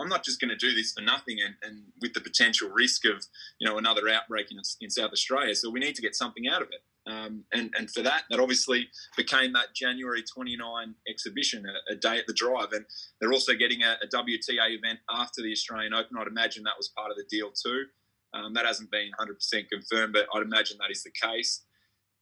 I'm 0.00 0.08
not 0.08 0.24
just 0.24 0.40
going 0.40 0.50
to 0.50 0.56
do 0.56 0.74
this 0.74 0.92
for 0.92 1.02
nothing 1.02 1.38
and, 1.44 1.54
and, 1.62 1.84
with 2.00 2.14
the 2.14 2.20
potential 2.20 2.68
risk 2.68 3.04
of, 3.04 3.24
you 3.60 3.68
know, 3.68 3.78
another 3.78 4.08
outbreak 4.08 4.50
in, 4.50 4.58
in 4.80 4.90
South 4.90 5.12
Australia. 5.12 5.54
So 5.54 5.70
we 5.70 5.80
need 5.80 5.94
to 5.94 6.02
get 6.02 6.16
something 6.16 6.48
out 6.48 6.62
of 6.62 6.68
it. 6.68 6.82
Um, 7.06 7.44
and, 7.52 7.72
and 7.76 7.90
for 7.90 8.02
that, 8.02 8.22
that 8.30 8.40
obviously 8.40 8.88
became 9.16 9.52
that 9.52 9.74
January 9.74 10.22
29 10.22 10.94
exhibition, 11.08 11.66
a, 11.66 11.92
a 11.92 11.96
day 11.96 12.18
at 12.18 12.26
the 12.26 12.32
drive. 12.32 12.72
And 12.72 12.84
they're 13.20 13.32
also 13.32 13.54
getting 13.54 13.82
a, 13.82 13.96
a, 14.02 14.08
WTA 14.08 14.76
event 14.76 15.00
after 15.10 15.42
the 15.42 15.52
Australian 15.52 15.92
Open. 15.92 16.16
I'd 16.18 16.26
imagine 16.26 16.64
that 16.64 16.78
was 16.78 16.88
part 16.88 17.10
of 17.10 17.16
the 17.16 17.24
deal 17.30 17.50
too. 17.50 17.84
Um, 18.32 18.54
that 18.54 18.66
hasn't 18.66 18.90
been 18.90 19.10
100% 19.20 19.68
confirmed, 19.68 20.12
but 20.12 20.26
I'd 20.34 20.42
imagine 20.42 20.78
that 20.80 20.90
is 20.90 21.04
the 21.04 21.10
case. 21.10 21.62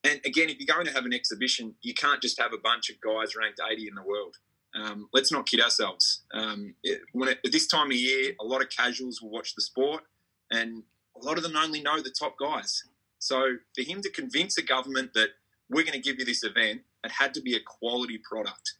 And 0.05 0.21
again, 0.27 0.51
if 0.51 0.59
you're 0.59 0.75
going 0.75 0.87
to 0.87 0.93
have 0.93 1.07
an 1.07 1.15
exhibition, 1.15 1.77
you 1.81 1.95
can't 1.95 2.21
just 2.21 2.41
have 2.41 2.53
a 2.53 2.59
bunch 2.59 2.91
of 2.91 2.97
guys 3.01 3.37
ranked 3.37 3.61
80 3.65 3.89
in 3.89 3.95
the 3.95 4.03
world. 4.03 4.37
Um, 4.75 5.09
let's 5.13 5.31
not 5.31 5.47
kid 5.47 5.61
ourselves. 5.61 6.23
Um, 6.33 6.75
it, 6.83 7.01
when 7.13 7.29
it, 7.29 7.39
at 7.45 7.53
this 7.53 7.67
time 7.67 7.87
of 7.87 7.97
year, 7.97 8.33
a 8.41 8.45
lot 8.45 8.63
of 8.63 8.71
casuals 8.71 9.21
will 9.21 9.31
watch 9.31 9.55
the 9.55 9.63
sport, 9.63 10.03
and 10.51 10.83
a 11.21 11.25
lot 11.25 11.37
of 11.37 11.43
them 11.43 11.57
only 11.57 11.83
know 11.83 12.01
the 12.01 12.11
top 12.11 12.37
guys. 12.39 12.83
So 13.19 13.57
for 13.75 13.83
him 13.83 14.01
to 14.03 14.11
convince 14.11 14.59
a 14.59 14.63
government 14.63 15.13
that 15.15 15.29
we're 15.69 15.85
going 15.85 15.93
to 15.93 16.01
give 16.01 16.19
you 16.19 16.25
this 16.25 16.43
event, 16.43 16.83
it 17.05 17.11
had 17.11 17.35
to 17.35 17.41
be 17.41 17.55
a 17.55 17.61
quality 17.61 18.19
product. 18.19 18.75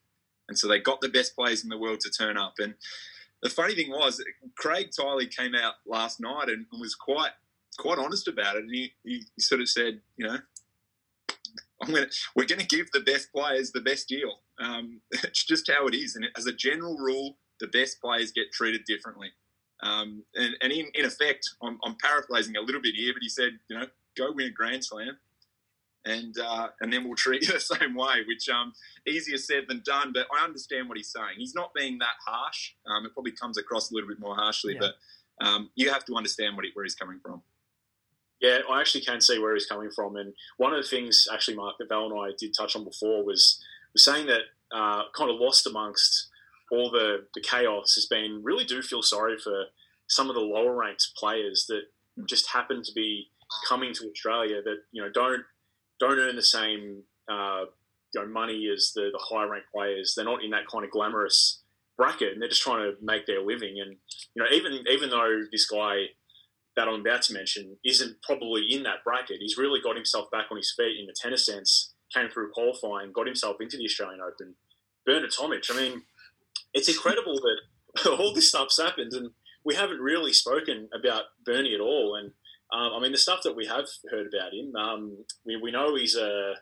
And 0.49 0.59
so 0.59 0.67
they 0.67 0.81
got 0.81 1.01
the 1.01 1.09
best 1.09 1.37
players 1.37 1.63
in 1.63 1.71
the 1.71 1.79
world 1.79 2.01
to 2.01 2.11
turn 2.11 2.37
up. 2.37 2.55
And 2.59 2.75
the 3.43 3.49
funny 3.49 3.75
thing 3.75 3.91
was, 3.91 4.23
Craig 4.57 4.91
Tiley 4.91 5.35
came 5.35 5.55
out 5.55 5.75
last 5.87 6.21
night 6.21 6.49
and 6.49 6.67
was 6.73 6.95
quite 6.95 7.33
quite 7.79 7.99
honest 7.99 8.29
about 8.29 8.57
it, 8.57 8.65
and 8.65 8.71
he, 8.71 8.93
he 9.03 9.23
sort 9.39 9.61
of 9.61 9.69
said, 9.69 10.01
you 10.17 10.27
know, 10.27 10.37
Gonna, 11.87 12.07
we're 12.37 12.47
going 12.47 12.61
to 12.61 12.67
give 12.67 12.91
the 12.93 13.01
best 13.01 13.33
players 13.33 13.73
the 13.73 13.81
best 13.81 14.09
deal. 14.09 14.41
Um, 14.61 15.01
it's 15.11 15.45
just 15.45 15.71
how 15.71 15.87
it 15.87 15.95
is. 15.95 16.17
And 16.17 16.27
as 16.37 16.47
a 16.47 16.53
general 16.53 16.97
rule, 16.97 17.37
the 17.61 17.69
best 17.69 18.01
players 18.01 18.33
get 18.33 18.53
treated 18.53 18.85
differently. 18.87 19.31
Um, 19.83 20.23
and, 20.35 20.55
and 20.63 20.73
in, 20.73 20.87
in 20.95 21.05
effect, 21.05 21.49
I'm, 21.63 21.79
I'm, 21.85 21.97
paraphrasing 22.01 22.57
a 22.57 22.61
little 22.61 22.81
bit 22.81 22.95
here, 22.95 23.13
but 23.13 23.23
he 23.23 23.29
said, 23.29 23.59
you 23.69 23.79
know, 23.79 23.87
go 24.17 24.33
win 24.33 24.47
a 24.47 24.51
Grand 24.51 24.85
Slam, 24.85 25.17
and 26.05 26.35
uh, 26.39 26.69
and 26.81 26.93
then 26.93 27.05
we'll 27.05 27.17
treat 27.17 27.43
you 27.47 27.53
the 27.53 27.61
same 27.61 27.97
way. 27.97 28.23
Which 28.27 28.49
um, 28.49 28.73
easier 29.09 29.39
said 29.39 29.65
than 29.69 29.83
done, 29.85 30.13
but 30.13 30.27
I 30.37 30.45
understand 30.45 30.89
what 30.89 30.99
he's 30.99 31.11
saying. 31.11 31.35
He's 31.37 31.55
not 31.55 31.75
being 31.75 31.99
that 31.99 32.15
harsh. 32.25 32.75
Um, 32.87 33.07
it 33.07 33.13
probably 33.13 33.33
comes 33.33 33.59
across 33.59 33.91
a 33.91 33.95
little 33.95 34.09
bit 34.09 34.21
more 34.21 34.37
harshly, 34.37 34.75
yeah. 34.75 34.91
but 35.41 35.47
um, 35.47 35.71
you 35.75 35.91
have 35.91 36.05
to 36.05 36.15
understand 36.15 36.55
what 36.55 36.65
he, 36.65 36.71
where 36.75 36.85
he's 36.85 36.95
coming 36.95 37.19
from. 37.21 37.43
Yeah, 38.43 38.59
I 38.69 38.81
actually 38.81 39.05
can 39.05 39.21
see 39.21 39.39
where 39.39 39.55
he's 39.55 39.67
coming 39.67 39.91
from, 39.95 40.17
and 40.17 40.35
one 40.57 40.75
of 40.75 40.83
the 40.83 40.89
things, 40.89 41.29
actually, 41.33 41.57
Marc, 41.57 41.79
that 41.79 41.89
Val 41.89 42.11
and 42.11 42.19
I 42.19 42.35
did 42.37 42.53
touch 42.55 42.75
on 42.75 42.85
before 42.85 43.25
was 43.25 43.63
was 43.93 44.05
saying 44.05 44.27
that 44.27 44.43
uh, 44.75 45.05
kind 45.15 45.31
of 45.31 45.37
lost 45.39 45.67
amongst 45.67 46.29
all 46.73 46.91
the 46.91 47.27
the 47.35 47.41
chaos 47.41 47.95
has 47.95 48.07
been 48.07 48.41
really 48.43 48.65
do 48.65 48.83
feel 48.83 49.03
sorry 49.03 49.39
for 49.39 49.67
some 50.09 50.29
of 50.29 50.35
the 50.35 50.41
lower 50.41 50.75
ranked 50.75 51.11
players 51.17 51.67
that 51.69 51.83
just 52.27 52.51
happen 52.51 52.83
to 52.83 52.93
be 52.93 53.29
coming 53.69 53.93
to 53.95 54.09
Australia 54.11 54.63
that 54.63 54.79
you 54.91 55.03
know 55.03 55.11
don't 55.11 55.43
don't 56.01 56.19
earn 56.19 56.37
the 56.37 56.43
same 56.43 57.03
uh, 57.29 57.65
you 58.15 58.21
know 58.21 58.27
money 58.27 58.69
as 58.73 58.93
the, 58.95 59.11
the 59.13 59.21
high 59.21 59.45
ranked 59.45 59.71
players. 59.73 60.15
They're 60.15 60.25
not 60.25 60.43
in 60.43 60.51
that 60.51 60.67
kind 60.67 60.85
of 60.85 60.91
glamorous 60.91 61.61
bracket, 61.97 62.33
and 62.33 62.43
they're 62.43 62.49
just 62.49 62.63
trying 62.63 62.91
to 62.91 62.97
make 63.03 63.27
their 63.27 63.43
living. 63.43 63.81
And 63.81 63.97
you 64.35 64.43
know, 64.43 64.49
even 64.53 64.85
even 64.91 65.11
though 65.11 65.43
this 65.53 65.67
guy 65.67 66.07
that 66.77 66.89
I'm 66.89 67.01
about 67.01 67.23
to 67.23 67.35
mention 67.35 67.77
isn't 67.85 68.23
probably 68.23 68.67
in 68.71 68.83
that 68.85 69.05
bracket. 69.05 69.39
He's 69.41 69.59
really 69.59 69.81
got 69.81 69.97
himself 69.97 70.31
back 70.31 70.47
on 70.51 70.57
his 70.57 70.73
feet 70.77 70.99
in 70.99 71.07
the 71.07 71.15
tennis 71.15 71.47
sense, 71.47 71.93
came 72.15 72.29
through 72.29 72.51
qualifying, 72.53 73.13
got 73.13 73.27
himself 73.27 73.57
into 73.61 73.77
the 73.77 73.85
Australian 73.85 74.21
Open. 74.21 74.55
Bernard 75.05 75.31
Tomic, 75.31 75.71
I 75.71 75.77
mean, 75.77 76.03
it's 76.73 76.89
incredible 76.89 77.41
that 77.41 78.11
all 78.19 78.33
this 78.33 78.49
stuff's 78.49 78.81
happened 78.81 79.13
and 79.13 79.31
we 79.65 79.75
haven't 79.75 80.01
really 80.01 80.33
spoken 80.33 80.89
about 80.99 81.25
Bernie 81.45 81.75
at 81.75 81.81
all. 81.81 82.17
And 82.17 82.33
um, 82.73 82.95
I 82.95 83.01
mean, 83.01 83.13
the 83.13 83.19
stuff 83.19 83.41
that 83.45 83.57
we 83.57 83.67
have 83.67 83.87
heard 84.11 84.29
about 84.33 84.53
him, 84.53 84.75
um, 84.77 85.25
we, 85.45 85.57
we 85.57 85.71
know 85.71 85.95
he's 85.95 86.17
a 86.17 86.55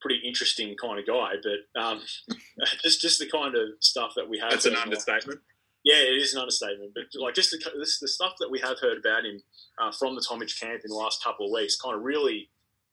pretty 0.00 0.20
interesting 0.24 0.76
kind 0.80 0.98
of 0.98 1.06
guy, 1.06 1.32
but 1.42 1.80
um, 1.80 2.02
just 2.82 3.00
just 3.00 3.18
the 3.18 3.28
kind 3.28 3.54
of 3.54 3.68
stuff 3.80 4.12
that 4.16 4.28
we 4.28 4.38
have. 4.38 4.50
That's 4.50 4.66
an 4.66 4.76
understatement. 4.76 5.40
Yeah, 5.88 6.02
it 6.04 6.20
is 6.20 6.34
an 6.34 6.40
understatement. 6.40 6.92
But 6.94 7.18
like 7.18 7.34
just 7.34 7.50
the, 7.50 7.58
this, 7.78 7.98
the 7.98 8.08
stuff 8.08 8.34
that 8.40 8.50
we 8.50 8.60
have 8.60 8.78
heard 8.78 8.98
about 8.98 9.24
him 9.24 9.40
uh, 9.80 9.90
from 9.90 10.14
the 10.14 10.20
Tomic 10.20 10.52
camp 10.60 10.82
in 10.84 10.90
the 10.90 10.94
last 10.94 11.24
couple 11.24 11.46
of 11.46 11.52
weeks 11.52 11.80
kind 11.80 11.96
of 11.96 12.02
really, 12.02 12.50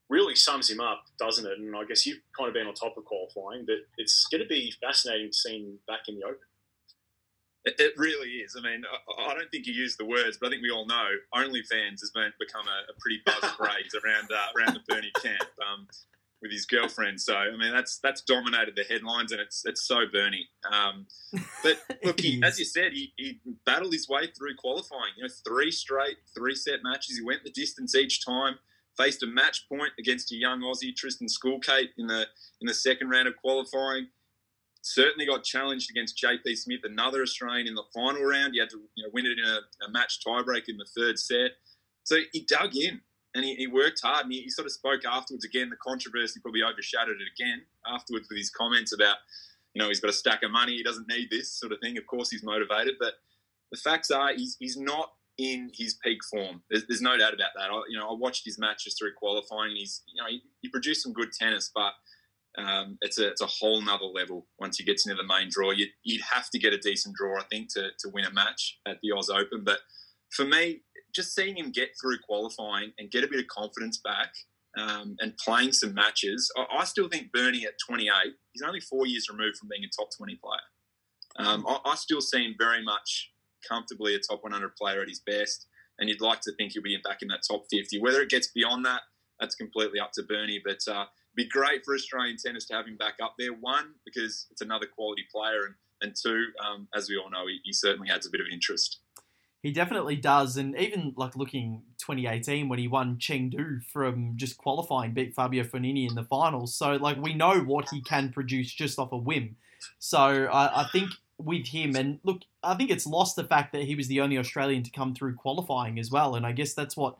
really 0.07 0.33
sums 0.33 0.69
him 0.69 0.79
up, 0.79 1.03
doesn't 1.19 1.45
it? 1.45 1.59
And 1.59 1.75
I 1.75 1.83
guess 1.83 2.05
you've 2.05 2.21
kind 2.37 2.47
of 2.47 2.53
been 2.53 2.67
on 2.67 2.73
top 2.73 2.95
of 2.95 3.03
qualifying, 3.03 3.65
but 3.65 3.83
it's 3.97 4.25
going 4.31 4.41
to 4.41 4.47
be 4.47 4.73
fascinating 4.79 5.27
to 5.27 5.33
see 5.33 5.57
him 5.57 5.79
back 5.89 6.07
in 6.07 6.15
the 6.15 6.23
Open. 6.23 6.47
It 7.65 7.97
really 7.97 8.29
is. 8.45 8.55
I 8.55 8.61
mean, 8.61 8.83
I 9.27 9.33
don't 9.33 9.49
think 9.51 9.67
you 9.67 9.73
used 9.73 9.99
the 9.99 10.05
words, 10.05 10.37
but 10.39 10.47
I 10.47 10.49
think 10.51 10.61
we 10.61 10.69
all 10.69 10.85
know 10.85 11.09
OnlyFans 11.33 11.99
has 11.99 12.11
been, 12.13 12.31
become 12.39 12.65
a, 12.67 12.91
a 12.91 12.95
pretty 13.01 13.19
buzz 13.25 13.51
phrase 13.57 13.91
around 14.05 14.29
uh, 14.31 14.53
around 14.55 14.75
the 14.75 14.81
Bernie 14.87 15.11
camp. 15.19 15.49
Um, 15.59 15.87
with 16.41 16.51
his 16.51 16.65
girlfriend. 16.65 17.19
So 17.19 17.35
I 17.35 17.51
mean, 17.57 17.73
that's 17.73 17.99
that's 17.99 18.21
dominated 18.21 18.75
the 18.75 18.83
headlines, 18.83 19.31
and 19.31 19.41
it's 19.41 19.63
it's 19.65 19.83
so 19.83 20.01
Bernie. 20.11 20.47
Um, 20.71 21.07
but 21.63 21.79
look, 22.03 22.19
he, 22.19 22.41
as 22.43 22.59
you 22.59 22.65
said, 22.65 22.93
he, 22.93 23.13
he 23.17 23.39
battled 23.65 23.93
his 23.93 24.07
way 24.07 24.27
through 24.37 24.55
qualifying. 24.55 25.13
You 25.17 25.23
know, 25.23 25.29
three 25.47 25.71
straight 25.71 26.17
three 26.35 26.55
set 26.55 26.83
matches. 26.83 27.17
He 27.17 27.23
went 27.23 27.43
the 27.43 27.51
distance 27.51 27.95
each 27.95 28.25
time. 28.25 28.55
Faced 28.97 29.23
a 29.23 29.27
match 29.27 29.67
point 29.67 29.91
against 29.99 30.31
a 30.31 30.35
young 30.35 30.61
Aussie, 30.61 30.95
Tristan 30.95 31.27
Schoolkate, 31.27 31.89
in 31.97 32.07
the 32.07 32.27
in 32.61 32.67
the 32.67 32.73
second 32.73 33.09
round 33.09 33.27
of 33.27 33.35
qualifying. 33.37 34.07
Certainly 34.81 35.25
got 35.25 35.43
challenged 35.43 35.89
against 35.89 36.21
JP 36.23 36.55
Smith, 36.55 36.81
another 36.83 37.23
Australian, 37.23 37.67
in 37.67 37.73
the 37.73 37.83
final 37.93 38.23
round. 38.23 38.53
He 38.53 38.59
had 38.59 38.69
to 38.69 38.79
you 38.93 39.03
know, 39.03 39.09
win 39.11 39.25
it 39.25 39.39
in 39.39 39.43
a, 39.43 39.85
a 39.85 39.91
match 39.91 40.19
tiebreak 40.25 40.69
in 40.69 40.77
the 40.77 40.85
third 40.95 41.17
set. 41.17 41.51
So 42.03 42.17
he 42.31 42.45
dug 42.47 42.75
in 42.75 43.01
and 43.35 43.43
he, 43.43 43.53
he 43.55 43.67
worked 43.67 44.01
hard. 44.01 44.23
And 44.23 44.33
he, 44.33 44.41
he, 44.41 44.49
sort 44.49 44.65
of 44.65 44.71
spoke 44.71 45.01
afterwards. 45.05 45.45
Again, 45.45 45.69
the 45.69 45.75
controversy 45.75 46.39
probably 46.39 46.63
overshadowed 46.63 47.17
it 47.21 47.27
again 47.35 47.61
afterwards 47.85 48.27
with 48.29 48.37
his 48.37 48.49
comments 48.49 48.93
about, 48.93 49.17
you 49.73 49.81
know, 49.81 49.89
he's 49.89 49.99
got 49.99 50.09
a 50.09 50.13
stack 50.13 50.41
of 50.41 50.51
money, 50.51 50.77
he 50.77 50.83
doesn't 50.83 51.07
need 51.07 51.29
this 51.29 51.51
sort 51.51 51.73
of 51.73 51.79
thing. 51.79 51.97
Of 51.97 52.07
course, 52.07 52.31
he's 52.31 52.43
motivated, 52.43 52.95
but 52.99 53.15
the 53.71 53.77
facts 53.77 54.09
are 54.09 54.33
he's, 54.33 54.55
he's 54.59 54.77
not 54.77 55.11
in 55.37 55.69
his 55.73 55.95
peak 55.95 56.19
form. 56.31 56.63
There's, 56.69 56.87
there's 56.87 57.01
no 57.01 57.17
doubt 57.17 57.33
about 57.33 57.51
that. 57.57 57.69
I, 57.69 57.81
you 57.89 57.99
know, 57.99 58.09
I 58.09 58.13
watched 58.13 58.45
his 58.45 58.57
matches 58.57 58.95
through 58.97 59.13
qualifying. 59.17 59.75
He's, 59.75 60.01
you 60.07 60.21
know, 60.21 60.29
he, 60.29 60.41
he 60.61 60.69
produced 60.69 61.03
some 61.03 61.13
good 61.13 61.33
tennis, 61.33 61.69
but 61.75 61.91
um, 62.57 62.97
it's 63.01 63.19
a 63.19 63.27
it's 63.27 63.41
a 63.41 63.47
whole 63.47 63.81
nother 63.81 64.05
level 64.05 64.47
once 64.59 64.79
you 64.79 64.85
get 64.85 65.01
into 65.05 65.21
the 65.21 65.27
main 65.27 65.49
draw. 65.49 65.71
You'd, 65.71 65.89
you'd 66.03 66.21
have 66.21 66.49
to 66.51 66.59
get 66.59 66.71
a 66.71 66.77
decent 66.77 67.15
draw, 67.17 67.37
I 67.37 67.43
think, 67.51 67.73
to, 67.73 67.89
to 67.99 68.09
win 68.13 68.23
a 68.23 68.31
match 68.31 68.79
at 68.87 68.99
the 69.03 69.11
Oz 69.11 69.29
Open. 69.29 69.65
But 69.65 69.79
for 70.29 70.45
me, 70.45 70.83
just 71.15 71.33
seeing 71.33 71.55
him 71.55 71.71
get 71.71 71.89
through 71.99 72.17
qualifying 72.27 72.91
and 72.99 73.09
get 73.09 73.23
a 73.23 73.27
bit 73.27 73.39
of 73.39 73.47
confidence 73.47 73.99
back 74.03 74.33
um, 74.77 75.15
and 75.19 75.35
playing 75.37 75.71
some 75.71 75.93
matches, 75.93 76.51
I, 76.57 76.79
I, 76.79 76.83
still 76.83 77.07
think 77.07 77.31
Bernie 77.31 77.65
at 77.65 77.73
28, 77.87 78.11
he's 78.51 78.61
only 78.61 78.81
four 78.81 79.07
years 79.07 79.29
removed 79.29 79.57
from 79.57 79.69
being 79.69 79.85
a 79.85 79.89
top 79.95 80.09
20 80.17 80.35
player. 80.43 81.47
Um, 81.47 81.65
I, 81.67 81.79
I, 81.85 81.95
still 81.95 82.21
see 82.21 82.43
him 82.43 82.55
very 82.57 82.83
much 82.83 83.31
comfortably 83.67 84.15
a 84.15 84.19
top 84.19 84.43
100 84.43 84.75
player 84.75 85.01
at 85.01 85.07
his 85.07 85.21
best, 85.25 85.67
and 85.99 86.09
you'd 86.09 86.21
like 86.21 86.41
to 86.41 86.51
think 86.53 86.73
he'll 86.73 86.83
be 86.83 86.97
back 87.03 87.21
in 87.21 87.29
that 87.29 87.41
top 87.49 87.63
50. 87.71 87.99
Whether 88.01 88.21
it 88.21 88.29
gets 88.29 88.47
beyond 88.47 88.85
that, 88.85 89.01
that's 89.39 89.55
completely 89.55 89.99
up 89.99 90.11
to 90.13 90.23
Bernie, 90.23 90.61
but 90.63 90.79
uh, 90.87 91.03
it'd 91.03 91.35
be 91.35 91.47
great 91.47 91.83
for 91.85 91.95
Australian 91.95 92.37
tennis 92.43 92.65
to 92.65 92.73
have 92.75 92.85
him 92.85 92.97
back 92.97 93.15
up 93.23 93.35
there. 93.39 93.53
One, 93.53 93.93
because 94.05 94.47
it's 94.51 94.61
another 94.61 94.87
quality 94.87 95.23
player, 95.33 95.65
and, 95.65 95.75
and 96.01 96.15
two, 96.21 96.47
um, 96.65 96.87
as 96.93 97.09
we 97.09 97.17
all 97.17 97.29
know, 97.29 97.47
he, 97.47 97.59
he 97.63 97.71
certainly 97.73 98.09
adds 98.09 98.27
a 98.27 98.29
bit 98.29 98.41
of 98.41 98.47
interest. 98.51 98.99
He 99.65 99.71
definitely 99.71 100.15
does, 100.15 100.57
and 100.57 100.77
even 100.77 101.15
like 101.17 101.35
looking 101.35 101.81
2018 101.97 102.69
when 102.69 102.77
he 102.77 102.87
won 102.87 103.17
Chengdu 103.17 103.83
from 103.91 104.33
just 104.35 104.59
qualifying, 104.59 105.15
beat 105.15 105.33
Fabio 105.33 105.63
Fognini 105.63 106.07
in 106.07 106.13
the 106.13 106.23
finals. 106.23 106.75
So 106.75 106.97
like 106.97 107.17
we 107.17 107.33
know 107.33 107.61
what 107.61 107.89
he 107.89 107.99
can 107.99 108.31
produce 108.31 108.71
just 108.71 108.99
off 108.99 109.11
a 109.11 109.17
whim. 109.17 109.55
So 109.97 110.19
I, 110.19 110.83
I 110.83 110.87
think 110.91 111.09
with 111.39 111.69
him, 111.69 111.95
and 111.95 112.19
look, 112.23 112.43
I 112.61 112.75
think 112.75 112.91
it's 112.91 113.07
lost 113.07 113.35
the 113.37 113.43
fact 113.43 113.73
that 113.73 113.85
he 113.85 113.95
was 113.95 114.07
the 114.07 114.21
only 114.21 114.37
Australian 114.37 114.83
to 114.83 114.91
come 114.91 115.15
through 115.15 115.33
qualifying 115.33 115.97
as 115.97 116.11
well, 116.11 116.35
and 116.35 116.45
I 116.45 116.51
guess 116.51 116.75
that's 116.75 116.95
what 116.95 117.17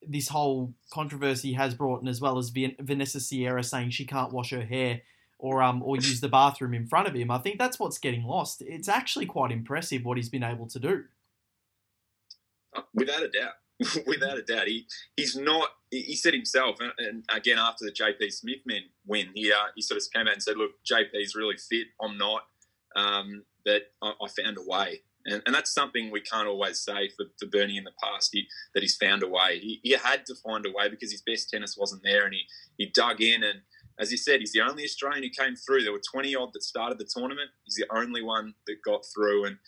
this 0.00 0.28
whole 0.28 0.72
controversy 0.90 1.52
has 1.52 1.74
brought 1.74 2.00
in, 2.00 2.08
as 2.08 2.18
well 2.18 2.38
as 2.38 2.50
Vanessa 2.80 3.20
Sierra 3.20 3.62
saying 3.62 3.90
she 3.90 4.06
can't 4.06 4.32
wash 4.32 4.52
her 4.52 4.64
hair 4.64 5.02
or 5.38 5.62
um 5.62 5.82
or 5.82 5.96
use 5.96 6.22
the 6.22 6.30
bathroom 6.30 6.72
in 6.72 6.86
front 6.86 7.08
of 7.08 7.14
him. 7.14 7.30
I 7.30 7.36
think 7.36 7.58
that's 7.58 7.78
what's 7.78 7.98
getting 7.98 8.24
lost. 8.24 8.62
It's 8.62 8.88
actually 8.88 9.26
quite 9.26 9.52
impressive 9.52 10.02
what 10.02 10.16
he's 10.16 10.30
been 10.30 10.42
able 10.42 10.66
to 10.68 10.78
do. 10.78 11.04
Without 12.94 13.22
a 13.22 13.28
doubt. 13.28 13.54
Without 14.06 14.38
a 14.38 14.42
doubt. 14.42 14.68
He 14.68 14.86
he's 15.16 15.36
not 15.36 15.68
he 15.90 16.16
said 16.16 16.34
himself 16.34 16.76
and, 16.80 17.24
again 17.28 17.58
after 17.58 17.84
the 17.84 17.92
JP 17.92 18.32
Smith 18.32 18.58
win, 19.06 19.28
he 19.34 19.52
uh, 19.52 19.66
he 19.74 19.82
sort 19.82 20.00
of 20.00 20.06
came 20.12 20.26
out 20.26 20.34
and 20.34 20.42
said, 20.42 20.56
Look, 20.56 20.72
JP's 20.90 21.34
really 21.34 21.56
fit, 21.56 21.88
I'm 22.00 22.16
not. 22.18 22.42
Um, 22.96 23.44
but 23.64 23.82
I, 24.02 24.12
I, 24.22 24.28
found 24.28 24.56
a 24.56 24.62
way. 24.62 25.00
And, 25.26 25.42
and, 25.46 25.54
that's 25.54 25.74
something 25.74 26.12
we 26.12 26.20
can't 26.20 26.46
always 26.46 26.78
say 26.78 27.08
for, 27.08 27.24
for 27.40 27.46
Bernie 27.46 27.76
in 27.76 27.82
the 27.82 27.90
past, 28.00 28.30
he, 28.32 28.46
that 28.72 28.84
he's 28.84 28.96
found 28.96 29.24
a 29.24 29.28
way. 29.28 29.58
He, 29.58 29.80
he 29.82 29.92
had 29.92 30.24
to 30.26 30.34
find 30.36 30.64
a 30.64 30.70
way 30.70 30.88
because 30.88 31.10
his 31.10 31.22
best 31.22 31.50
tennis 31.50 31.76
wasn't 31.76 32.04
there 32.04 32.24
and 32.24 32.34
he, 32.34 32.42
he 32.78 32.86
dug 32.94 33.20
in 33.20 33.42
and 33.42 33.62
as 33.98 34.10
he 34.10 34.16
said, 34.16 34.40
he's 34.40 34.52
the 34.52 34.60
only 34.60 34.84
Australian 34.84 35.22
who 35.22 35.30
came 35.30 35.54
through. 35.54 35.82
There 35.82 35.92
were 35.92 36.00
20 36.12 36.34
odd 36.34 36.52
that 36.52 36.62
started 36.62 36.98
the 36.98 37.04
tournament. 37.04 37.50
He's 37.64 37.76
the 37.76 37.86
only 37.94 38.22
one 38.22 38.54
that 38.66 38.82
got 38.84 39.04
through. 39.14 39.44
And 39.44 39.58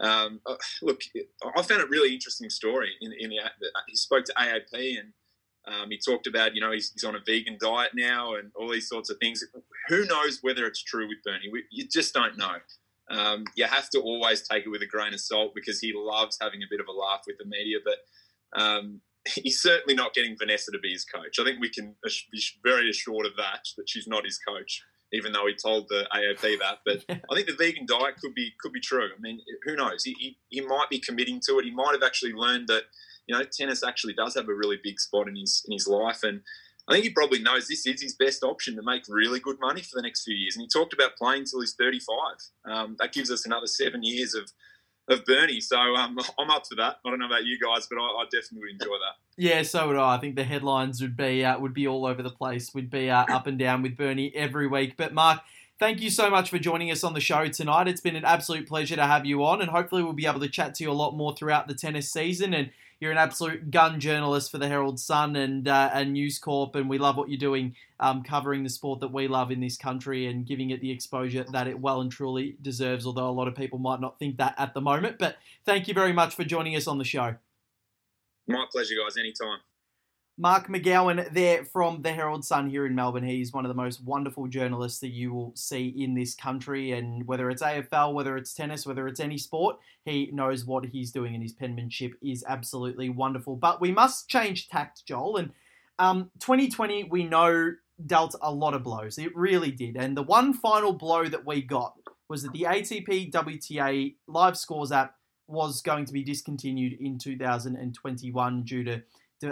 um, 0.00 0.40
uh, 0.46 0.56
look, 0.82 1.00
I 1.56 1.62
found 1.62 1.80
it 1.80 1.88
really 1.88 2.12
interesting 2.12 2.50
story. 2.50 2.90
In, 3.00 3.12
in 3.18 3.30
the, 3.30 3.38
he 3.88 3.96
spoke 3.96 4.24
to 4.24 4.34
AAP 4.34 4.98
and 4.98 5.12
um, 5.66 5.90
he 5.90 5.98
talked 5.98 6.26
about, 6.26 6.54
you 6.54 6.60
know, 6.60 6.72
he's, 6.72 6.92
he's, 6.92 7.04
on 7.04 7.14
a 7.14 7.20
vegan 7.24 7.56
diet 7.60 7.92
now 7.94 8.34
and 8.34 8.50
all 8.54 8.70
these 8.70 8.88
sorts 8.88 9.08
of 9.08 9.18
things. 9.18 9.42
Who 9.88 10.04
knows 10.06 10.40
whether 10.42 10.66
it's 10.66 10.82
true 10.82 11.08
with 11.08 11.18
Bernie? 11.24 11.48
We, 11.50 11.64
you 11.70 11.86
just 11.88 12.12
don't 12.12 12.36
know. 12.36 12.56
Um, 13.10 13.44
you 13.54 13.66
have 13.66 13.88
to 13.90 14.00
always 14.00 14.46
take 14.46 14.66
it 14.66 14.70
with 14.70 14.82
a 14.82 14.86
grain 14.86 15.14
of 15.14 15.20
salt 15.20 15.52
because 15.54 15.80
he 15.80 15.92
loves 15.94 16.38
having 16.40 16.62
a 16.62 16.70
bit 16.70 16.80
of 16.80 16.86
a 16.88 16.92
laugh 16.92 17.22
with 17.26 17.36
the 17.38 17.46
media. 17.46 17.78
But 17.84 18.60
um, 18.60 19.00
he's 19.34 19.60
certainly 19.60 19.94
not 19.94 20.12
getting 20.12 20.36
Vanessa 20.36 20.72
to 20.72 20.78
be 20.78 20.92
his 20.92 21.04
coach. 21.04 21.38
I 21.38 21.44
think 21.44 21.60
we 21.60 21.70
can 21.70 21.94
be 22.02 22.42
very 22.62 22.90
assured 22.90 23.26
of 23.26 23.36
that, 23.36 23.60
that 23.76 23.88
she's 23.88 24.08
not 24.08 24.24
his 24.24 24.38
coach 24.38 24.82
even 25.14 25.32
though 25.32 25.46
he 25.46 25.54
told 25.54 25.88
the 25.88 26.06
AOP 26.14 26.58
that. 26.60 26.78
But 26.84 27.04
yeah. 27.08 27.18
I 27.30 27.34
think 27.34 27.46
the 27.46 27.56
vegan 27.56 27.86
diet 27.86 28.16
could 28.20 28.34
be 28.34 28.52
could 28.60 28.72
be 28.72 28.80
true. 28.80 29.08
I 29.16 29.20
mean, 29.20 29.40
who 29.64 29.76
knows? 29.76 30.04
He, 30.04 30.14
he, 30.18 30.38
he 30.48 30.60
might 30.60 30.90
be 30.90 30.98
committing 30.98 31.40
to 31.48 31.58
it. 31.58 31.64
He 31.64 31.70
might 31.70 31.92
have 31.92 32.02
actually 32.02 32.32
learned 32.32 32.68
that 32.68 32.84
you 33.26 33.36
know 33.36 33.44
tennis 33.44 33.82
actually 33.82 34.14
does 34.14 34.34
have 34.34 34.48
a 34.48 34.54
really 34.54 34.78
big 34.82 35.00
spot 35.00 35.28
in 35.28 35.36
his 35.36 35.62
in 35.66 35.72
his 35.72 35.86
life, 35.86 36.22
and 36.22 36.42
I 36.88 36.92
think 36.92 37.04
he 37.04 37.10
probably 37.10 37.40
knows 37.40 37.66
this 37.66 37.86
is 37.86 38.02
his 38.02 38.14
best 38.14 38.42
option 38.42 38.76
to 38.76 38.82
make 38.82 39.04
really 39.08 39.40
good 39.40 39.58
money 39.60 39.80
for 39.80 39.94
the 39.94 40.02
next 40.02 40.24
few 40.24 40.34
years. 40.34 40.56
And 40.56 40.62
he 40.62 40.68
talked 40.68 40.92
about 40.92 41.16
playing 41.16 41.46
till 41.46 41.60
he's 41.60 41.74
35. 41.78 42.16
Um, 42.70 42.96
that 42.98 43.12
gives 43.12 43.30
us 43.30 43.46
another 43.46 43.66
seven 43.66 44.02
years 44.02 44.34
of 44.34 44.50
of 45.08 45.24
Bernie. 45.24 45.60
So 45.60 45.78
um, 45.78 46.18
I'm 46.38 46.50
up 46.50 46.64
to 46.64 46.74
that. 46.76 46.98
I 47.04 47.10
don't 47.10 47.18
know 47.18 47.26
about 47.26 47.44
you 47.44 47.58
guys, 47.58 47.86
but 47.86 47.98
I, 47.98 48.04
I 48.04 48.24
definitely 48.24 48.60
would 48.60 48.70
enjoy 48.70 48.94
that. 48.94 49.16
Yeah, 49.36 49.62
so 49.62 49.88
would 49.88 49.96
I. 49.96 50.14
I 50.16 50.18
think 50.18 50.36
the 50.36 50.44
headlines 50.44 51.00
would 51.00 51.16
be 51.16 51.44
uh, 51.44 51.58
would 51.58 51.74
be 51.74 51.86
all 51.86 52.06
over 52.06 52.22
the 52.22 52.30
place. 52.30 52.72
We'd 52.74 52.90
be 52.90 53.10
uh, 53.10 53.24
up 53.28 53.46
and 53.46 53.58
down 53.58 53.82
with 53.82 53.96
Bernie 53.96 54.32
every 54.34 54.66
week. 54.66 54.96
But 54.96 55.12
Marc, 55.12 55.40
thank 55.78 56.00
you 56.00 56.10
so 56.10 56.30
much 56.30 56.50
for 56.50 56.58
joining 56.58 56.90
us 56.90 57.04
on 57.04 57.14
the 57.14 57.20
show 57.20 57.46
tonight. 57.48 57.88
It's 57.88 58.00
been 58.00 58.16
an 58.16 58.24
absolute 58.24 58.68
pleasure 58.68 58.96
to 58.96 59.06
have 59.06 59.26
you 59.26 59.44
on, 59.44 59.60
and 59.60 59.70
hopefully 59.70 60.02
we'll 60.02 60.12
be 60.12 60.26
able 60.26 60.40
to 60.40 60.48
chat 60.48 60.74
to 60.76 60.84
you 60.84 60.90
a 60.90 60.92
lot 60.92 61.16
more 61.16 61.34
throughout 61.34 61.68
the 61.68 61.74
tennis 61.74 62.12
season 62.12 62.54
and 62.54 62.70
you're 63.04 63.12
an 63.12 63.18
absolute 63.18 63.70
gun 63.70 64.00
journalist 64.00 64.50
for 64.50 64.56
the 64.56 64.66
Herald 64.66 64.98
Sun 64.98 65.36
and 65.36 65.68
uh, 65.68 65.90
and 65.92 66.14
News 66.14 66.38
Corp, 66.38 66.74
and 66.74 66.88
we 66.88 66.96
love 66.96 67.18
what 67.18 67.28
you're 67.28 67.36
doing, 67.36 67.76
um, 68.00 68.22
covering 68.22 68.64
the 68.64 68.70
sport 68.70 69.00
that 69.00 69.12
we 69.12 69.28
love 69.28 69.50
in 69.50 69.60
this 69.60 69.76
country 69.76 70.26
and 70.26 70.46
giving 70.46 70.70
it 70.70 70.80
the 70.80 70.90
exposure 70.90 71.44
that 71.52 71.68
it 71.68 71.78
well 71.78 72.00
and 72.00 72.10
truly 72.10 72.56
deserves. 72.62 73.04
Although 73.04 73.28
a 73.28 73.30
lot 73.30 73.46
of 73.46 73.54
people 73.54 73.78
might 73.78 74.00
not 74.00 74.18
think 74.18 74.38
that 74.38 74.54
at 74.56 74.72
the 74.72 74.80
moment, 74.80 75.18
but 75.18 75.36
thank 75.66 75.86
you 75.86 75.92
very 75.92 76.14
much 76.14 76.34
for 76.34 76.44
joining 76.44 76.74
us 76.76 76.86
on 76.86 76.96
the 76.96 77.04
show. 77.04 77.36
My 78.46 78.64
pleasure, 78.72 78.94
guys. 78.98 79.18
Anytime. 79.18 79.58
Marc 80.36 80.66
McGowan 80.66 81.32
there 81.32 81.64
from 81.64 82.02
the 82.02 82.12
Herald 82.12 82.44
Sun 82.44 82.68
here 82.68 82.86
in 82.86 82.94
Melbourne. 82.94 83.22
He's 83.22 83.52
one 83.52 83.64
of 83.64 83.68
the 83.68 83.80
most 83.80 84.02
wonderful 84.02 84.48
journalists 84.48 84.98
that 84.98 85.12
you 85.12 85.32
will 85.32 85.52
see 85.54 85.94
in 85.96 86.14
this 86.14 86.34
country. 86.34 86.90
And 86.90 87.24
whether 87.28 87.50
it's 87.50 87.62
AFL, 87.62 88.14
whether 88.14 88.36
it's 88.36 88.52
tennis, 88.52 88.84
whether 88.84 89.06
it's 89.06 89.20
any 89.20 89.38
sport, 89.38 89.78
he 90.04 90.30
knows 90.32 90.64
what 90.64 90.86
he's 90.86 91.12
doing 91.12 91.34
and 91.34 91.42
his 91.42 91.52
penmanship 91.52 92.14
is 92.20 92.44
absolutely 92.48 93.10
wonderful. 93.10 93.54
But 93.54 93.80
we 93.80 93.92
must 93.92 94.28
change 94.28 94.68
tact, 94.68 95.06
Joel. 95.06 95.36
And 95.36 95.52
um, 96.00 96.30
2020, 96.40 97.04
we 97.04 97.24
know, 97.24 97.74
dealt 98.04 98.34
a 98.42 98.52
lot 98.52 98.74
of 98.74 98.82
blows. 98.82 99.18
It 99.18 99.36
really 99.36 99.70
did. 99.70 99.96
And 99.96 100.16
the 100.16 100.22
one 100.24 100.52
final 100.52 100.92
blow 100.92 101.26
that 101.26 101.46
we 101.46 101.62
got 101.62 101.94
was 102.28 102.42
that 102.42 102.52
the 102.52 102.62
ATP 102.62 103.30
WTA 103.30 104.16
live 104.26 104.56
scores 104.56 104.90
app 104.90 105.14
was 105.46 105.80
going 105.80 106.06
to 106.06 106.12
be 106.12 106.24
discontinued 106.24 106.94
in 106.94 107.18
2021 107.18 108.62
due 108.62 108.82
to 108.82 109.02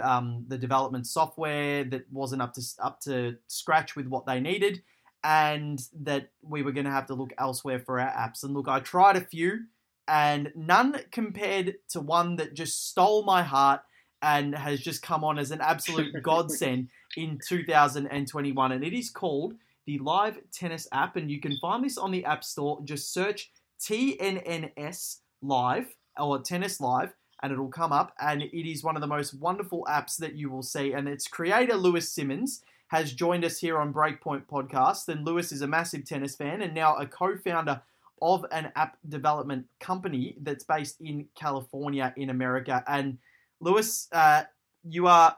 um, 0.01 0.45
the 0.47 0.57
development 0.57 1.07
software 1.07 1.83
that 1.85 2.05
wasn't 2.11 2.41
up 2.41 2.53
to 2.53 2.61
up 2.81 2.99
to 3.01 3.37
scratch 3.47 3.95
with 3.95 4.07
what 4.07 4.25
they 4.25 4.39
needed, 4.39 4.81
and 5.23 5.81
that 6.01 6.29
we 6.41 6.63
were 6.63 6.71
going 6.71 6.85
to 6.85 6.91
have 6.91 7.07
to 7.07 7.13
look 7.13 7.33
elsewhere 7.37 7.79
for 7.79 7.99
our 7.99 8.11
apps. 8.11 8.43
And 8.43 8.53
look, 8.53 8.67
I 8.67 8.79
tried 8.79 9.15
a 9.15 9.21
few, 9.21 9.65
and 10.07 10.51
none 10.55 10.99
compared 11.11 11.75
to 11.89 11.99
one 11.99 12.35
that 12.37 12.53
just 12.53 12.89
stole 12.89 13.23
my 13.23 13.43
heart 13.43 13.81
and 14.21 14.55
has 14.55 14.79
just 14.79 15.01
come 15.01 15.23
on 15.23 15.37
as 15.37 15.51
an 15.51 15.61
absolute 15.61 16.13
godsend 16.23 16.87
in 17.17 17.39
2021, 17.47 18.71
and 18.71 18.83
it 18.83 18.93
is 18.93 19.09
called 19.09 19.53
the 19.85 19.99
Live 19.99 20.39
Tennis 20.51 20.87
app, 20.91 21.15
and 21.15 21.29
you 21.29 21.39
can 21.39 21.57
find 21.61 21.83
this 21.83 21.97
on 21.97 22.11
the 22.11 22.25
App 22.25 22.43
Store. 22.43 22.81
Just 22.85 23.13
search 23.13 23.51
TNNS 23.81 25.17
Live 25.41 25.93
or 26.17 26.39
Tennis 26.39 26.79
Live 26.79 27.13
and 27.43 27.51
it'll 27.51 27.67
come 27.67 27.91
up. 27.91 28.15
And 28.19 28.41
it 28.41 28.67
is 28.67 28.83
one 28.83 28.95
of 28.95 29.01
the 29.01 29.07
most 29.07 29.33
wonderful 29.33 29.85
apps 29.89 30.17
that 30.17 30.35
you 30.35 30.49
will 30.49 30.63
see. 30.63 30.93
And 30.93 31.07
its 31.07 31.27
creator, 31.27 31.75
Lewis 31.75 32.09
Simmons, 32.09 32.63
has 32.87 33.11
joined 33.11 33.43
us 33.43 33.59
here 33.59 33.77
on 33.77 33.93
Breakpoint 33.93 34.45
Podcast. 34.45 35.09
And 35.09 35.25
Lewis 35.25 35.51
is 35.51 35.61
a 35.61 35.67
massive 35.67 36.05
tennis 36.05 36.35
fan 36.35 36.61
and 36.61 36.73
now 36.73 36.95
a 36.95 37.05
co 37.05 37.35
founder 37.37 37.81
of 38.21 38.45
an 38.51 38.71
app 38.77 38.97
development 39.09 39.65
company 39.81 40.37
that's 40.41 40.63
based 40.63 41.01
in 41.01 41.27
California, 41.35 42.13
in 42.15 42.29
America. 42.29 42.81
And 42.87 43.17
Lewis, 43.59 44.07
uh, 44.13 44.43
you 44.87 45.07
are 45.07 45.35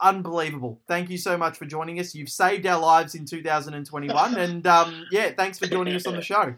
unbelievable. 0.00 0.80
Thank 0.88 1.10
you 1.10 1.18
so 1.18 1.36
much 1.36 1.58
for 1.58 1.66
joining 1.66 2.00
us. 2.00 2.14
You've 2.14 2.30
saved 2.30 2.64
our 2.64 2.80
lives 2.80 3.14
in 3.14 3.26
2021. 3.26 4.34
and 4.38 4.66
um, 4.66 5.04
yeah, 5.10 5.32
thanks 5.36 5.58
for 5.58 5.66
joining 5.66 5.94
us 5.94 6.06
on 6.06 6.16
the 6.16 6.22
show. 6.22 6.54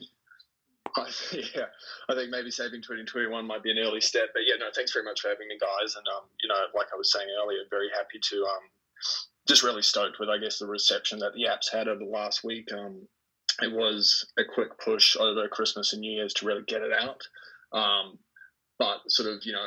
I, 0.96 1.10
yeah, 1.54 1.70
I 2.08 2.14
think 2.14 2.30
maybe 2.30 2.50
saving 2.50 2.82
2021 2.82 3.46
might 3.46 3.62
be 3.62 3.70
an 3.70 3.78
early 3.78 4.00
step. 4.00 4.30
But 4.34 4.42
yeah, 4.46 4.56
no, 4.58 4.66
thanks 4.74 4.92
very 4.92 5.04
much 5.04 5.20
for 5.20 5.28
having 5.28 5.48
me, 5.48 5.58
guys. 5.58 5.96
And, 5.96 6.06
um, 6.08 6.24
you 6.42 6.48
know, 6.48 6.56
like 6.74 6.88
I 6.92 6.96
was 6.96 7.12
saying 7.12 7.28
earlier, 7.42 7.60
very 7.70 7.88
happy 7.94 8.18
to 8.30 8.36
um, 8.44 8.64
just 9.46 9.62
really 9.62 9.82
stoked 9.82 10.18
with, 10.18 10.28
I 10.28 10.38
guess, 10.38 10.58
the 10.58 10.66
reception 10.66 11.18
that 11.20 11.34
the 11.34 11.44
apps 11.44 11.72
had 11.72 11.88
over 11.88 12.00
the 12.00 12.10
last 12.10 12.44
week. 12.44 12.72
Um, 12.72 13.06
it 13.62 13.72
was 13.72 14.26
a 14.38 14.42
quick 14.44 14.78
push 14.78 15.16
over 15.16 15.48
Christmas 15.48 15.92
and 15.92 16.00
New 16.00 16.12
Year's 16.12 16.34
to 16.34 16.46
really 16.46 16.64
get 16.66 16.82
it 16.82 16.92
out. 16.92 17.22
Um, 17.72 18.18
but 18.78 18.98
sort 19.08 19.28
of, 19.28 19.44
you 19.44 19.52
know, 19.52 19.66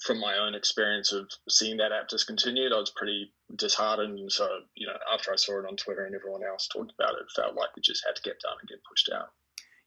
from 0.00 0.20
my 0.20 0.38
own 0.38 0.54
experience 0.54 1.12
of 1.12 1.28
seeing 1.48 1.76
that 1.78 1.92
app 1.92 2.08
discontinued, 2.08 2.72
I 2.72 2.78
was 2.78 2.92
pretty 2.94 3.32
disheartened. 3.56 4.18
And 4.18 4.30
so, 4.30 4.48
you 4.74 4.86
know, 4.86 4.96
after 5.12 5.32
I 5.32 5.36
saw 5.36 5.58
it 5.58 5.66
on 5.66 5.76
Twitter 5.76 6.04
and 6.04 6.14
everyone 6.14 6.44
else 6.44 6.68
talked 6.68 6.92
about 6.92 7.14
it, 7.14 7.22
it 7.22 7.32
felt 7.34 7.56
like 7.56 7.70
it 7.76 7.84
just 7.84 8.04
had 8.06 8.16
to 8.16 8.22
get 8.22 8.40
done 8.40 8.56
and 8.60 8.68
get 8.68 8.78
pushed 8.88 9.10
out. 9.12 9.30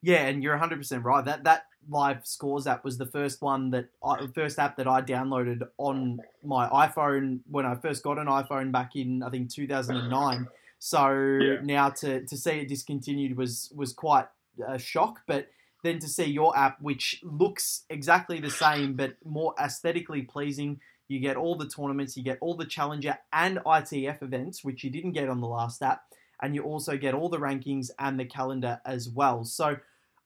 Yeah, 0.01 0.25
and 0.27 0.41
you're 0.41 0.57
100% 0.57 1.03
right. 1.03 1.23
That 1.23 1.43
that 1.43 1.65
live 1.89 2.25
scores 2.25 2.67
app 2.67 2.83
was 2.83 2.97
the 2.97 3.05
first 3.05 3.41
one 3.41 3.71
that 3.71 3.89
I, 4.03 4.27
first 4.33 4.59
app 4.59 4.77
that 4.77 4.87
I 4.87 5.01
downloaded 5.01 5.61
on 5.77 6.21
my 6.43 6.67
iPhone 6.69 7.39
when 7.49 7.65
I 7.65 7.75
first 7.75 8.03
got 8.03 8.17
an 8.17 8.27
iPhone 8.27 8.71
back 8.71 8.95
in 8.95 9.23
I 9.23 9.29
think 9.29 9.49
2009. 9.51 10.47
So 10.79 11.11
yeah. 11.13 11.57
now 11.61 11.89
to, 11.89 12.25
to 12.25 12.37
see 12.37 12.51
it 12.51 12.67
discontinued 12.67 13.37
was 13.37 13.71
was 13.75 13.93
quite 13.93 14.27
a 14.67 14.79
shock, 14.79 15.21
but 15.27 15.47
then 15.83 15.99
to 15.99 16.07
see 16.07 16.25
your 16.25 16.55
app 16.57 16.81
which 16.81 17.19
looks 17.23 17.83
exactly 17.89 18.39
the 18.39 18.51
same 18.51 18.95
but 18.95 19.15
more 19.25 19.53
aesthetically 19.59 20.23
pleasing, 20.23 20.79
you 21.07 21.19
get 21.19 21.35
all 21.35 21.55
the 21.55 21.67
tournaments, 21.67 22.15
you 22.15 22.23
get 22.23 22.37
all 22.41 22.55
the 22.55 22.65
challenger 22.65 23.17
and 23.33 23.57
ITF 23.59 24.21
events 24.21 24.63
which 24.63 24.83
you 24.83 24.89
didn't 24.89 25.13
get 25.13 25.29
on 25.29 25.41
the 25.41 25.47
last 25.47 25.81
app 25.81 26.03
and 26.41 26.55
you 26.55 26.63
also 26.63 26.97
get 26.97 27.13
all 27.13 27.29
the 27.29 27.37
rankings 27.37 27.89
and 27.99 28.19
the 28.19 28.25
calendar 28.25 28.81
as 28.85 29.09
well. 29.09 29.43
So 29.43 29.77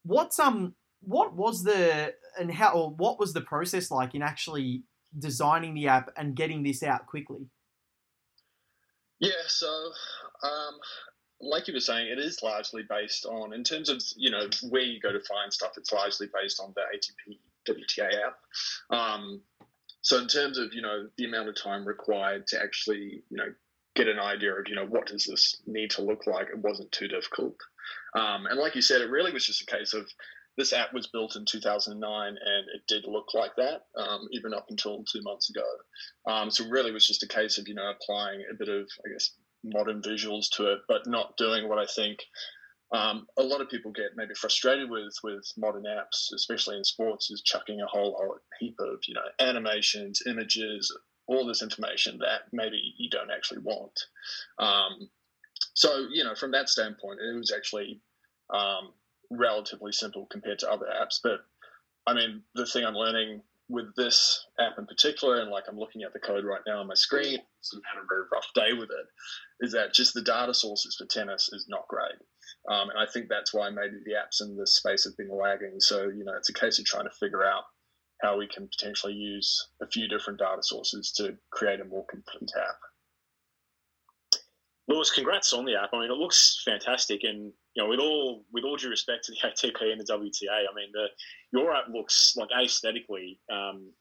What's 0.05 0.39
um 0.39 0.75
what 1.01 1.35
was 1.35 1.63
the 1.63 2.13
and 2.39 2.51
how 2.51 2.73
or 2.73 2.89
what 2.91 3.19
was 3.19 3.33
the 3.33 3.41
process 3.41 3.91
like 3.91 4.15
in 4.15 4.21
actually 4.21 4.83
designing 5.17 5.73
the 5.73 5.87
app 5.87 6.11
and 6.17 6.35
getting 6.35 6.63
this 6.63 6.83
out 6.83 7.05
quickly? 7.05 7.47
Yeah, 9.19 9.31
so 9.47 9.67
um, 10.43 10.75
like 11.39 11.67
you 11.67 11.73
were 11.73 11.79
saying, 11.79 12.07
it 12.07 12.19
is 12.19 12.43
largely 12.43 12.83
based 12.87 13.25
on 13.25 13.53
in 13.53 13.63
terms 13.63 13.89
of 13.89 14.01
you 14.15 14.29
know 14.29 14.47
where 14.69 14.81
you 14.81 14.99
go 14.99 15.11
to 15.11 15.21
find 15.21 15.51
stuff. 15.51 15.71
It's 15.77 15.93
largely 15.93 16.27
based 16.33 16.59
on 16.59 16.73
the 16.75 16.81
ATP 16.81 17.37
WTA 17.67 18.09
app. 18.27 18.97
Um, 18.97 19.41
so 20.01 20.19
in 20.19 20.27
terms 20.27 20.57
of 20.57 20.73
you 20.73 20.81
know 20.81 21.07
the 21.17 21.25
amount 21.25 21.49
of 21.49 21.55
time 21.55 21.87
required 21.87 22.47
to 22.47 22.61
actually 22.61 23.23
you 23.29 23.37
know 23.37 23.53
get 23.95 24.07
an 24.07 24.19
idea 24.19 24.53
of 24.53 24.67
you 24.67 24.75
know 24.75 24.85
what 24.85 25.07
does 25.07 25.25
this 25.25 25.61
need 25.65 25.91
to 25.91 26.01
look 26.01 26.27
like, 26.27 26.47
it 26.49 26.59
wasn't 26.59 26.91
too 26.91 27.07
difficult. 27.07 27.55
Um, 28.15 28.45
and 28.45 28.59
like 28.59 28.75
you 28.75 28.81
said, 28.81 29.01
it 29.01 29.09
really 29.09 29.31
was 29.31 29.45
just 29.45 29.61
a 29.61 29.65
case 29.65 29.93
of 29.93 30.07
this 30.57 30.71
app 30.71 30.93
was 30.93 31.07
built 31.07 31.35
in 31.35 31.43
2009 31.45 32.27
and 32.27 32.37
it 32.73 32.81
did 32.87 33.05
look 33.05 33.33
like 33.33 33.55
that, 33.57 33.81
um, 33.97 34.27
even 34.31 34.53
up 34.53 34.67
until 34.69 35.03
two 35.03 35.21
months 35.21 35.49
ago. 35.49 35.65
Um, 36.27 36.49
so 36.49 36.67
really 36.69 36.91
it 36.91 36.93
was 36.93 37.07
just 37.07 37.23
a 37.23 37.27
case 37.27 37.57
of, 37.57 37.67
you 37.67 37.75
know, 37.75 37.91
applying 37.91 38.41
a 38.49 38.53
bit 38.53 38.69
of, 38.69 38.87
I 39.05 39.11
guess, 39.11 39.31
modern 39.63 40.01
visuals 40.01 40.45
to 40.55 40.71
it, 40.71 40.79
but 40.87 41.07
not 41.07 41.35
doing 41.37 41.67
what 41.67 41.79
I 41.79 41.85
think 41.85 42.19
um, 42.93 43.27
a 43.37 43.43
lot 43.43 43.61
of 43.61 43.69
people 43.69 43.91
get 43.91 44.15
maybe 44.15 44.33
frustrated 44.35 44.89
with 44.89 45.13
with 45.23 45.51
modern 45.57 45.83
apps, 45.83 46.31
especially 46.33 46.77
in 46.77 46.83
sports, 46.83 47.31
is 47.31 47.41
chucking 47.41 47.81
a 47.81 47.87
whole, 47.87 48.15
whole 48.17 48.37
heap 48.59 48.75
of, 48.79 48.99
you 49.07 49.13
know, 49.15 49.25
animations, 49.39 50.21
images, 50.27 50.95
all 51.27 51.45
this 51.45 51.63
information 51.63 52.19
that 52.19 52.41
maybe 52.53 52.79
you 52.97 53.09
don't 53.09 53.31
actually 53.31 53.61
want. 53.61 53.99
Um, 54.59 55.09
so, 55.73 56.07
you 56.11 56.23
know, 56.23 56.35
from 56.35 56.51
that 56.51 56.69
standpoint, 56.69 57.19
it 57.19 57.35
was 57.37 57.51
actually 57.55 58.01
um, 58.53 58.93
relatively 59.29 59.91
simple 59.91 60.27
compared 60.31 60.59
to 60.59 60.71
other 60.71 60.85
apps. 60.85 61.19
But 61.23 61.39
I 62.07 62.13
mean, 62.13 62.43
the 62.53 62.65
thing 62.65 62.85
I'm 62.85 62.95
learning 62.95 63.41
with 63.67 63.95
this 63.95 64.45
app 64.59 64.77
in 64.77 64.85
particular, 64.85 65.39
and 65.39 65.49
like 65.49 65.63
I'm 65.67 65.79
looking 65.79 66.03
at 66.03 66.13
the 66.13 66.19
code 66.19 66.45
right 66.45 66.61
now 66.67 66.79
on 66.79 66.87
my 66.87 66.93
screen, 66.93 67.39
I've 67.39 67.81
had 67.93 68.03
a 68.03 68.07
very 68.07 68.25
rough 68.31 68.47
day 68.53 68.73
with 68.77 68.89
it, 68.91 69.65
is 69.65 69.71
that 69.73 69.93
just 69.93 70.13
the 70.13 70.21
data 70.21 70.53
sources 70.53 70.95
for 70.95 71.05
tennis 71.05 71.49
is 71.51 71.65
not 71.67 71.87
great. 71.87 72.13
Um, 72.69 72.89
and 72.89 72.99
I 72.99 73.11
think 73.11 73.27
that's 73.27 73.53
why 73.53 73.69
maybe 73.69 73.97
the 74.05 74.13
apps 74.13 74.41
in 74.41 74.55
this 74.55 74.75
space 74.75 75.03
have 75.05 75.17
been 75.17 75.35
lagging. 75.35 75.79
So, 75.79 76.09
you 76.09 76.23
know, 76.23 76.33
it's 76.37 76.49
a 76.49 76.53
case 76.53 76.77
of 76.77 76.85
trying 76.85 77.05
to 77.05 77.15
figure 77.19 77.43
out 77.43 77.63
how 78.21 78.37
we 78.37 78.47
can 78.47 78.67
potentially 78.67 79.13
use 79.13 79.67
a 79.81 79.87
few 79.87 80.07
different 80.07 80.39
data 80.39 80.61
sources 80.61 81.11
to 81.17 81.35
create 81.49 81.79
a 81.79 81.85
more 81.85 82.05
complete 82.05 82.51
app. 82.57 82.77
Lewis, 84.87 85.11
congrats 85.11 85.53
on 85.53 85.65
the 85.65 85.75
app. 85.75 85.89
I 85.93 85.99
mean, 85.99 86.11
it 86.11 86.17
looks 86.17 86.61
fantastic, 86.63 87.21
and 87.23 87.51
you 87.73 87.83
know, 87.83 87.89
with 87.89 87.99
all 87.99 88.45
with 88.53 88.63
all 88.63 88.77
due 88.77 88.89
respect 88.89 89.25
to 89.25 89.31
the 89.31 89.37
ATP 89.47 89.91
and 89.91 89.99
the 89.99 90.13
WTA, 90.13 90.49
I 90.49 90.75
mean, 90.75 90.89
the 90.93 91.07
your 91.51 91.73
app 91.73 91.85
looks 91.91 92.33
like 92.37 92.49
aesthetically 92.51 93.39
um, 93.51 93.91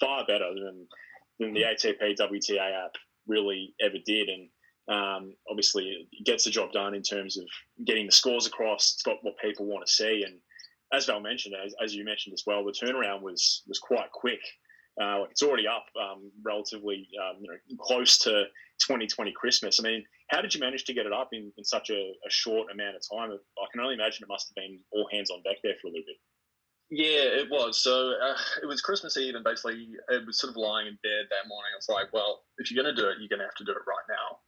far 0.00 0.24
better 0.26 0.50
than 0.54 0.86
than 1.38 1.52
the 1.52 1.62
ATP 1.62 2.16
WTA 2.18 2.84
app 2.84 2.92
really 3.26 3.74
ever 3.80 3.96
did, 4.06 4.28
and 4.28 4.48
um, 4.88 5.34
obviously 5.50 6.08
it 6.10 6.24
gets 6.24 6.44
the 6.44 6.50
job 6.50 6.72
done 6.72 6.94
in 6.94 7.02
terms 7.02 7.36
of 7.36 7.44
getting 7.84 8.06
the 8.06 8.12
scores 8.12 8.46
across. 8.46 8.94
It's 8.94 9.02
got 9.02 9.18
what 9.22 9.34
people 9.38 9.66
want 9.66 9.86
to 9.86 9.92
see, 9.92 10.24
and 10.26 10.38
as 10.92 11.06
Val 11.06 11.20
mentioned, 11.20 11.54
as, 11.64 11.74
as 11.82 11.94
you 11.94 12.04
mentioned 12.04 12.34
as 12.34 12.44
well, 12.46 12.64
the 12.64 12.72
turnaround 12.72 13.22
was 13.22 13.62
was 13.66 13.78
quite 13.78 14.10
quick. 14.12 14.40
Uh, 15.00 15.24
it's 15.30 15.42
already 15.42 15.66
up 15.66 15.86
um, 16.00 16.30
relatively, 16.44 17.08
um, 17.20 17.38
you 17.40 17.48
know, 17.48 17.56
close 17.80 18.18
to 18.18 18.44
2020 18.84 19.32
Christmas. 19.32 19.80
I 19.80 19.82
mean, 19.82 20.04
how 20.28 20.42
did 20.42 20.54
you 20.54 20.60
manage 20.60 20.84
to 20.84 20.94
get 20.94 21.06
it 21.06 21.12
up 21.12 21.30
in, 21.32 21.52
in 21.56 21.64
such 21.64 21.90
a, 21.90 22.12
a, 22.26 22.30
short 22.30 22.70
amount 22.70 22.96
of 22.96 23.02
time? 23.10 23.30
I 23.32 23.66
can 23.72 23.80
only 23.80 23.94
imagine 23.94 24.24
it 24.24 24.28
must 24.28 24.48
have 24.48 24.62
been 24.62 24.80
all 24.90 25.08
hands 25.10 25.30
on 25.30 25.42
deck 25.42 25.58
there 25.62 25.74
for 25.80 25.88
a 25.88 25.90
little 25.90 26.04
bit. 26.06 26.16
Yeah, 26.90 27.40
it 27.40 27.48
was. 27.50 27.82
So 27.82 28.12
uh, 28.22 28.36
it 28.62 28.66
was 28.66 28.82
Christmas 28.82 29.16
Eve, 29.16 29.34
and 29.34 29.44
basically 29.44 29.88
it 30.10 30.26
was 30.26 30.38
sort 30.38 30.50
of 30.50 30.58
lying 30.58 30.88
in 30.88 30.98
bed 31.02 31.24
that 31.30 31.48
morning. 31.48 31.72
I 31.72 31.76
was 31.76 31.88
like, 31.88 32.12
well, 32.12 32.42
if 32.58 32.70
you're 32.70 32.82
going 32.82 32.94
to 32.94 33.00
do 33.00 33.08
it, 33.08 33.16
you're 33.18 33.30
going 33.30 33.40
to 33.40 33.46
have 33.46 33.54
to 33.56 33.64
do 33.64 33.72
it 33.72 33.88
right 33.88 34.04
now. 34.12 34.38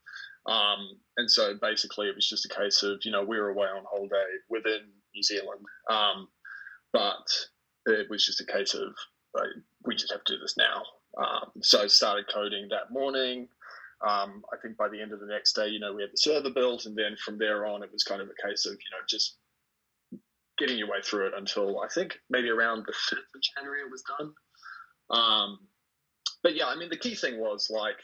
Um, 0.45 0.99
and 1.17 1.29
so 1.29 1.55
basically, 1.59 2.07
it 2.07 2.15
was 2.15 2.29
just 2.29 2.45
a 2.45 2.49
case 2.49 2.83
of 2.83 2.99
you 3.03 3.11
know 3.11 3.23
we 3.23 3.39
were 3.39 3.49
away 3.49 3.65
on 3.65 3.83
holiday 3.89 4.29
within 4.47 4.81
New 5.15 5.23
Zealand, 5.23 5.65
um, 5.89 6.27
but 6.93 7.25
it 7.87 8.07
was 8.11 8.23
just 8.23 8.41
a 8.41 8.45
case 8.45 8.75
of 8.75 8.93
like, 9.33 9.49
we 9.85 9.95
just 9.95 10.11
have 10.11 10.23
to 10.23 10.33
do 10.33 10.39
this 10.39 10.55
now. 10.57 10.83
Um, 11.17 11.51
so 11.61 11.81
I 11.81 11.87
started 11.87 12.25
coding 12.33 12.67
that 12.69 12.91
morning. 12.91 13.47
Um, 14.05 14.43
I 14.51 14.57
think 14.61 14.77
by 14.77 14.89
the 14.89 15.01
end 15.01 15.13
of 15.13 15.19
the 15.19 15.25
next 15.25 15.53
day, 15.53 15.67
you 15.67 15.79
know, 15.79 15.93
we 15.93 16.01
had 16.01 16.11
the 16.11 16.17
server 16.17 16.49
built, 16.49 16.85
and 16.85 16.95
then 16.95 17.15
from 17.23 17.37
there 17.37 17.65
on, 17.65 17.83
it 17.83 17.91
was 17.91 18.03
kind 18.03 18.21
of 18.21 18.27
a 18.27 18.47
case 18.47 18.65
of 18.65 18.73
you 18.73 18.91
know 18.91 19.03
just 19.07 19.37
getting 20.57 20.77
your 20.77 20.87
way 20.87 21.01
through 21.03 21.27
it 21.27 21.33
until 21.35 21.79
I 21.81 21.87
think 21.93 22.17
maybe 22.29 22.49
around 22.49 22.85
the 22.85 22.93
fifth 22.93 23.19
of 23.35 23.41
January 23.55 23.81
it 23.81 23.91
was 23.91 24.03
done. 24.17 24.33
Um, 25.09 25.59
but 26.43 26.55
yeah, 26.55 26.67
I 26.67 26.75
mean, 26.75 26.89
the 26.89 26.97
key 26.97 27.15
thing 27.15 27.39
was 27.39 27.69
like 27.69 27.97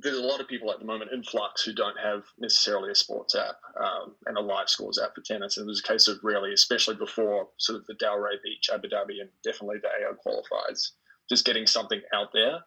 there's 0.00 0.18
a 0.18 0.22
lot 0.22 0.40
of 0.40 0.48
people 0.48 0.70
at 0.72 0.78
the 0.78 0.84
moment 0.84 1.12
in 1.12 1.22
flux 1.22 1.62
who 1.62 1.72
don't 1.72 1.98
have 1.98 2.22
necessarily 2.38 2.90
a 2.90 2.94
sports 2.94 3.34
app 3.34 3.56
um, 3.80 4.14
and 4.26 4.36
a 4.36 4.40
live 4.40 4.68
scores 4.68 4.98
app 4.98 5.14
for 5.14 5.20
tennis. 5.20 5.56
And 5.56 5.64
it 5.64 5.68
was 5.68 5.80
a 5.80 5.88
case 5.88 6.08
of 6.08 6.18
really, 6.22 6.52
especially 6.52 6.96
before 6.96 7.48
sort 7.58 7.78
of 7.78 7.86
the 7.86 7.94
Delray 7.94 8.42
Beach, 8.42 8.70
Abu 8.72 8.88
Dhabi, 8.88 9.20
and 9.20 9.30
definitely 9.42 9.76
the 9.82 9.88
AO 9.88 10.14
qualifiers, 10.26 10.90
just 11.28 11.44
getting 11.44 11.66
something 11.66 12.00
out 12.12 12.28
there. 12.32 12.60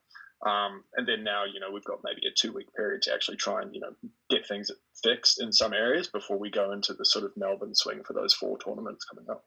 Um, 0.45 0.83
and 0.95 1.07
then 1.07 1.23
now, 1.23 1.45
you 1.45 1.59
know, 1.59 1.71
we've 1.71 1.83
got 1.83 1.99
maybe 2.03 2.21
a 2.27 2.31
two 2.37 2.53
week 2.53 2.67
period 2.75 3.01
to 3.03 3.13
actually 3.13 3.37
try 3.37 3.61
and, 3.61 3.73
you 3.73 3.81
know, 3.81 3.93
get 4.29 4.47
things 4.47 4.71
fixed 5.03 5.41
in 5.41 5.51
some 5.51 5.73
areas 5.73 6.07
before 6.07 6.37
we 6.37 6.51
go 6.51 6.71
into 6.71 6.93
the 6.93 7.05
sort 7.05 7.25
of 7.25 7.31
Melbourne 7.35 7.73
swing 7.75 8.03
for 8.05 8.13
those 8.13 8.33
four 8.33 8.57
tournaments 8.59 9.05
coming 9.05 9.29
up. 9.29 9.45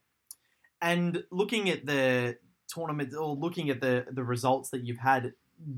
And 0.82 1.22
looking 1.30 1.70
at 1.70 1.86
the 1.86 2.38
tournament 2.68 3.14
or 3.14 3.36
looking 3.36 3.70
at 3.70 3.80
the, 3.80 4.06
the 4.10 4.24
results 4.24 4.70
that 4.70 4.84
you've 4.84 4.98
had, 4.98 5.32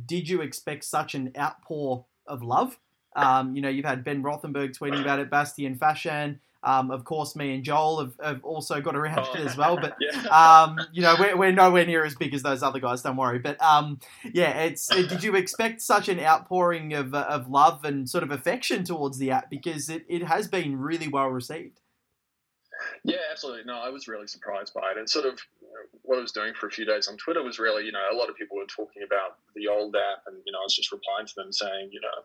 did 0.07 0.29
you 0.29 0.41
expect 0.41 0.85
such 0.85 1.15
an 1.15 1.33
outpour 1.37 2.05
of 2.27 2.43
love? 2.43 2.79
Um, 3.15 3.55
you 3.55 3.63
know, 3.63 3.69
you've 3.69 3.85
had 3.85 4.05
Ben 4.05 4.23
Rothenberg 4.23 4.77
tweeting 4.77 5.03
about 5.03 5.19
it, 5.19 5.31
Bastien 5.31 5.77
Fachan. 5.77 6.39
Um, 6.65 6.93
of 6.93 7.05
course, 7.05 7.35
me 7.35 7.55
and 7.57 7.65
Joel 7.65 8.01
have, 8.01 8.13
have 8.23 8.45
also 8.45 8.81
got 8.81 8.95
around 8.95 9.27
oh, 9.29 9.35
it 9.35 9.41
as 9.41 9.57
well. 9.57 9.77
But 9.77 9.97
yeah. 10.01 10.21
um, 10.29 10.79
you 10.93 11.03
know, 11.03 11.17
we're, 11.19 11.37
we're 11.37 11.53
nowhere 11.53 11.85
near 11.85 12.05
as 12.05 12.15
big 12.15 12.33
as 12.35 12.43
those 12.43 12.63
other 12.63 12.79
guys. 12.79 13.03
Don't 13.03 13.17
worry. 13.17 13.41
But 13.41 13.61
um, 13.61 13.99
yeah, 14.33 14.63
it's. 14.63 14.87
Did 14.87 15.25
you 15.25 15.35
expect 15.35 15.83
such 15.83 16.09
an 16.09 16.21
outpouring 16.21 16.95
of, 16.95 17.15
of 17.15 17.51
love 17.51 17.85
and 17.85 18.09
sort 18.09 18.23
of 18.23 18.31
affection 18.31 18.85
towards 18.85 19.19
the 19.19 19.33
app 19.33 19.51
because 19.51 19.89
it, 19.89 20.05
it 20.09 20.23
has 20.23 20.47
been 20.47 20.79
really 20.79 21.09
well 21.09 21.29
received? 21.29 21.81
Yeah, 23.05 23.17
absolutely. 23.31 23.65
No, 23.65 23.81
I 23.81 23.91
was 23.91 24.07
really 24.07 24.29
surprised 24.29 24.73
by 24.73 24.93
it. 24.93 24.99
And 24.99 25.11
sort 25.11 25.27
of 25.27 25.41
what 26.03 26.19
I 26.19 26.23
was 26.23 26.33
doing 26.33 26.55
for 26.55 26.67
a 26.67 26.71
few 26.71 26.85
days 26.85 27.09
on 27.09 27.17
Twitter 27.17 27.43
was 27.43 27.59
really, 27.59 27.85
you 27.85 27.93
know, 27.93 28.03
a 28.13 28.17
lot 28.17 28.29
of 28.29 28.37
people 28.37 28.57
were 28.57 28.67
talking 28.67 29.03
about 29.05 29.39
the 29.55 29.69
old 29.69 29.95
app, 29.97 30.25
and 30.27 30.37
you 30.45 30.53
know, 30.53 30.59
I 30.59 30.65
was 30.65 30.77
just 30.77 30.93
replying 30.93 31.27
to 31.27 31.35
them 31.37 31.53
saying, 31.53 31.91
you 31.93 32.01
know, 32.01 32.23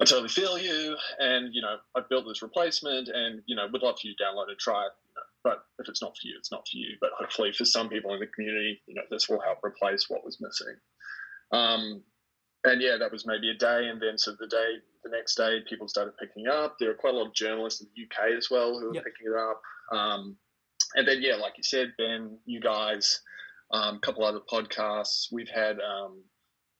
I 0.00 0.04
totally 0.04 0.28
feel 0.28 0.58
you, 0.58 0.96
and 1.18 1.54
you 1.54 1.62
know, 1.62 1.76
I 1.94 2.00
built 2.08 2.26
this 2.26 2.42
replacement, 2.42 3.08
and 3.08 3.42
you 3.46 3.56
know, 3.56 3.66
would 3.70 3.82
love 3.82 3.98
for 4.00 4.06
you 4.06 4.14
to 4.14 4.22
download 4.22 4.48
and 4.48 4.58
try 4.58 4.86
it. 4.86 4.92
You 5.06 5.12
know, 5.16 5.22
but 5.44 5.64
if 5.78 5.88
it's 5.88 6.02
not 6.02 6.16
for 6.16 6.26
you, 6.26 6.34
it's 6.38 6.52
not 6.52 6.66
for 6.68 6.76
you. 6.76 6.96
But 7.00 7.10
hopefully, 7.18 7.52
for 7.52 7.64
some 7.64 7.88
people 7.88 8.12
in 8.14 8.20
the 8.20 8.26
community, 8.26 8.80
you 8.86 8.94
know, 8.94 9.02
this 9.10 9.28
will 9.28 9.40
help 9.40 9.58
replace 9.64 10.06
what 10.08 10.24
was 10.24 10.40
missing. 10.40 10.76
Um, 11.52 12.02
and 12.64 12.82
yeah, 12.82 12.96
that 12.98 13.12
was 13.12 13.26
maybe 13.26 13.50
a 13.50 13.54
day, 13.54 13.88
and 13.88 14.00
then 14.00 14.18
so 14.18 14.32
the 14.32 14.48
day, 14.48 14.76
the 15.04 15.10
next 15.10 15.36
day, 15.36 15.60
people 15.68 15.88
started 15.88 16.16
picking 16.18 16.48
up. 16.48 16.76
There 16.78 16.90
are 16.90 16.94
quite 16.94 17.14
a 17.14 17.16
lot 17.16 17.28
of 17.28 17.34
journalists 17.34 17.80
in 17.80 17.86
the 17.94 18.02
UK 18.02 18.36
as 18.36 18.48
well 18.50 18.78
who 18.78 18.88
were 18.88 18.94
yep. 18.94 19.04
picking 19.04 19.32
it 19.32 19.38
up. 19.38 19.62
Um, 19.92 20.36
and 20.94 21.06
then 21.06 21.20
yeah, 21.20 21.36
like 21.36 21.54
you 21.56 21.62
said, 21.62 21.92
Ben, 21.98 22.38
you 22.44 22.60
guys, 22.60 23.20
um, 23.72 23.96
a 23.96 24.00
couple 24.00 24.24
other 24.24 24.40
podcasts. 24.40 25.26
We've 25.32 25.48
had 25.48 25.78
um, 25.80 26.22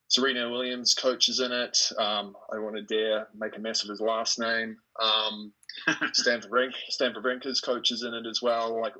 Serena 0.08 0.50
Williams 0.50 0.94
coaches 0.94 1.40
in 1.40 1.52
it. 1.52 1.78
Um, 1.98 2.34
I 2.52 2.58
want 2.58 2.76
to 2.76 2.82
dare 2.82 3.28
make 3.36 3.56
a 3.56 3.60
mess 3.60 3.82
of 3.82 3.90
his 3.90 4.00
last 4.00 4.38
name. 4.38 4.76
Um, 5.02 5.52
Stanford 6.12 6.50
Brink, 6.50 6.74
Stanford 6.88 7.22
Brinker's 7.22 7.60
coaches 7.60 8.02
in 8.02 8.14
it 8.14 8.26
as 8.28 8.40
well. 8.40 8.80
Like 8.80 8.94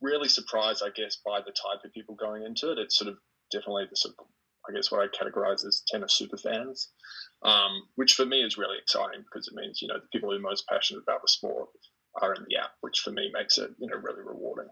really 0.00 0.28
surprised, 0.28 0.82
I 0.84 0.90
guess, 0.90 1.18
by 1.24 1.40
the 1.40 1.52
type 1.52 1.84
of 1.84 1.92
people 1.92 2.16
going 2.16 2.44
into 2.44 2.72
it. 2.72 2.78
It's 2.78 2.98
sort 2.98 3.10
of 3.10 3.18
definitely 3.52 3.86
the 3.88 3.96
sort 3.96 4.14
of 4.18 4.26
I 4.68 4.72
guess 4.74 4.90
what 4.90 5.00
I 5.00 5.06
categorize 5.06 5.64
as 5.64 5.84
tennis 5.86 6.14
super 6.14 6.36
fans, 6.36 6.90
um, 7.44 7.86
which 7.94 8.14
for 8.14 8.26
me 8.26 8.42
is 8.42 8.58
really 8.58 8.78
exciting 8.82 9.22
because 9.22 9.46
it 9.46 9.54
means 9.54 9.80
you 9.80 9.86
know 9.86 9.98
the 10.00 10.08
people 10.12 10.30
who 10.30 10.36
are 10.36 10.40
most 10.40 10.66
passionate 10.66 11.02
about 11.02 11.22
the 11.22 11.28
sport 11.28 11.68
are 12.22 12.34
in 12.34 12.44
the 12.48 12.56
app, 12.56 12.72
which 12.80 13.00
for 13.00 13.10
me 13.10 13.30
makes 13.32 13.58
it 13.58 13.70
you 13.78 13.88
know 13.88 13.96
really 13.96 14.22
rewarding. 14.22 14.68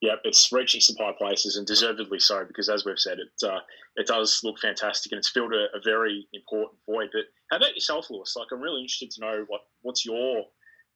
Yeah, 0.00 0.14
it's 0.22 0.52
reaching 0.52 0.80
some 0.80 0.96
high 0.96 1.12
places 1.18 1.56
and 1.56 1.66
deservedly 1.66 2.20
so 2.20 2.44
because, 2.44 2.68
as 2.68 2.84
we've 2.84 2.98
said, 2.98 3.18
it 3.18 3.46
uh, 3.46 3.60
it 3.96 4.06
does 4.06 4.40
look 4.44 4.58
fantastic 4.60 5.10
and 5.12 5.18
it's 5.18 5.30
filled 5.30 5.52
a, 5.52 5.66
a, 5.76 5.80
very 5.84 6.28
important 6.32 6.78
void. 6.86 7.08
But 7.12 7.24
how 7.50 7.56
about 7.56 7.74
yourself, 7.74 8.08
Lewis? 8.08 8.36
Like, 8.36 8.46
I'm 8.52 8.60
really 8.60 8.82
interested 8.82 9.10
to 9.12 9.20
know 9.20 9.44
what 9.48 9.62
what's 9.82 10.06
your 10.06 10.44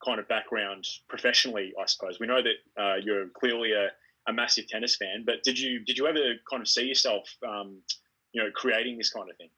kind 0.04 0.20
of 0.20 0.28
background 0.28 0.86
professionally. 1.08 1.72
I 1.80 1.86
suppose 1.86 2.18
we 2.20 2.28
know 2.28 2.42
that 2.42 2.82
uh, 2.82 2.96
you're 3.02 3.28
clearly 3.30 3.72
a, 3.72 3.88
a 4.28 4.32
massive 4.32 4.68
tennis 4.68 4.96
fan, 4.96 5.24
but 5.26 5.42
did 5.42 5.58
you 5.58 5.80
did 5.80 5.98
you 5.98 6.06
ever 6.06 6.34
kind 6.48 6.60
of 6.60 6.68
see 6.68 6.84
yourself, 6.84 7.28
um, 7.46 7.82
you 8.32 8.42
know, 8.42 8.50
creating 8.54 8.98
this 8.98 9.10
kind 9.10 9.28
of 9.28 9.36
thing? 9.36 9.50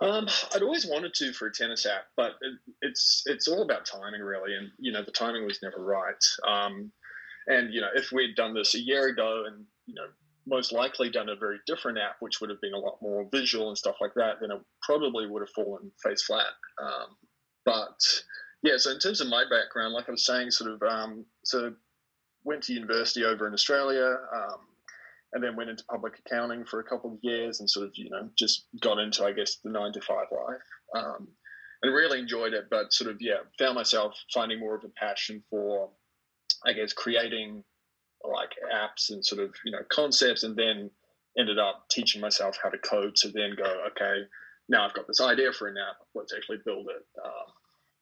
Um, 0.00 0.28
I'd 0.54 0.62
always 0.62 0.86
wanted 0.86 1.14
to 1.14 1.32
for 1.32 1.46
a 1.46 1.52
tennis 1.52 1.86
app, 1.86 2.04
but 2.16 2.32
it, 2.42 2.58
it's 2.82 3.22
it's 3.26 3.48
all 3.48 3.62
about 3.62 3.86
timing, 3.86 4.20
really. 4.20 4.54
And 4.54 4.70
you 4.78 4.92
know, 4.92 5.02
the 5.02 5.12
timing 5.12 5.46
was 5.46 5.60
never 5.62 5.82
right. 5.82 6.22
Um, 6.46 6.92
and 7.46 7.72
you 7.72 7.80
know, 7.80 7.88
if 7.94 8.12
we'd 8.12 8.36
done 8.36 8.54
this 8.54 8.74
a 8.74 8.80
year 8.80 9.06
ago, 9.06 9.44
and 9.46 9.64
you 9.86 9.94
know, 9.94 10.06
most 10.46 10.72
likely 10.72 11.10
done 11.10 11.28
a 11.28 11.36
very 11.36 11.58
different 11.66 11.98
app, 11.98 12.16
which 12.20 12.40
would 12.40 12.50
have 12.50 12.60
been 12.60 12.74
a 12.74 12.78
lot 12.78 12.98
more 13.00 13.26
visual 13.32 13.68
and 13.68 13.78
stuff 13.78 13.96
like 14.00 14.14
that, 14.14 14.36
then 14.40 14.50
it 14.50 14.60
probably 14.82 15.26
would 15.26 15.42
have 15.42 15.50
fallen 15.50 15.90
face 16.02 16.22
flat. 16.22 16.46
Um, 16.80 17.16
but 17.64 17.98
yeah, 18.62 18.74
so 18.76 18.90
in 18.90 18.98
terms 18.98 19.20
of 19.20 19.28
my 19.28 19.44
background, 19.48 19.94
like 19.94 20.08
I 20.08 20.12
was 20.12 20.24
saying, 20.24 20.50
sort 20.50 20.70
of, 20.70 20.82
um, 20.82 21.24
so 21.44 21.72
went 22.44 22.62
to 22.64 22.72
university 22.72 23.24
over 23.24 23.46
in 23.46 23.54
Australia. 23.54 24.16
Um, 24.34 24.60
and 25.32 25.42
then 25.42 25.56
went 25.56 25.70
into 25.70 25.84
public 25.84 26.14
accounting 26.24 26.64
for 26.64 26.80
a 26.80 26.84
couple 26.84 27.12
of 27.12 27.18
years 27.22 27.60
and 27.60 27.68
sort 27.68 27.86
of 27.86 27.92
you 27.96 28.10
know 28.10 28.28
just 28.38 28.66
got 28.80 28.98
into 28.98 29.24
I 29.24 29.32
guess 29.32 29.56
the 29.62 29.70
nine 29.70 29.92
to 29.92 30.00
five 30.00 30.26
life 30.30 31.04
um, 31.04 31.28
and 31.82 31.94
really 31.94 32.20
enjoyed 32.20 32.52
it 32.52 32.66
but 32.70 32.92
sort 32.92 33.10
of 33.10 33.18
yeah 33.20 33.40
found 33.58 33.74
myself 33.74 34.14
finding 34.32 34.60
more 34.60 34.74
of 34.74 34.84
a 34.84 34.88
passion 34.88 35.42
for 35.50 35.90
I 36.64 36.72
guess 36.72 36.92
creating 36.92 37.64
like 38.24 38.50
apps 38.74 39.10
and 39.10 39.24
sort 39.24 39.42
of 39.42 39.54
you 39.64 39.72
know 39.72 39.82
concepts 39.90 40.42
and 40.42 40.56
then 40.56 40.90
ended 41.38 41.58
up 41.58 41.84
teaching 41.90 42.20
myself 42.20 42.58
how 42.62 42.70
to 42.70 42.78
code 42.78 43.14
to 43.16 43.28
then 43.28 43.54
go 43.56 43.84
okay 43.88 44.22
now 44.68 44.86
I've 44.86 44.94
got 44.94 45.06
this 45.06 45.20
idea 45.20 45.52
for 45.52 45.68
an 45.68 45.76
app 45.76 45.96
let's 46.14 46.32
actually 46.34 46.58
build 46.64 46.86
it 46.88 47.04
um, 47.24 47.52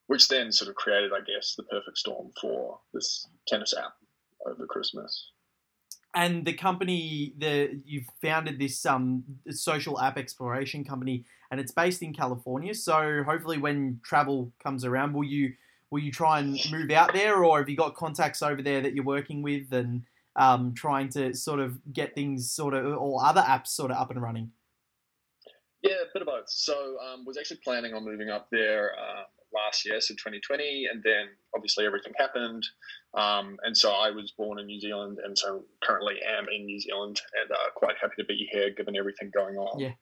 which 0.06 0.28
then 0.28 0.52
sort 0.52 0.68
of 0.68 0.76
created 0.76 1.12
I 1.12 1.20
guess 1.20 1.54
the 1.56 1.64
perfect 1.64 1.98
storm 1.98 2.30
for 2.40 2.78
this 2.92 3.26
tennis 3.48 3.74
app 3.76 3.94
over 4.46 4.66
Christmas 4.66 5.30
and 6.14 6.44
the 6.44 6.52
company 6.52 7.34
the 7.38 7.80
you've 7.84 8.08
founded 8.22 8.58
this 8.58 8.84
um 8.86 9.24
social 9.50 10.00
app 10.00 10.16
exploration 10.16 10.84
company 10.84 11.24
and 11.50 11.60
it's 11.60 11.72
based 11.72 12.02
in 12.02 12.12
California. 12.12 12.74
So 12.74 13.22
hopefully 13.24 13.58
when 13.58 14.00
travel 14.02 14.52
comes 14.62 14.84
around 14.84 15.12
will 15.12 15.24
you 15.24 15.54
will 15.90 16.00
you 16.00 16.10
try 16.10 16.40
and 16.40 16.58
move 16.70 16.90
out 16.90 17.12
there? 17.12 17.44
Or 17.44 17.58
have 17.58 17.68
you 17.68 17.76
got 17.76 17.94
contacts 17.94 18.42
over 18.42 18.62
there 18.62 18.80
that 18.80 18.94
you're 18.94 19.04
working 19.04 19.42
with 19.42 19.72
and 19.72 20.02
um, 20.36 20.74
trying 20.74 21.08
to 21.10 21.32
sort 21.34 21.60
of 21.60 21.78
get 21.92 22.14
things 22.14 22.50
sort 22.50 22.74
of 22.74 22.84
or 22.84 23.24
other 23.24 23.42
apps 23.42 23.68
sort 23.68 23.90
of 23.90 23.96
up 23.96 24.10
and 24.10 24.20
running? 24.20 24.50
Yeah 25.82 25.92
a 26.02 26.12
bit 26.12 26.22
of 26.22 26.26
both. 26.26 26.48
So 26.48 26.96
um, 26.98 27.24
was 27.24 27.36
actually 27.36 27.60
planning 27.62 27.94
on 27.94 28.04
moving 28.04 28.30
up 28.30 28.48
there 28.50 28.92
uh, 28.98 29.24
last 29.54 29.86
year, 29.86 30.00
so 30.00 30.14
2020, 30.14 30.86
and 30.90 31.02
then 31.02 31.26
obviously 31.54 31.86
everything 31.86 32.12
happened. 32.18 32.66
Um, 33.16 33.56
and 33.62 33.76
so 33.76 33.92
I 33.92 34.10
was 34.10 34.32
born 34.36 34.58
in 34.58 34.66
New 34.66 34.80
Zealand, 34.80 35.18
and 35.24 35.38
so 35.38 35.64
currently 35.82 36.16
am 36.26 36.46
in 36.54 36.66
New 36.66 36.80
Zealand, 36.80 37.20
and 37.40 37.50
uh, 37.50 37.70
quite 37.76 37.94
happy 38.00 38.14
to 38.18 38.24
be 38.24 38.48
here 38.50 38.70
given 38.76 38.96
everything 38.96 39.30
going 39.32 39.56
on. 39.56 39.78
Yeah. 39.78 39.92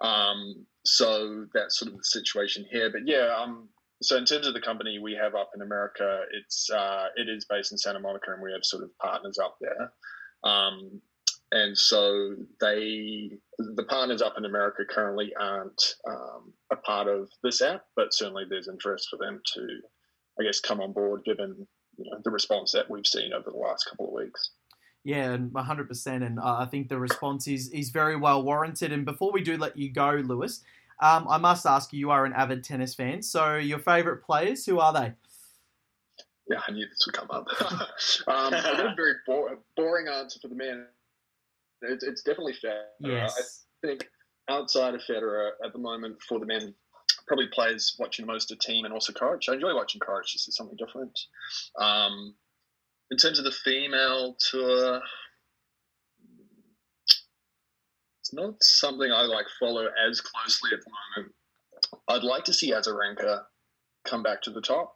Um, 0.00 0.66
so 0.84 1.46
that's 1.54 1.78
sort 1.78 1.92
of 1.92 1.98
the 1.98 2.04
situation 2.04 2.66
here. 2.70 2.90
But 2.90 3.02
yeah, 3.06 3.34
um, 3.36 3.68
so 4.02 4.16
in 4.16 4.24
terms 4.24 4.46
of 4.46 4.54
the 4.54 4.60
company 4.60 4.98
we 4.98 5.14
have 5.14 5.34
up 5.34 5.50
in 5.54 5.62
America, 5.62 6.22
it's 6.32 6.70
uh, 6.70 7.06
it 7.16 7.28
is 7.28 7.46
based 7.48 7.72
in 7.72 7.78
Santa 7.78 8.00
Monica, 8.00 8.32
and 8.32 8.42
we 8.42 8.52
have 8.52 8.64
sort 8.64 8.82
of 8.82 8.96
partners 8.98 9.38
up 9.38 9.56
there. 9.60 9.92
Um, 10.44 11.00
and 11.52 11.76
so 11.76 12.36
they 12.60 13.30
the 13.58 13.84
partners 13.88 14.22
up 14.22 14.34
in 14.38 14.44
America 14.44 14.84
currently 14.88 15.32
aren't 15.38 15.82
um, 16.08 16.52
a 16.70 16.76
part 16.76 17.08
of 17.08 17.28
this 17.42 17.60
app, 17.60 17.84
but 17.96 18.14
certainly 18.14 18.44
there's 18.48 18.68
interest 18.68 19.08
for 19.10 19.16
them 19.16 19.40
to, 19.54 19.66
I 20.38 20.44
guess, 20.44 20.60
come 20.60 20.80
on 20.80 20.92
board 20.92 21.22
given 21.24 21.66
you 22.00 22.10
know, 22.10 22.18
the 22.24 22.30
response 22.30 22.72
that 22.72 22.90
we've 22.90 23.06
seen 23.06 23.32
over 23.32 23.50
the 23.50 23.56
last 23.56 23.84
couple 23.84 24.08
of 24.08 24.12
weeks. 24.12 24.50
Yeah, 25.04 25.32
and 25.32 25.50
100%. 25.50 26.26
And 26.26 26.38
uh, 26.38 26.56
I 26.58 26.66
think 26.66 26.88
the 26.88 26.98
response 26.98 27.46
is, 27.46 27.68
is 27.70 27.90
very 27.90 28.16
well 28.16 28.42
warranted. 28.42 28.92
And 28.92 29.04
before 29.04 29.32
we 29.32 29.42
do 29.42 29.56
let 29.56 29.76
you 29.76 29.90
go, 29.90 30.10
Lewis, 30.24 30.62
um, 31.00 31.26
I 31.28 31.38
must 31.38 31.66
ask 31.66 31.92
you, 31.92 31.98
you 31.98 32.10
are 32.10 32.24
an 32.24 32.32
avid 32.32 32.64
tennis 32.64 32.94
fan. 32.94 33.22
So 33.22 33.56
your 33.56 33.78
favourite 33.78 34.22
players, 34.22 34.66
who 34.66 34.78
are 34.78 34.92
they? 34.92 35.12
Yeah, 36.48 36.60
I 36.66 36.72
knew 36.72 36.86
this 36.86 37.06
would 37.06 37.14
come 37.14 37.30
up. 37.30 37.46
um, 38.26 38.54
I 38.54 38.62
got 38.62 38.92
a 38.92 38.94
very 38.94 39.14
bo- 39.26 39.58
boring 39.76 40.08
answer 40.08 40.38
for 40.40 40.48
the 40.48 40.54
man. 40.54 40.86
It's, 41.82 42.04
it's 42.04 42.22
definitely 42.22 42.54
Federer. 42.54 42.82
Yes. 43.00 43.64
I 43.82 43.86
think 43.86 44.08
outside 44.50 44.94
of 44.94 45.00
Federer 45.02 45.50
at 45.64 45.72
the 45.72 45.78
moment 45.78 46.16
for 46.28 46.38
the 46.38 46.46
men, 46.46 46.74
probably 47.30 47.46
plays 47.46 47.94
watching 47.96 48.26
most 48.26 48.50
of 48.50 48.58
Thiem 48.58 48.84
and 48.84 48.92
also 48.92 49.12
Coric. 49.12 49.48
I 49.48 49.54
enjoy 49.54 49.72
watching 49.72 50.00
Coric. 50.00 50.32
This 50.32 50.48
is 50.48 50.56
something 50.56 50.76
different. 50.76 51.16
Um, 51.78 52.34
in 53.08 53.16
terms 53.18 53.38
of 53.38 53.44
the 53.44 53.52
female 53.52 54.36
tour, 54.50 55.00
it's 58.18 58.34
not 58.34 58.54
something 58.60 59.12
I 59.12 59.22
like 59.22 59.46
follow 59.60 59.86
as 60.08 60.20
closely 60.20 60.70
at 60.72 60.80
the 60.84 60.90
moment. 61.16 61.34
I'd 62.08 62.24
like 62.24 62.42
to 62.46 62.52
see 62.52 62.72
Azarenka 62.72 63.42
come 64.04 64.24
back 64.24 64.42
to 64.42 64.50
the 64.50 64.60
top. 64.60 64.94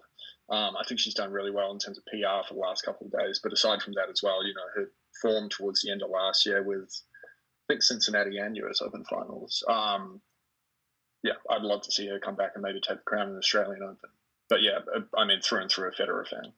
Um, 0.50 0.74
I 0.76 0.82
think 0.88 0.98
she's 0.98 1.14
done 1.14 1.30
really 1.30 1.52
well 1.52 1.70
in 1.70 1.78
terms 1.78 1.98
of 1.98 2.04
PR 2.06 2.48
for 2.48 2.54
the 2.54 2.60
last 2.60 2.84
couple 2.84 3.06
of 3.06 3.12
days. 3.12 3.38
But 3.40 3.52
aside 3.52 3.80
from 3.80 3.92
that 3.94 4.10
as 4.10 4.24
well, 4.24 4.44
you 4.44 4.54
know, 4.54 4.82
her 4.82 4.90
form 5.22 5.48
towards 5.50 5.82
the 5.82 5.92
end 5.92 6.02
of 6.02 6.10
last 6.10 6.46
year 6.46 6.64
with, 6.64 6.90
I 7.70 7.74
think, 7.74 7.82
Cincinnati 7.84 8.38
and 8.38 8.56
US 8.56 8.82
Open 8.82 9.04
finals. 9.04 9.62
Um, 9.68 10.20
yeah, 11.24 11.32
I'd 11.50 11.62
love 11.62 11.82
to 11.82 11.90
see 11.90 12.06
her 12.08 12.20
come 12.20 12.36
back 12.36 12.52
and 12.54 12.62
maybe 12.62 12.80
take 12.80 12.98
the 12.98 13.02
crown 13.04 13.28
in 13.28 13.32
the 13.32 13.38
Australian 13.38 13.82
Open. 13.82 14.10
But 14.50 14.62
yeah, 14.62 14.80
I 15.16 15.24
mean, 15.24 15.40
through 15.40 15.62
and 15.62 15.70
through 15.70 15.88
a 15.88 15.92
Federer 15.92 16.28
fan. 16.28 16.52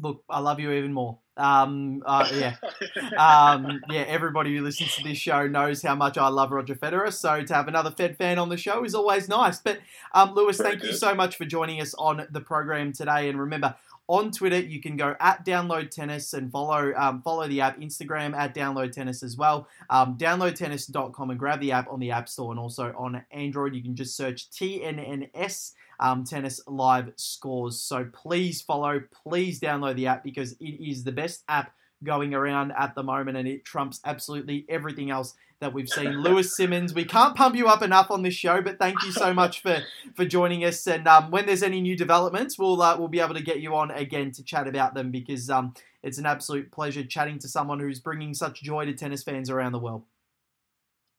Look, 0.00 0.22
I 0.30 0.38
love 0.38 0.60
you 0.60 0.70
even 0.70 0.92
more. 0.92 1.18
Um, 1.36 2.00
uh, 2.06 2.28
yeah, 2.32 2.54
um, 3.18 3.80
yeah. 3.90 4.02
Everybody 4.02 4.56
who 4.56 4.62
listens 4.62 4.94
to 4.94 5.02
this 5.02 5.18
show 5.18 5.48
knows 5.48 5.82
how 5.82 5.96
much 5.96 6.16
I 6.16 6.28
love 6.28 6.52
Roger 6.52 6.76
Federer. 6.76 7.12
So 7.12 7.42
to 7.42 7.54
have 7.54 7.66
another 7.66 7.90
Fed 7.90 8.16
fan 8.16 8.38
on 8.38 8.48
the 8.48 8.56
show 8.56 8.84
is 8.84 8.94
always 8.94 9.28
nice. 9.28 9.58
But 9.58 9.80
um, 10.14 10.34
Lewis, 10.34 10.58
Very 10.58 10.70
thank 10.70 10.84
you 10.84 10.92
so 10.92 11.12
much 11.14 11.36
for 11.36 11.44
joining 11.44 11.80
us 11.80 11.92
on 11.94 12.28
the 12.30 12.40
program 12.40 12.92
today. 12.92 13.28
And 13.28 13.40
remember, 13.40 13.74
on 14.10 14.32
Twitter 14.32 14.58
you 14.58 14.80
can 14.80 14.96
go 14.96 15.14
at 15.20 15.46
Download 15.46 15.88
Tennis 15.88 16.32
and 16.32 16.50
follow 16.50 16.92
um, 16.96 17.22
follow 17.22 17.46
the 17.46 17.60
app. 17.60 17.78
Instagram 17.78 18.34
at 18.34 18.54
Download 18.54 18.90
Tennis 18.90 19.22
as 19.22 19.36
well. 19.36 19.68
Um, 19.88 20.18
downloadtennis.com 20.18 21.30
and 21.30 21.38
grab 21.38 21.60
the 21.60 21.70
app 21.70 21.88
on 21.88 22.00
the 22.00 22.10
App 22.10 22.28
Store 22.28 22.50
and 22.50 22.58
also 22.58 22.92
on 22.98 23.22
Android. 23.30 23.74
You 23.74 23.82
can 23.82 23.94
just 23.94 24.16
search 24.16 24.50
TNNS 24.50 25.72
um, 26.00 26.24
tennis 26.24 26.60
live 26.66 27.12
scores. 27.16 27.78
So 27.78 28.06
please 28.12 28.60
follow, 28.60 29.00
please 29.12 29.60
download 29.60 29.94
the 29.94 30.08
app 30.08 30.24
because 30.24 30.52
it 30.52 30.84
is 30.84 31.04
the 31.04 31.12
best 31.12 31.44
app 31.48 31.72
going 32.02 32.34
around 32.34 32.72
at 32.76 32.94
the 32.94 33.02
moment 33.02 33.36
and 33.36 33.46
it 33.46 33.64
trumps 33.64 34.00
absolutely 34.04 34.64
everything 34.68 35.10
else 35.10 35.34
that 35.60 35.72
we've 35.72 35.88
seen. 35.88 36.22
Lewis 36.22 36.56
Simmons, 36.56 36.94
we 36.94 37.04
can't 37.04 37.36
pump 37.36 37.54
you 37.54 37.68
up 37.68 37.82
enough 37.82 38.10
on 38.10 38.22
this 38.22 38.34
show, 38.34 38.60
but 38.60 38.78
thank 38.78 39.02
you 39.04 39.12
so 39.12 39.32
much 39.32 39.60
for 39.60 39.82
for 40.14 40.24
joining 40.24 40.64
us. 40.64 40.86
And 40.86 41.06
um, 41.06 41.30
when 41.30 41.46
there's 41.46 41.62
any 41.62 41.80
new 41.80 41.96
developments, 41.96 42.58
we'll 42.58 42.80
uh, 42.80 42.96
we'll 42.98 43.08
be 43.08 43.20
able 43.20 43.34
to 43.34 43.42
get 43.42 43.60
you 43.60 43.74
on 43.74 43.90
again 43.90 44.32
to 44.32 44.42
chat 44.42 44.66
about 44.66 44.94
them 44.94 45.10
because 45.10 45.50
um, 45.50 45.74
it's 46.02 46.18
an 46.18 46.26
absolute 46.26 46.72
pleasure 46.72 47.04
chatting 47.04 47.38
to 47.40 47.48
someone 47.48 47.80
who's 47.80 48.00
bringing 48.00 48.34
such 48.34 48.62
joy 48.62 48.86
to 48.86 48.94
tennis 48.94 49.22
fans 49.22 49.50
around 49.50 49.72
the 49.72 49.78
world. 49.78 50.04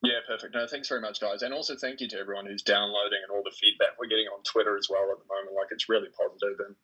Yeah, 0.04 0.18
perfect. 0.26 0.56
No, 0.56 0.66
thanks 0.66 0.90
very 0.90 1.02
much, 1.02 1.22
guys. 1.22 1.44
And 1.44 1.54
also 1.54 1.76
thank 1.76 2.02
you 2.02 2.08
to 2.10 2.18
everyone 2.18 2.48
who's 2.48 2.64
downloading 2.64 3.22
and 3.22 3.30
all 3.30 3.44
the 3.44 3.54
feedback 3.54 4.00
we're 4.00 4.10
getting 4.10 4.26
on 4.34 4.42
Twitter 4.42 4.76
as 4.76 4.88
well 4.90 5.06
at 5.12 5.20
the 5.22 5.30
moment. 5.30 5.56
Like, 5.56 5.68
it's 5.70 5.90
really 5.90 6.10
positive 6.10 6.58
And, 6.66 6.76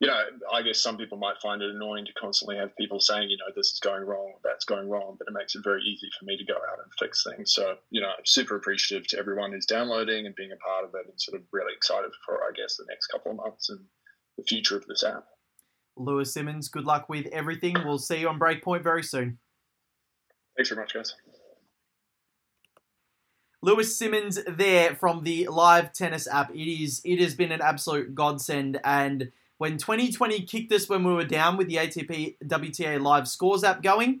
you 0.00 0.06
know, 0.06 0.20
I 0.52 0.62
guess 0.62 0.78
some 0.78 0.96
people 0.96 1.18
might 1.18 1.40
find 1.42 1.60
it 1.60 1.74
annoying 1.74 2.06
to 2.06 2.12
constantly 2.12 2.56
have 2.56 2.76
people 2.76 3.00
saying, 3.00 3.30
you 3.30 3.36
know, 3.36 3.52
this 3.56 3.72
is 3.72 3.80
going 3.80 4.04
wrong, 4.04 4.34
that's 4.44 4.64
going 4.64 4.88
wrong, 4.88 5.16
but 5.18 5.26
it 5.26 5.34
makes 5.34 5.56
it 5.56 5.64
very 5.64 5.82
easy 5.82 6.08
for 6.18 6.24
me 6.24 6.36
to 6.36 6.44
go 6.44 6.54
out 6.54 6.78
and 6.82 6.92
fix 6.98 7.24
things. 7.24 7.52
So, 7.52 7.76
you 7.90 8.00
know, 8.00 8.08
I'm 8.08 8.24
super 8.24 8.54
appreciative 8.54 9.08
to 9.08 9.18
everyone 9.18 9.50
who's 9.50 9.66
downloading 9.66 10.26
and 10.26 10.36
being 10.36 10.52
a 10.52 10.56
part 10.56 10.84
of 10.84 10.94
it 10.94 11.10
and 11.10 11.20
sort 11.20 11.40
of 11.40 11.46
really 11.52 11.72
excited 11.74 12.10
for, 12.24 12.36
I 12.44 12.50
guess, 12.56 12.76
the 12.76 12.86
next 12.88 13.08
couple 13.08 13.32
of 13.32 13.38
months 13.38 13.70
and 13.70 13.80
the 14.36 14.44
future 14.44 14.76
of 14.76 14.86
this 14.86 15.02
app. 15.02 15.24
Lewis 15.96 16.32
Simmons, 16.32 16.68
good 16.68 16.84
luck 16.84 17.08
with 17.08 17.26
everything. 17.26 17.74
We'll 17.84 17.98
see 17.98 18.20
you 18.20 18.28
on 18.28 18.38
Breakpoint 18.38 18.84
very 18.84 19.02
soon. 19.02 19.38
Thanks 20.56 20.68
very 20.68 20.80
much, 20.80 20.94
guys. 20.94 21.14
Lewis 23.62 23.96
Simmons 23.96 24.38
there 24.46 24.94
from 24.94 25.24
the 25.24 25.48
live 25.48 25.92
tennis 25.92 26.28
app. 26.28 26.54
It 26.54 26.70
is 26.70 27.00
it 27.04 27.20
has 27.20 27.34
been 27.34 27.50
an 27.50 27.60
absolute 27.60 28.14
godsend 28.14 28.78
and 28.84 29.32
when 29.58 29.76
2020 29.76 30.42
kicked 30.42 30.72
us 30.72 30.88
when 30.88 31.04
we 31.04 31.12
were 31.12 31.24
down 31.24 31.56
with 31.56 31.68
the 31.68 31.76
ATP 31.76 32.36
WTA 32.44 33.00
live 33.00 33.28
scores 33.28 33.64
app 33.64 33.82
going, 33.82 34.20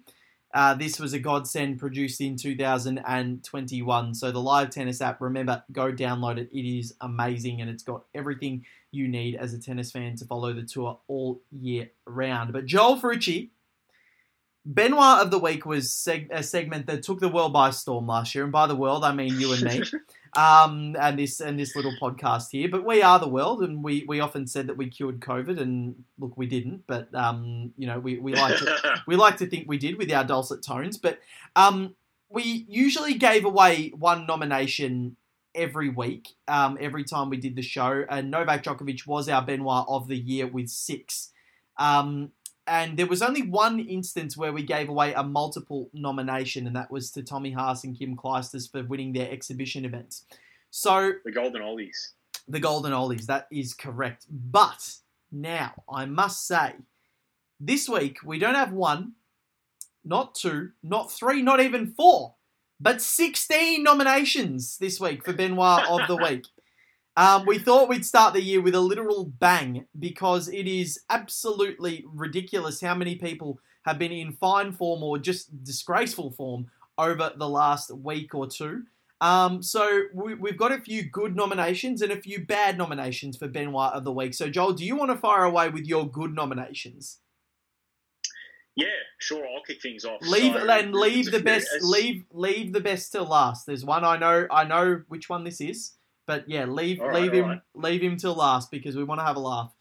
uh, 0.54 0.74
this 0.74 0.98
was 0.98 1.12
a 1.12 1.18
godsend 1.18 1.78
produced 1.78 2.20
in 2.20 2.36
2021. 2.36 4.14
So 4.14 4.32
the 4.32 4.40
live 4.40 4.70
tennis 4.70 5.00
app, 5.00 5.20
remember, 5.20 5.62
go 5.70 5.92
download 5.92 6.38
it. 6.38 6.48
It 6.52 6.78
is 6.78 6.94
amazing 7.00 7.60
and 7.60 7.70
it's 7.70 7.82
got 7.82 8.04
everything 8.14 8.64
you 8.90 9.08
need 9.08 9.36
as 9.36 9.52
a 9.52 9.60
tennis 9.60 9.92
fan 9.92 10.16
to 10.16 10.24
follow 10.24 10.52
the 10.52 10.62
tour 10.62 10.98
all 11.06 11.40
year 11.52 11.90
round. 12.06 12.52
But 12.52 12.66
Joel 12.66 12.98
Ferrucci, 12.98 13.50
Benoit 14.64 15.22
of 15.22 15.30
the 15.30 15.38
Week 15.38 15.64
was 15.64 15.88
seg- 15.88 16.30
a 16.30 16.42
segment 16.42 16.86
that 16.86 17.02
took 17.02 17.20
the 17.20 17.28
world 17.28 17.52
by 17.52 17.70
storm 17.70 18.06
last 18.06 18.34
year, 18.34 18.44
and 18.44 18.52
by 18.52 18.66
the 18.66 18.74
world 18.74 19.04
I 19.04 19.12
mean 19.12 19.40
you 19.40 19.52
and 19.52 19.62
me, 19.62 19.82
um, 20.36 20.96
and 21.00 21.18
this 21.18 21.40
and 21.40 21.58
this 21.58 21.74
little 21.74 21.94
podcast 22.00 22.50
here. 22.50 22.68
But 22.68 22.84
we 22.84 23.02
are 23.02 23.18
the 23.18 23.28
world, 23.28 23.62
and 23.62 23.82
we, 23.82 24.04
we 24.06 24.20
often 24.20 24.46
said 24.46 24.66
that 24.66 24.76
we 24.76 24.88
cured 24.88 25.20
COVID, 25.20 25.60
and 25.60 26.04
look, 26.18 26.36
we 26.36 26.46
didn't. 26.46 26.86
But 26.86 27.14
um, 27.14 27.72
you 27.76 27.86
know, 27.86 27.98
we, 27.98 28.18
we 28.18 28.34
like 28.34 28.58
to 28.58 29.02
we 29.06 29.16
like 29.16 29.36
to 29.38 29.46
think 29.46 29.68
we 29.68 29.78
did 29.78 29.98
with 29.98 30.12
our 30.12 30.24
dulcet 30.24 30.62
tones. 30.62 30.96
But 30.96 31.18
um, 31.56 31.94
we 32.28 32.66
usually 32.68 33.14
gave 33.14 33.44
away 33.44 33.92
one 33.96 34.26
nomination 34.26 35.16
every 35.54 35.88
week, 35.88 36.28
um, 36.46 36.78
every 36.80 37.04
time 37.04 37.30
we 37.30 37.36
did 37.36 37.56
the 37.56 37.62
show, 37.62 38.04
and 38.08 38.30
Novak 38.30 38.62
Djokovic 38.62 39.06
was 39.06 39.28
our 39.28 39.42
Benoit 39.42 39.84
of 39.88 40.08
the 40.08 40.16
year 40.16 40.46
with 40.46 40.68
six. 40.68 41.32
Um, 41.78 42.32
and 42.68 42.96
there 42.96 43.06
was 43.06 43.22
only 43.22 43.42
one 43.42 43.80
instance 43.80 44.36
where 44.36 44.52
we 44.52 44.62
gave 44.62 44.88
away 44.88 45.12
a 45.14 45.22
multiple 45.22 45.90
nomination, 45.92 46.66
and 46.66 46.76
that 46.76 46.90
was 46.90 47.10
to 47.12 47.22
Tommy 47.22 47.50
Haas 47.50 47.84
and 47.84 47.98
Kim 47.98 48.16
Clijsters 48.16 48.70
for 48.70 48.82
winning 48.84 49.12
their 49.12 49.30
exhibition 49.30 49.84
events. 49.84 50.24
So 50.70 51.12
the 51.24 51.32
Golden 51.32 51.62
Ollies. 51.62 52.12
the 52.46 52.60
Golden 52.60 52.92
Ollies, 52.92 53.26
that 53.26 53.46
is 53.50 53.74
correct. 53.74 54.26
But 54.30 54.96
now 55.32 55.72
I 55.90 56.04
must 56.04 56.46
say, 56.46 56.74
this 57.58 57.88
week 57.88 58.18
we 58.24 58.38
don't 58.38 58.54
have 58.54 58.72
one, 58.72 59.12
not 60.04 60.34
two, 60.34 60.70
not 60.82 61.10
three, 61.10 61.42
not 61.42 61.60
even 61.60 61.92
four, 61.94 62.34
but 62.80 63.02
16 63.02 63.82
nominations 63.82 64.78
this 64.78 65.00
week 65.00 65.24
for 65.24 65.32
Benoit 65.32 65.84
of 65.88 66.06
the 66.06 66.16
Week. 66.24 66.44
Um, 67.18 67.46
we 67.46 67.58
thought 67.58 67.88
we'd 67.88 68.06
start 68.06 68.32
the 68.32 68.40
year 68.40 68.60
with 68.60 68.76
a 68.76 68.80
literal 68.80 69.24
bang 69.24 69.86
because 69.98 70.46
it 70.46 70.68
is 70.68 71.00
absolutely 71.10 72.04
ridiculous 72.06 72.80
how 72.80 72.94
many 72.94 73.16
people 73.16 73.58
have 73.82 73.98
been 73.98 74.12
in 74.12 74.34
fine 74.34 74.72
form 74.72 75.02
or 75.02 75.18
just 75.18 75.64
disgraceful 75.64 76.30
form 76.30 76.68
over 76.96 77.32
the 77.36 77.48
last 77.48 77.90
week 77.90 78.36
or 78.36 78.46
two. 78.46 78.84
Um, 79.20 79.64
so 79.64 80.02
we, 80.14 80.34
we've 80.34 80.56
got 80.56 80.70
a 80.70 80.78
few 80.78 81.10
good 81.10 81.34
nominations 81.34 82.02
and 82.02 82.12
a 82.12 82.20
few 82.20 82.46
bad 82.46 82.78
nominations 82.78 83.36
for 83.36 83.48
Benoit 83.48 83.94
of 83.94 84.04
the 84.04 84.12
week. 84.12 84.32
So 84.32 84.48
Joel, 84.48 84.74
do 84.74 84.84
you 84.84 84.94
want 84.94 85.10
to 85.10 85.16
fire 85.16 85.42
away 85.42 85.70
with 85.70 85.86
your 85.86 86.08
good 86.08 86.36
nominations? 86.36 87.18
Yeah, 88.76 88.86
sure. 89.18 89.44
I'll 89.44 89.64
kick 89.64 89.82
things 89.82 90.04
off. 90.04 90.20
Leave 90.22 90.52
So, 90.52 90.70
and 90.70 90.94
leave 90.94 91.32
the 91.32 91.40
best. 91.40 91.66
Leave 91.80 92.22
leave 92.32 92.72
the 92.72 92.80
best 92.80 93.10
till 93.10 93.24
last. 93.24 93.66
There's 93.66 93.84
one 93.84 94.04
I 94.04 94.16
know. 94.18 94.46
I 94.52 94.62
know 94.62 95.02
which 95.08 95.28
one 95.28 95.42
this 95.42 95.60
is, 95.60 95.94
but 96.28 96.48
yeah, 96.48 96.66
leave 96.66 97.00
right, 97.00 97.22
leave 97.22 97.32
him 97.32 97.46
right. 97.46 97.60
leave 97.74 98.02
him 98.02 98.16
till 98.18 98.34
last 98.34 98.70
because 98.70 98.94
we 98.94 99.02
want 99.02 99.18
to 99.18 99.24
have 99.24 99.36
a 99.36 99.40
laugh. 99.40 99.72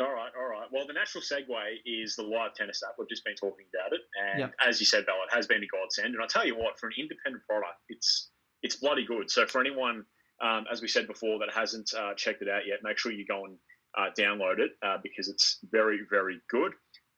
All 0.00 0.12
right, 0.12 0.32
all 0.36 0.48
right. 0.48 0.66
Well, 0.72 0.86
the 0.86 0.94
natural 0.94 1.22
segue 1.22 1.76
is 1.84 2.16
the 2.16 2.22
live 2.22 2.54
tennis 2.54 2.82
app. 2.82 2.96
We've 2.98 3.08
just 3.08 3.24
been 3.24 3.36
talking 3.36 3.66
about 3.72 3.92
it, 3.92 4.00
and 4.20 4.40
Yep. 4.40 4.54
as 4.66 4.80
you 4.80 4.86
said, 4.86 5.06
Bella, 5.06 5.24
it 5.30 5.34
has 5.34 5.46
been 5.46 5.62
a 5.62 5.66
godsend. 5.66 6.14
And 6.14 6.22
I 6.22 6.26
tell 6.26 6.44
you 6.46 6.56
what, 6.56 6.80
for 6.80 6.88
an 6.88 6.94
independent 6.98 7.44
product, 7.46 7.78
it's 7.88 8.30
it's 8.62 8.76
bloody 8.76 9.04
good. 9.04 9.30
So 9.30 9.46
for 9.46 9.60
anyone, 9.60 10.04
um, 10.42 10.64
as 10.72 10.82
we 10.82 10.88
said 10.88 11.06
before, 11.06 11.38
that 11.38 11.52
hasn't 11.54 11.92
uh, 11.94 12.14
checked 12.14 12.42
it 12.42 12.48
out 12.48 12.66
yet, 12.66 12.80
make 12.82 12.98
sure 12.98 13.12
you 13.12 13.26
go 13.26 13.44
and 13.44 13.58
uh, 13.96 14.08
download 14.18 14.58
it 14.58 14.72
uh, 14.82 14.96
because 15.02 15.28
it's 15.28 15.58
very, 15.70 16.00
very 16.10 16.40
good. 16.50 16.72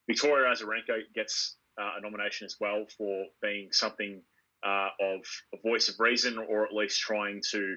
Victoria 0.08 0.50
Azarenka 0.50 1.00
gets 1.14 1.56
uh, 1.80 1.98
a 1.98 2.00
nomination 2.00 2.46
as 2.46 2.56
well 2.60 2.84
for 2.96 3.26
being 3.40 3.68
something 3.72 4.22
uh, 4.64 4.88
of 5.00 5.20
a 5.54 5.58
voice 5.62 5.88
of 5.88 5.94
reason, 6.00 6.38
or 6.38 6.64
at 6.64 6.72
least 6.72 7.00
trying 7.00 7.40
to 7.52 7.76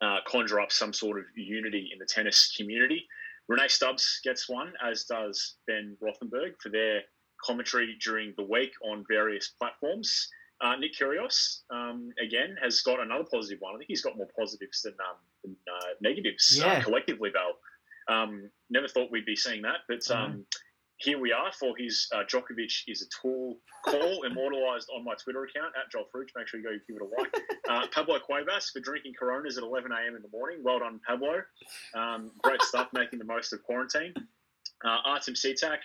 uh, 0.00 0.18
conjure 0.26 0.60
up 0.60 0.72
some 0.72 0.92
sort 0.92 1.18
of 1.18 1.24
unity 1.34 1.90
in 1.92 1.98
the 1.98 2.06
tennis 2.06 2.54
community. 2.56 3.06
Rennae 3.48 3.68
Stubbs 3.68 4.20
gets 4.24 4.48
one, 4.48 4.72
as 4.84 5.04
does 5.04 5.54
Ben 5.66 5.96
Rothenberg 6.02 6.60
for 6.60 6.68
their 6.68 7.02
commentary 7.42 7.96
during 8.02 8.34
the 8.36 8.42
week 8.44 8.72
on 8.84 9.04
various 9.08 9.48
platforms. 9.48 10.28
Uh, 10.60 10.74
Nick 10.76 10.92
Kyrgios, 10.98 11.60
um, 11.70 12.10
again, 12.20 12.56
has 12.62 12.80
got 12.80 13.00
another 13.00 13.24
positive 13.30 13.60
one. 13.60 13.74
I 13.74 13.78
think 13.78 13.88
he's 13.88 14.02
got 14.02 14.16
more 14.16 14.28
positives 14.36 14.82
than, 14.82 14.94
um, 15.08 15.16
than 15.44 15.56
uh, 15.72 15.86
negatives 16.00 16.60
uh, 16.62 16.66
Yeah. 16.66 16.82
collectively, 16.82 17.30
Val. 17.30 17.54
Um, 18.08 18.50
never 18.70 18.88
thought 18.88 19.10
we'd 19.12 19.24
be 19.24 19.36
seeing 19.36 19.62
that, 19.62 19.80
but 19.88 20.10
um, 20.10 20.44
here 20.98 21.18
we 21.18 21.32
are 21.32 21.52
for 21.52 21.74
his 21.76 22.08
uh, 22.12 22.24
Djokovic 22.24 22.82
is 22.88 23.02
a 23.02 23.22
tool 23.22 23.56
call 23.84 24.22
immortalised 24.30 24.88
on 24.94 25.04
my 25.04 25.14
Twitter 25.14 25.44
account 25.44 25.72
at 25.78 25.90
Joel 25.90 26.06
Fruch. 26.12 26.28
Make 26.36 26.48
sure 26.48 26.60
you 26.60 26.66
go 26.66 26.72
give 26.88 26.96
it 26.96 27.02
a 27.02 27.20
like. 27.20 27.34
Uh, 27.68 27.86
Pablo 27.94 28.18
Cuevas 28.18 28.70
for 28.70 28.80
drinking 28.80 29.12
Coronas 29.18 29.56
at 29.56 29.62
11 29.62 29.92
a.m. 29.92 30.16
in 30.16 30.22
the 30.22 30.28
morning. 30.32 30.58
Well 30.62 30.80
done, 30.80 31.00
Pablo. 31.06 31.42
Um, 31.94 32.32
great 32.42 32.62
stuff, 32.62 32.88
making 32.92 33.18
the 33.18 33.24
most 33.24 33.52
of 33.52 33.62
quarantine. 33.62 34.12
Uh, 34.84 34.98
Artem 35.04 35.34
Sitak, 35.34 35.78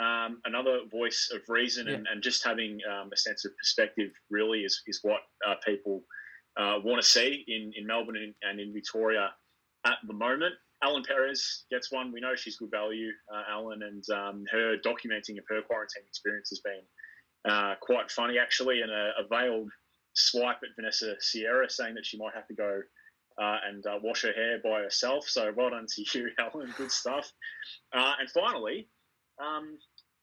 um, 0.00 0.40
another 0.44 0.80
voice 0.90 1.30
of 1.34 1.40
reason 1.48 1.86
yeah. 1.86 1.94
and, 1.94 2.06
and, 2.10 2.22
just 2.22 2.44
having 2.44 2.78
um, 2.90 3.10
a 3.12 3.16
sense 3.16 3.44
of 3.44 3.56
perspective 3.56 4.10
really 4.30 4.60
is, 4.60 4.80
is 4.86 5.00
what 5.02 5.20
uh, 5.46 5.54
people 5.66 6.04
uh, 6.58 6.76
want 6.84 7.00
to 7.02 7.06
see 7.06 7.44
in, 7.48 7.72
in 7.76 7.86
Melbourne 7.86 8.16
and, 8.16 8.34
and, 8.42 8.60
in 8.60 8.72
Victoria 8.72 9.30
at 9.84 9.96
the 10.06 10.14
moment. 10.14 10.54
Ellen 10.82 11.02
Perez 11.02 11.64
gets 11.70 11.90
one. 11.90 12.12
We 12.12 12.20
know 12.20 12.36
she's 12.36 12.56
good 12.56 12.70
value, 12.70 13.10
uh, 13.34 13.42
Ellen, 13.52 13.82
and 13.82 14.04
um, 14.10 14.44
her 14.50 14.76
documenting 14.76 15.38
of 15.38 15.44
her 15.48 15.62
quarantine 15.62 16.04
experience 16.06 16.50
has 16.50 16.60
been 16.60 17.52
uh, 17.52 17.74
quite 17.80 18.10
funny, 18.10 18.38
actually, 18.38 18.82
and 18.82 18.90
a, 18.90 19.12
a, 19.18 19.26
veiled 19.28 19.70
swipe 20.14 20.58
at 20.62 20.70
Vanessa 20.76 21.14
Sierra 21.20 21.68
saying 21.68 21.94
that 21.94 22.06
she 22.06 22.18
might 22.18 22.34
have 22.34 22.46
to 22.48 22.54
go 22.54 22.80
uh, 23.40 23.56
and 23.68 23.86
uh, 23.86 23.98
wash 24.02 24.22
her 24.22 24.32
hair 24.32 24.60
by 24.62 24.80
herself. 24.80 25.28
So 25.28 25.52
well 25.56 25.70
done 25.70 25.86
to 25.88 26.04
you, 26.14 26.30
Ellen. 26.38 26.72
Good 26.76 26.92
stuff. 26.92 27.32
Uh, 27.92 28.12
and 28.20 28.30
finally, 28.30 28.88
um, 29.40 29.78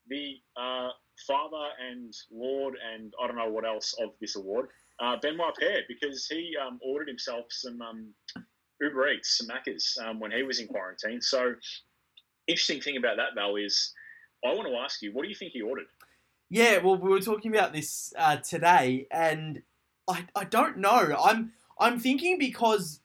the 0.08 0.36
uh, 0.58 0.90
father 1.28 1.70
and 1.90 2.14
lord 2.32 2.76
and 2.94 3.14
I 3.22 3.28
don't 3.28 3.38
know 3.38 3.50
what 3.50 3.66
else 3.66 3.96
of 4.02 4.10
this 4.22 4.36
award, 4.36 4.70
Benoit 5.22 5.56
Paire, 5.56 5.84
because 5.88 6.28
he 6.28 6.56
um, 6.62 6.80
ordered 6.84 7.08
himself 7.08 7.46
some 7.50 7.82
um, 7.82 8.14
Uber 8.82 9.10
Eats, 9.10 9.38
some 9.38 9.48
Maccas, 9.48 10.00
um, 10.04 10.20
when 10.20 10.32
he 10.32 10.44
was 10.44 10.60
in 10.60 10.68
quarantine. 10.68 11.22
So, 11.22 11.56
interesting 12.48 12.82
thing 12.82 12.98
about 12.98 13.18
that, 13.18 13.36
Val, 13.36 13.56
is 13.56 13.94
I 14.44 14.54
want 14.54 14.68
to 14.68 14.76
ask 14.76 15.02
you, 15.02 15.14
what 15.14 15.24
do 15.24 15.30
you 15.30 15.36
think 15.36 15.54
he 15.54 15.62
ordered? 15.62 15.86
Yeah, 16.50 16.78
well, 16.78 16.98
we 16.98 17.10
were 17.10 17.22
talking 17.22 17.56
about 17.56 17.74
this 17.74 18.14
uh, 18.18 18.38
today, 18.38 19.08
and 19.12 19.62
I, 20.08 20.26
I 20.36 20.44
don't 20.44 20.78
know. 20.78 21.16
I'm 21.24 21.54
I'm 21.80 22.00
thinking 22.00 22.38
because 22.38 23.00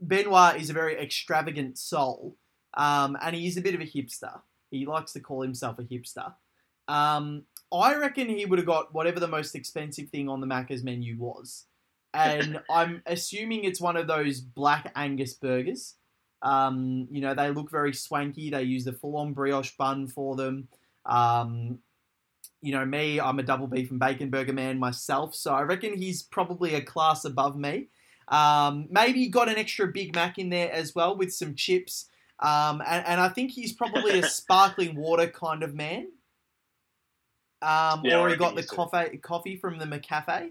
Benoit 0.00 0.60
is 0.60 0.70
a 0.70 0.72
very 0.72 0.98
extravagant 1.00 1.78
soul, 1.78 2.36
um, 2.74 3.16
and 3.20 3.36
he 3.36 3.46
is 3.46 3.56
a 3.56 3.60
bit 3.60 3.74
of 3.74 3.80
a 3.80 3.84
hipster. 3.84 4.40
He 4.70 4.86
likes 4.86 5.12
to 5.12 5.20
call 5.20 5.42
himself 5.42 5.78
a 5.78 5.82
hipster. 5.82 6.32
Um, 6.88 7.44
I 7.72 7.96
reckon 7.96 8.28
he 8.28 8.46
would 8.46 8.58
have 8.58 8.66
got 8.66 8.94
whatever 8.94 9.20
the 9.20 9.28
most 9.28 9.54
expensive 9.54 10.08
thing 10.08 10.28
on 10.28 10.40
the 10.40 10.46
Macca's 10.46 10.82
menu 10.82 11.16
was 11.18 11.66
and 12.14 12.60
I'm 12.70 13.02
assuming 13.06 13.64
it's 13.64 13.80
one 13.80 13.96
of 13.96 14.06
those 14.06 14.40
black 14.40 14.92
Angus 14.94 15.34
burgers. 15.34 15.96
Um, 16.42 17.08
you 17.10 17.20
know, 17.20 17.34
they 17.34 17.50
look 17.50 17.70
very 17.70 17.92
swanky. 17.92 18.50
They 18.50 18.62
use 18.62 18.84
the 18.84 18.92
full-on 18.92 19.32
brioche 19.32 19.76
bun 19.76 20.06
for 20.06 20.36
them. 20.36 20.68
Um, 21.04 21.80
you 22.62 22.72
know, 22.72 22.84
me, 22.86 23.20
I'm 23.20 23.38
a 23.38 23.42
double 23.42 23.66
beef 23.66 23.90
and 23.90 24.00
bacon 24.00 24.30
burger 24.30 24.52
man 24.52 24.78
myself, 24.78 25.34
so 25.34 25.52
I 25.52 25.62
reckon 25.62 25.96
he's 25.96 26.22
probably 26.22 26.74
a 26.74 26.80
class 26.80 27.24
above 27.24 27.56
me. 27.56 27.88
Um, 28.28 28.86
maybe 28.90 29.28
got 29.28 29.50
an 29.50 29.56
extra 29.56 29.86
Big 29.86 30.14
Mac 30.14 30.38
in 30.38 30.48
there 30.48 30.72
as 30.72 30.94
well 30.94 31.16
with 31.16 31.32
some 31.32 31.54
chips. 31.54 32.06
Um, 32.40 32.82
and, 32.86 33.06
and, 33.06 33.20
I 33.20 33.28
think 33.28 33.52
he's 33.52 33.72
probably 33.72 34.18
a 34.18 34.22
sparkling 34.28 34.96
water 34.96 35.26
kind 35.26 35.62
of 35.62 35.74
man. 35.74 36.08
Um, 37.62 38.00
yeah, 38.04 38.18
or 38.18 38.28
he 38.28 38.36
got 38.36 38.54
the 38.56 38.62
coffee, 38.62 39.18
coffee 39.18 39.56
from 39.56 39.78
the 39.78 39.84
McCafe. 39.84 40.50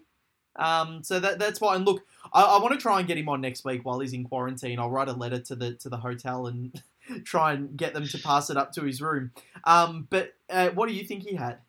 Um, 0.56 1.04
so 1.04 1.20
that 1.20 1.40
that's 1.40 1.60
why. 1.60 1.76
And 1.76 1.86
look, 1.86 2.06
I, 2.32 2.42
I 2.42 2.62
want 2.62 2.74
to 2.74 2.80
try 2.80 3.00
and 3.00 3.08
get 3.08 3.18
him 3.18 3.30
on 3.30 3.42
next 3.42 3.66
week 3.66 3.84
while 3.84 4.00
he's 4.00 4.14
in 4.14 4.24
quarantine. 4.24 4.80
I'll 4.80 4.90
write 4.90 5.08
a 5.08 5.14
letter 5.14 5.40
to 5.40 5.56
the 5.56 5.74
to 5.76 5.90
the 5.90 5.98
hotel 5.98 6.48
and 6.48 6.82
try 7.24 7.54
and 7.54 7.76
get 7.76 7.94
them 7.94 8.08
to 8.08 8.18
pass 8.20 8.50
it 8.50 8.58
up 8.58 8.72
to 8.74 8.84
his 8.84 9.02
room. 9.02 9.32
Um, 9.64 10.08
but 10.10 10.34
uh, 10.50 10.70
what 10.70 10.88
do 10.88 10.96
you 10.96 11.04
think 11.04 11.24
he 11.24 11.36
had? 11.36 11.60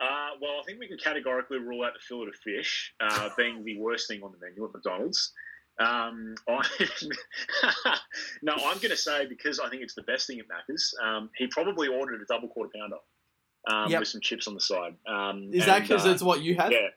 Uh, 0.00 0.30
well, 0.40 0.58
I 0.60 0.62
think 0.64 0.78
we 0.78 0.86
can 0.86 0.98
categorically 0.98 1.58
rule 1.58 1.84
out 1.84 1.92
the 1.94 2.00
fillet 2.00 2.28
of 2.28 2.36
fish 2.36 2.94
uh, 3.00 3.30
being 3.36 3.64
the 3.64 3.78
worst 3.78 4.08
thing 4.08 4.22
on 4.22 4.32
the 4.32 4.38
menu 4.38 4.64
at 4.64 4.72
McDonald's. 4.72 5.32
Um, 5.80 6.34
I, 6.48 7.98
no, 8.42 8.52
I'm 8.52 8.78
going 8.78 8.90
to 8.90 8.96
say 8.96 9.26
because 9.26 9.60
I 9.60 9.68
think 9.68 9.82
it's 9.82 9.94
the 9.94 10.02
best 10.02 10.26
thing 10.26 10.40
at 10.40 10.46
Macca's. 10.46 10.94
Um, 11.02 11.30
he 11.36 11.46
probably 11.48 11.88
ordered 11.88 12.20
a 12.20 12.24
double 12.24 12.48
quarter 12.48 12.70
pounder 12.74 12.96
um, 13.70 13.90
yep. 13.90 14.00
with 14.00 14.08
some 14.08 14.20
chips 14.20 14.48
on 14.48 14.54
the 14.54 14.60
side. 14.60 14.94
Um, 15.06 15.50
Is 15.52 15.66
that 15.66 15.82
because 15.82 16.06
uh, 16.06 16.10
it's 16.10 16.22
what 16.22 16.42
you 16.42 16.56
had? 16.56 16.72
Yeah, 16.72 16.88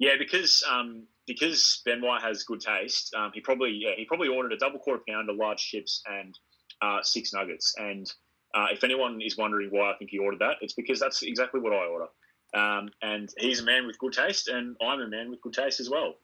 yeah, 0.00 0.14
because 0.18 0.64
um, 0.68 1.06
because 1.26 1.82
Benoit 1.84 2.22
has 2.22 2.42
good 2.42 2.60
taste, 2.60 3.14
um, 3.14 3.30
he 3.34 3.40
probably 3.40 3.70
yeah, 3.70 3.90
he 3.96 4.06
probably 4.06 4.28
ordered 4.28 4.54
a 4.54 4.56
double 4.56 4.78
quarter 4.78 5.02
pounder, 5.06 5.34
large 5.34 5.58
chips, 5.58 6.02
and 6.06 6.36
uh, 6.80 7.02
six 7.02 7.34
nuggets. 7.34 7.74
And 7.76 8.10
uh, 8.54 8.68
if 8.72 8.82
anyone 8.82 9.20
is 9.20 9.36
wondering 9.36 9.68
why 9.70 9.92
I 9.92 9.96
think 9.98 10.10
he 10.10 10.18
ordered 10.18 10.40
that, 10.40 10.56
it's 10.62 10.72
because 10.72 10.98
that's 10.98 11.22
exactly 11.22 11.60
what 11.60 11.74
I 11.74 11.84
order. 11.84 12.06
Um, 12.52 12.88
and 13.02 13.28
he's 13.38 13.60
a 13.60 13.64
man 13.64 13.86
with 13.86 13.98
good 13.98 14.14
taste, 14.14 14.48
and 14.48 14.74
I'm 14.82 15.00
a 15.00 15.06
man 15.06 15.30
with 15.30 15.42
good 15.42 15.52
taste 15.52 15.80
as 15.80 15.90
well. 15.90 16.14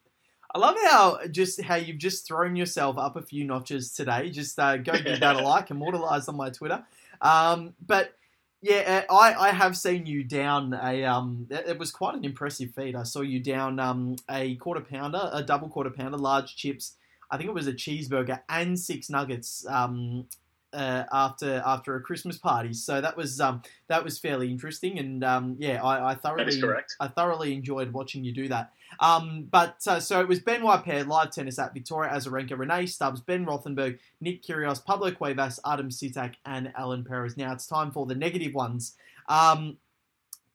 I 0.55 0.59
love 0.59 0.75
how 0.83 1.19
just 1.29 1.61
how 1.61 1.75
you've 1.75 1.99
just 1.99 2.25
thrown 2.25 2.55
yourself 2.55 2.97
up 2.97 3.15
a 3.15 3.21
few 3.21 3.43
notches 3.43 3.93
today. 3.93 4.31
Just 4.31 4.57
uh, 4.57 4.77
go 4.77 4.93
give 4.93 5.19
that 5.19 5.35
a 5.35 5.41
like, 5.47 5.69
immortalize 5.69 6.27
on 6.27 6.35
my 6.35 6.49
Twitter. 6.49 6.83
Um, 7.21 7.75
but 7.85 8.16
yeah, 8.61 9.03
uh, 9.09 9.13
I, 9.13 9.49
I 9.49 9.51
have 9.51 9.77
seen 9.77 10.05
you 10.05 10.23
down 10.23 10.73
a 10.73 11.03
um. 11.05 11.47
It 11.49 11.77
was 11.77 11.91
quite 11.91 12.15
an 12.15 12.25
impressive 12.25 12.73
feat. 12.73 12.95
I 12.95 13.03
saw 13.03 13.21
you 13.21 13.39
down 13.39 13.79
um 13.79 14.15
a 14.29 14.55
quarter 14.55 14.81
pounder, 14.81 15.29
a 15.31 15.43
double 15.43 15.69
quarter 15.69 15.91
pounder, 15.91 16.17
large 16.17 16.55
chips. 16.55 16.95
I 17.29 17.37
think 17.37 17.49
it 17.49 17.53
was 17.53 17.67
a 17.67 17.73
cheeseburger 17.73 18.41
and 18.49 18.79
six 18.79 19.09
nuggets. 19.09 19.65
Um, 19.67 20.27
uh, 20.73 21.03
after 21.11 21.61
after 21.65 21.95
a 21.95 22.01
Christmas 22.01 22.37
party. 22.37 22.73
So 22.73 23.01
that 23.01 23.15
was 23.15 23.39
um, 23.39 23.61
that 23.87 24.03
was 24.03 24.19
fairly 24.19 24.51
interesting, 24.51 24.99
and 24.99 25.23
um, 25.23 25.55
yeah, 25.59 25.83
I, 25.83 26.11
I 26.11 26.15
thoroughly 26.15 26.61
I 26.99 27.07
thoroughly 27.07 27.53
enjoyed 27.53 27.93
watching 27.93 28.23
you 28.23 28.33
do 28.33 28.47
that. 28.49 28.71
Um, 28.99 29.47
but 29.49 29.77
uh, 29.87 29.99
so 29.99 30.21
it 30.21 30.27
was 30.27 30.39
Benoit 30.39 30.83
Paire, 30.83 31.03
live 31.03 31.31
tennis 31.31 31.59
at 31.59 31.73
Victoria 31.73 32.11
Azarenka, 32.11 32.51
Rennae 32.51 32.87
Stubbs, 32.87 33.21
Ben 33.21 33.45
Rothenberg, 33.45 33.99
Nick 34.21 34.43
Kyrgios, 34.43 34.83
Pablo 34.83 35.11
Cuevas, 35.11 35.59
Artem 35.63 35.89
Sitak, 35.89 36.35
and 36.45 36.71
Ellen 36.77 37.03
Perez. 37.03 37.37
Now 37.37 37.53
it's 37.53 37.67
time 37.67 37.91
for 37.91 38.05
the 38.05 38.15
negative 38.15 38.53
ones. 38.53 38.95
Um, 39.27 39.77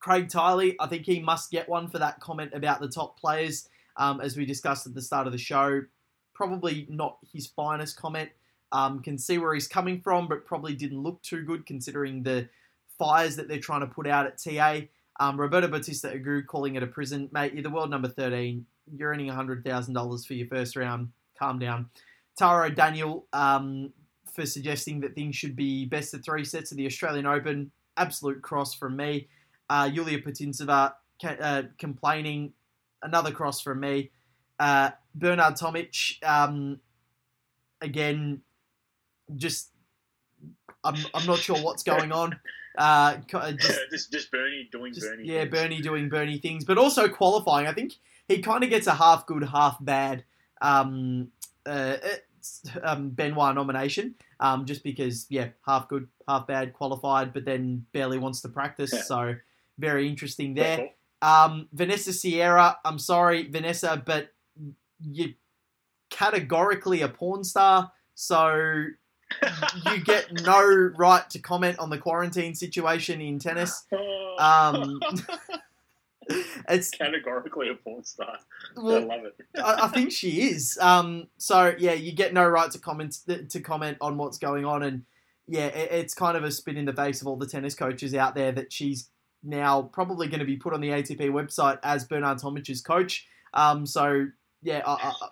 Craig 0.01 0.29
Tiley, 0.29 0.75
I 0.81 0.89
think 0.89 1.07
he 1.07 1.21
must 1.21 1.51
get 1.51 1.69
one 1.69 1.89
for 1.89 1.99
that 1.99 2.21
comment 2.21 2.53
about 2.55 2.81
the 2.81 2.89
top 2.89 3.19
players, 3.19 3.69
um, 3.97 4.21
as 4.21 4.37
we 4.37 4.45
discussed 4.45 4.87
at 4.87 4.95
the 4.95 5.03
start 5.03 5.27
of 5.27 5.33
the 5.33 5.39
show. 5.39 5.83
Probably 6.35 6.87
not 6.91 7.19
his 7.33 7.47
finest 7.47 7.97
comment. 7.97 8.31
Um, 8.73 9.03
can 9.03 9.19
see 9.19 9.39
where 9.39 9.55
he's 9.55 9.69
coming 9.69 10.01
from, 10.01 10.29
but 10.29 10.47
probably 10.47 10.75
didn't 10.75 11.03
look 11.03 11.23
too 11.23 11.45
good 11.45 11.67
considering 11.67 12.23
the 12.23 12.49
fires 12.99 13.37
that 13.37 13.49
they're 13.49 13.61
trying 13.61 13.81
to 13.81 13.87
put 13.87 14.07
out 14.07 14.27
at 14.27 14.39
TA. 14.43 14.81
Um, 15.21 15.39
Roberto 15.39 15.69
Bautista 15.69 16.09
Agut 16.09 16.47
calling 16.47 16.77
it 16.77 16.83
a 16.83 16.87
prison. 16.87 17.29
Mate, 17.33 17.53
you're 17.53 17.63
the 17.63 17.71
world 17.71 17.91
number 17.91 18.09
13. 18.09 18.65
You're 18.97 19.11
earning 19.11 19.29
$100,000 19.29 20.27
for 20.27 20.35
your 20.35 20.47
first 20.49 20.75
round. 20.77 21.11
Calm 21.39 21.59
down. 21.59 21.91
Taro 22.39 22.71
Daniel 22.71 23.27
um, 23.33 23.93
for 24.33 24.47
suggesting 24.47 25.01
that 25.01 25.15
things 25.15 25.37
should 25.37 25.55
be 25.55 25.85
best 25.85 26.15
of 26.15 26.25
three 26.25 26.45
sets 26.45 26.71
of 26.71 26.79
the 26.79 26.87
Australian 26.87 27.27
Open. 27.27 27.71
Absolute 27.97 28.41
cross 28.43 28.75
from 28.75 28.97
me. 28.97 29.29
Uh, 29.69 29.89
Yulia 29.93 30.21
Putintseva 30.21 30.95
uh, 31.25 31.63
complaining. 31.79 32.53
Another 33.03 33.31
cross 33.31 33.61
from 33.61 33.81
me. 33.81 34.11
Uh, 34.59 34.91
Bernard 35.15 35.55
Tomic, 35.55 36.23
um, 36.25 36.81
again, 37.81 38.41
just 39.37 39.71
I'm, 40.85 40.97
I'm 41.15 41.27
not 41.27 41.39
sure 41.39 41.57
what's 41.57 41.83
going 41.93 42.13
on. 42.13 42.39
Uh, 42.77 43.17
just, 43.27 43.81
just, 43.91 44.13
just 44.13 44.31
Bernie 44.31 44.69
doing 44.73 44.95
just, 44.95 45.07
Bernie. 45.07 45.29
Yeah, 45.29 45.41
things. 45.41 45.51
Bernie 45.51 45.81
doing 45.83 46.09
Bernie 46.09 46.39
things, 46.39 46.65
but 46.65 46.79
also 46.79 47.09
qualifying. 47.09 47.67
I 47.67 47.73
think 47.73 47.95
he 48.29 48.41
kind 48.41 48.65
of 48.65 48.71
gets 48.71 48.87
a 48.87 48.95
half 48.95 49.27
good, 49.27 49.45
half 49.45 49.77
bad 49.85 50.25
um, 50.63 51.29
uh, 51.67 51.97
um, 52.83 53.11
Benoit 53.11 53.55
nomination, 53.55 54.15
um, 54.41 54.65
just 54.65 54.83
because 54.83 55.27
yeah, 55.29 55.49
half 55.67 55.89
good, 55.89 56.09
half 56.27 56.47
bad 56.47 56.73
qualified, 56.73 57.33
but 57.33 57.45
then 57.45 57.85
barely 57.93 58.19
wants 58.19 58.41
to 58.43 58.49
practice. 58.49 58.93
Yeah. 58.93 59.03
So 59.03 59.35
very 59.79 60.09
interesting 60.09 60.55
there. 60.55 60.91
Um, 61.21 61.69
Vanessa 61.73 62.13
Sierra, 62.13 62.79
I'm 62.85 62.99
sorry, 62.99 63.49
Vanessa, 63.49 64.03
but 64.05 64.33
you're 65.01 65.31
categorically 66.11 67.03
a 67.03 67.09
porn 67.09 67.45
star. 67.45 67.93
So 68.15 68.87
you 69.87 70.01
get 70.05 70.33
no 70.45 70.93
right 70.97 71.29
to 71.31 71.39
comment 71.39 71.79
on 71.79 71.91
the 71.91 71.99
quarantine 71.99 72.55
situation 72.55 73.21
in 73.21 73.39
tennis. 73.39 73.85
Um, 74.39 75.01
it's 76.69 76.91
categorically 76.91 77.69
a 77.69 77.75
porn 77.75 78.05
star. 78.05 78.39
Well, 78.77 78.97
I 78.97 79.17
love 79.17 79.25
it. 79.25 79.35
I, 79.63 79.85
I, 79.85 79.89
think 79.89 80.13
she 80.13 80.43
is. 80.43 80.79
Um, 80.81 81.29
so 81.39 81.75
yeah, 81.79 81.93
you 81.93 82.13
get 82.13 82.33
no 82.33 82.47
right 82.47 82.71
to 82.71 82.79
comment 82.79 83.19
to 83.27 83.61
comment 83.61 83.99
on 84.01 84.17
what's 84.17 84.39
going 84.39 84.65
on, 84.65 84.83
and 84.83 85.05
yeah, 85.49 85.67
it, 85.67 85.91
it's 85.93 86.15
kind 86.15 86.37
of 86.37 86.45
a 86.45 86.51
spit 86.51 86.77
in 86.77 86.85
the 86.85 86.93
face 86.93 87.21
of 87.21 87.27
all 87.27 87.37
the 87.37 87.47
tennis 87.47 87.75
coaches 87.75 88.15
out 88.15 88.35
there 88.35 88.53
that 88.53 88.73
she's 88.73 89.09
now 89.43 89.83
probably 89.83 90.29
going 90.29 90.41
to 90.41 90.47
be 90.47 90.57
put 90.57 90.73
on 90.73 90.81
the 90.81 90.91
ATP 90.91 91.31
website 91.31 91.79
as 91.83 92.05
Bernard 92.05 92.39
Tomic's 92.39 92.81
coach. 92.81 93.27
Um, 93.55 93.87
so 93.87 94.29
yeah, 94.63 94.83
I, 94.87 95.13
I, 95.21 95.29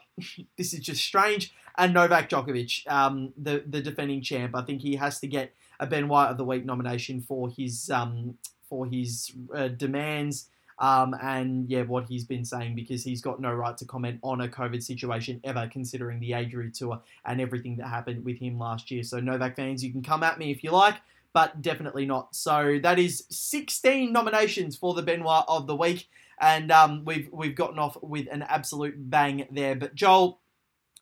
this 0.58 0.74
is 0.74 0.80
just 0.80 1.04
strange. 1.04 1.54
And 1.78 1.94
Novak 1.94 2.28
Djokovic, 2.28 2.90
um, 2.90 3.32
the 3.36 3.62
the 3.66 3.80
defending 3.80 4.22
champ, 4.22 4.54
I 4.54 4.62
think 4.62 4.82
he 4.82 4.96
has 4.96 5.20
to 5.20 5.26
get 5.26 5.54
a 5.78 5.86
Benoit 5.86 6.28
of 6.28 6.36
the 6.36 6.44
Week 6.44 6.64
nomination 6.64 7.22
for 7.22 7.48
his 7.48 7.90
um, 7.90 8.36
for 8.68 8.86
his 8.86 9.32
uh, 9.54 9.68
demands 9.68 10.48
Um, 10.80 11.14
and 11.20 11.68
yeah, 11.68 11.82
what 11.82 12.06
he's 12.06 12.24
been 12.24 12.44
saying 12.44 12.74
because 12.74 13.04
he's 13.04 13.20
got 13.20 13.38
no 13.38 13.52
right 13.52 13.76
to 13.76 13.84
comment 13.84 14.18
on 14.22 14.40
a 14.40 14.48
COVID 14.48 14.82
situation 14.82 15.40
ever, 15.44 15.68
considering 15.70 16.20
the 16.20 16.32
Adria 16.34 16.70
Tour 16.70 17.02
and 17.26 17.38
everything 17.40 17.76
that 17.76 17.88
happened 17.88 18.24
with 18.24 18.38
him 18.38 18.58
last 18.58 18.90
year. 18.90 19.02
So 19.02 19.20
Novak 19.20 19.56
fans, 19.56 19.84
you 19.84 19.92
can 19.92 20.02
come 20.02 20.22
at 20.22 20.38
me 20.38 20.50
if 20.50 20.64
you 20.64 20.70
like, 20.70 20.96
but 21.34 21.60
definitely 21.60 22.06
not. 22.06 22.34
So 22.34 22.78
that 22.82 22.98
is 22.98 23.24
16 23.28 24.10
nominations 24.10 24.74
for 24.74 24.94
the 24.94 25.02
Benoit 25.02 25.44
of 25.48 25.66
the 25.66 25.76
week, 25.76 26.08
and 26.40 26.72
um, 26.72 27.04
we've 27.04 27.28
we've 27.32 27.54
gotten 27.54 27.78
off 27.78 27.96
with 28.02 28.26
an 28.30 28.42
absolute 28.42 28.94
bang 29.10 29.46
there. 29.50 29.76
But 29.76 29.94
Joel, 29.94 30.40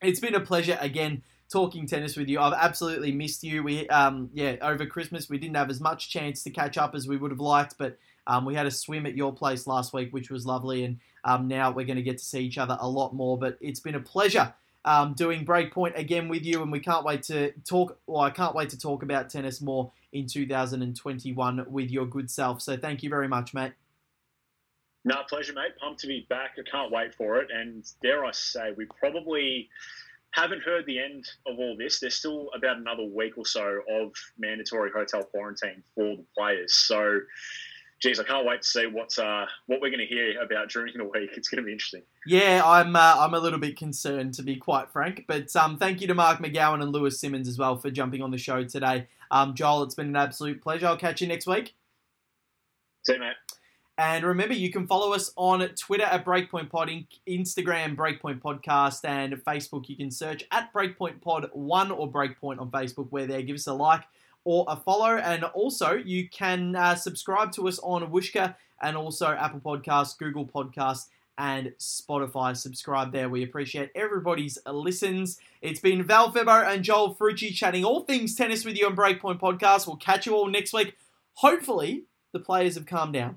it's 0.01 0.19
been 0.19 0.35
a 0.35 0.39
pleasure 0.39 0.77
again 0.81 1.23
talking 1.51 1.87
tennis 1.87 2.15
with 2.15 2.27
you. 2.27 2.39
I've 2.39 2.53
absolutely 2.53 3.11
missed 3.11 3.43
you. 3.43 3.63
We 3.63 3.87
um, 3.89 4.29
yeah 4.33 4.57
over 4.61 4.85
Christmas 4.85 5.29
we 5.29 5.37
didn't 5.37 5.55
have 5.55 5.69
as 5.69 5.79
much 5.79 6.09
chance 6.09 6.43
to 6.43 6.49
catch 6.49 6.77
up 6.77 6.93
as 6.93 7.07
we 7.07 7.17
would 7.17 7.31
have 7.31 7.39
liked, 7.39 7.75
but 7.77 7.97
um, 8.27 8.45
we 8.45 8.53
had 8.53 8.67
a 8.67 8.71
swim 8.71 9.05
at 9.05 9.15
your 9.15 9.33
place 9.33 9.65
last 9.65 9.93
week, 9.93 10.13
which 10.13 10.29
was 10.29 10.45
lovely, 10.45 10.83
and 10.83 10.99
um, 11.23 11.47
now 11.47 11.71
we're 11.71 11.85
going 11.85 11.97
to 11.97 12.03
get 12.03 12.19
to 12.19 12.25
see 12.25 12.41
each 12.41 12.57
other 12.57 12.77
a 12.79 12.87
lot 12.87 13.15
more. 13.15 13.37
But 13.37 13.57
it's 13.61 13.79
been 13.79 13.95
a 13.95 13.99
pleasure 13.99 14.53
um, 14.85 15.13
doing 15.13 15.45
Breakpoint 15.45 15.97
again 15.97 16.27
with 16.27 16.43
you, 16.43 16.61
and 16.61 16.71
we 16.71 16.79
can't 16.79 17.05
wait 17.05 17.23
to 17.23 17.53
talk. 17.67 17.97
Well, 18.07 18.21
I 18.21 18.29
can't 18.29 18.55
wait 18.55 18.69
to 18.69 18.77
talk 18.77 19.03
about 19.03 19.29
tennis 19.29 19.61
more 19.61 19.91
in 20.11 20.27
2021 20.27 21.65
with 21.69 21.89
your 21.89 22.05
good 22.05 22.29
self. 22.29 22.61
So 22.61 22.77
thank 22.77 23.03
you 23.03 23.09
very 23.09 23.27
much, 23.27 23.53
mate. 23.53 23.71
No, 25.05 25.15
pleasure, 25.27 25.53
mate. 25.53 25.77
Pumped 25.79 26.01
to 26.01 26.07
be 26.07 26.25
back. 26.29 26.51
I 26.57 26.69
can't 26.69 26.91
wait 26.91 27.15
for 27.15 27.37
it. 27.37 27.49
And 27.51 27.85
dare 28.01 28.25
I 28.25 28.31
say, 28.31 28.73
we 28.75 28.85
probably 28.85 29.69
haven't 30.31 30.61
heard 30.61 30.85
the 30.85 30.99
end 30.99 31.25
of 31.47 31.57
all 31.57 31.75
this. 31.77 31.99
There's 31.99 32.15
still 32.15 32.49
about 32.55 32.77
another 32.77 33.03
week 33.03 33.37
or 33.37 33.45
so 33.45 33.79
of 33.89 34.11
mandatory 34.37 34.91
hotel 34.93 35.23
quarantine 35.23 35.83
for 35.95 36.17
the 36.17 36.25
players. 36.37 36.75
So 36.75 37.21
geez, 37.99 38.19
I 38.19 38.23
can't 38.23 38.45
wait 38.45 38.61
to 38.61 38.67
see 38.67 38.87
what's 38.87 39.19
uh, 39.19 39.45
what 39.67 39.81
we're 39.81 39.89
going 39.89 39.99
to 39.99 40.05
hear 40.05 40.41
about 40.41 40.69
during 40.69 40.97
the 40.97 41.03
week. 41.03 41.31
It's 41.33 41.49
going 41.49 41.61
to 41.63 41.65
be 41.65 41.71
interesting. 41.71 42.01
Yeah, 42.25 42.61
I'm 42.65 42.95
uh, 42.95 43.15
I'm 43.19 43.33
a 43.33 43.39
little 43.39 43.59
bit 43.59 43.77
concerned 43.77 44.33
to 44.35 44.43
be 44.43 44.55
quite 44.55 44.91
frank, 44.91 45.25
but 45.27 45.55
um, 45.55 45.77
thank 45.77 46.01
you 46.01 46.07
to 46.07 46.13
Marc 46.13 46.39
McGowan 46.39 46.81
and 46.81 46.91
Lewis 46.91 47.19
Simmons 47.19 47.47
as 47.47 47.57
well 47.57 47.77
for 47.77 47.89
jumping 47.89 48.21
on 48.21 48.31
the 48.31 48.37
show 48.37 48.63
today. 48.63 49.07
Um, 49.31 49.53
Joel, 49.53 49.83
it's 49.83 49.95
been 49.95 50.07
an 50.07 50.15
absolute 50.15 50.61
pleasure. 50.61 50.87
I'll 50.87 50.97
catch 50.97 51.21
you 51.21 51.27
next 51.27 51.47
week. 51.47 51.75
See 53.05 53.13
you, 53.13 53.19
mate. 53.19 53.35
And 53.99 54.23
remember, 54.23 54.53
you 54.53 54.71
can 54.71 54.87
follow 54.87 55.11
us 55.11 55.33
on 55.35 55.59
Twitter 55.75 56.05
at 56.05 56.23
Breakpoint 56.23 56.69
Pod, 56.69 56.89
Instagram 57.27 57.97
Breakpoint 57.97 58.39
Podcast, 58.39 59.03
and 59.03 59.33
Facebook. 59.43 59.89
You 59.89 59.97
can 59.97 60.09
search 60.09 60.45
at 60.51 60.71
Breakpoint 60.71 61.19
Pod 61.19 61.49
One 61.51 61.91
or 61.91 62.09
Breakpoint 62.09 62.61
on 62.61 62.71
Facebook. 62.71 63.07
Where 63.09 63.27
there, 63.27 63.41
give 63.41 63.57
us 63.57 63.67
a 63.67 63.73
like 63.73 64.05
or 64.45 64.63
a 64.69 64.77
follow. 64.77 65.17
And 65.17 65.43
also, 65.43 65.95
you 65.95 66.29
can 66.29 66.77
uh, 66.77 66.95
subscribe 66.95 67.51
to 67.51 67.67
us 67.67 67.77
on 67.79 68.09
Whooshkaa 68.09 68.55
and 68.81 68.95
also 68.95 69.27
Apple 69.27 69.59
Podcasts, 69.59 70.17
Google 70.17 70.45
Podcasts, 70.45 71.07
and 71.37 71.73
Spotify. 71.77 72.55
Subscribe 72.55 73.11
there. 73.11 73.27
We 73.27 73.43
appreciate 73.43 73.91
everybody's 73.95 74.57
listens. 74.65 75.41
It's 75.61 75.81
been 75.81 76.03
Val 76.03 76.31
Febo 76.31 76.65
and 76.73 76.85
Joel 76.85 77.15
Frucci 77.15 77.53
chatting 77.53 77.83
all 77.83 78.05
things 78.05 78.33
tennis 78.33 78.63
with 78.63 78.77
you 78.77 78.85
on 78.85 78.95
Breakpoint 78.95 79.41
Podcast. 79.41 79.87
We'll 79.87 79.97
catch 79.97 80.25
you 80.25 80.35
all 80.35 80.47
next 80.47 80.71
week. 80.71 80.95
Hopefully, 81.33 82.05
the 82.31 82.39
players 82.39 82.75
have 82.75 82.85
calmed 82.85 83.11
down. 83.11 83.35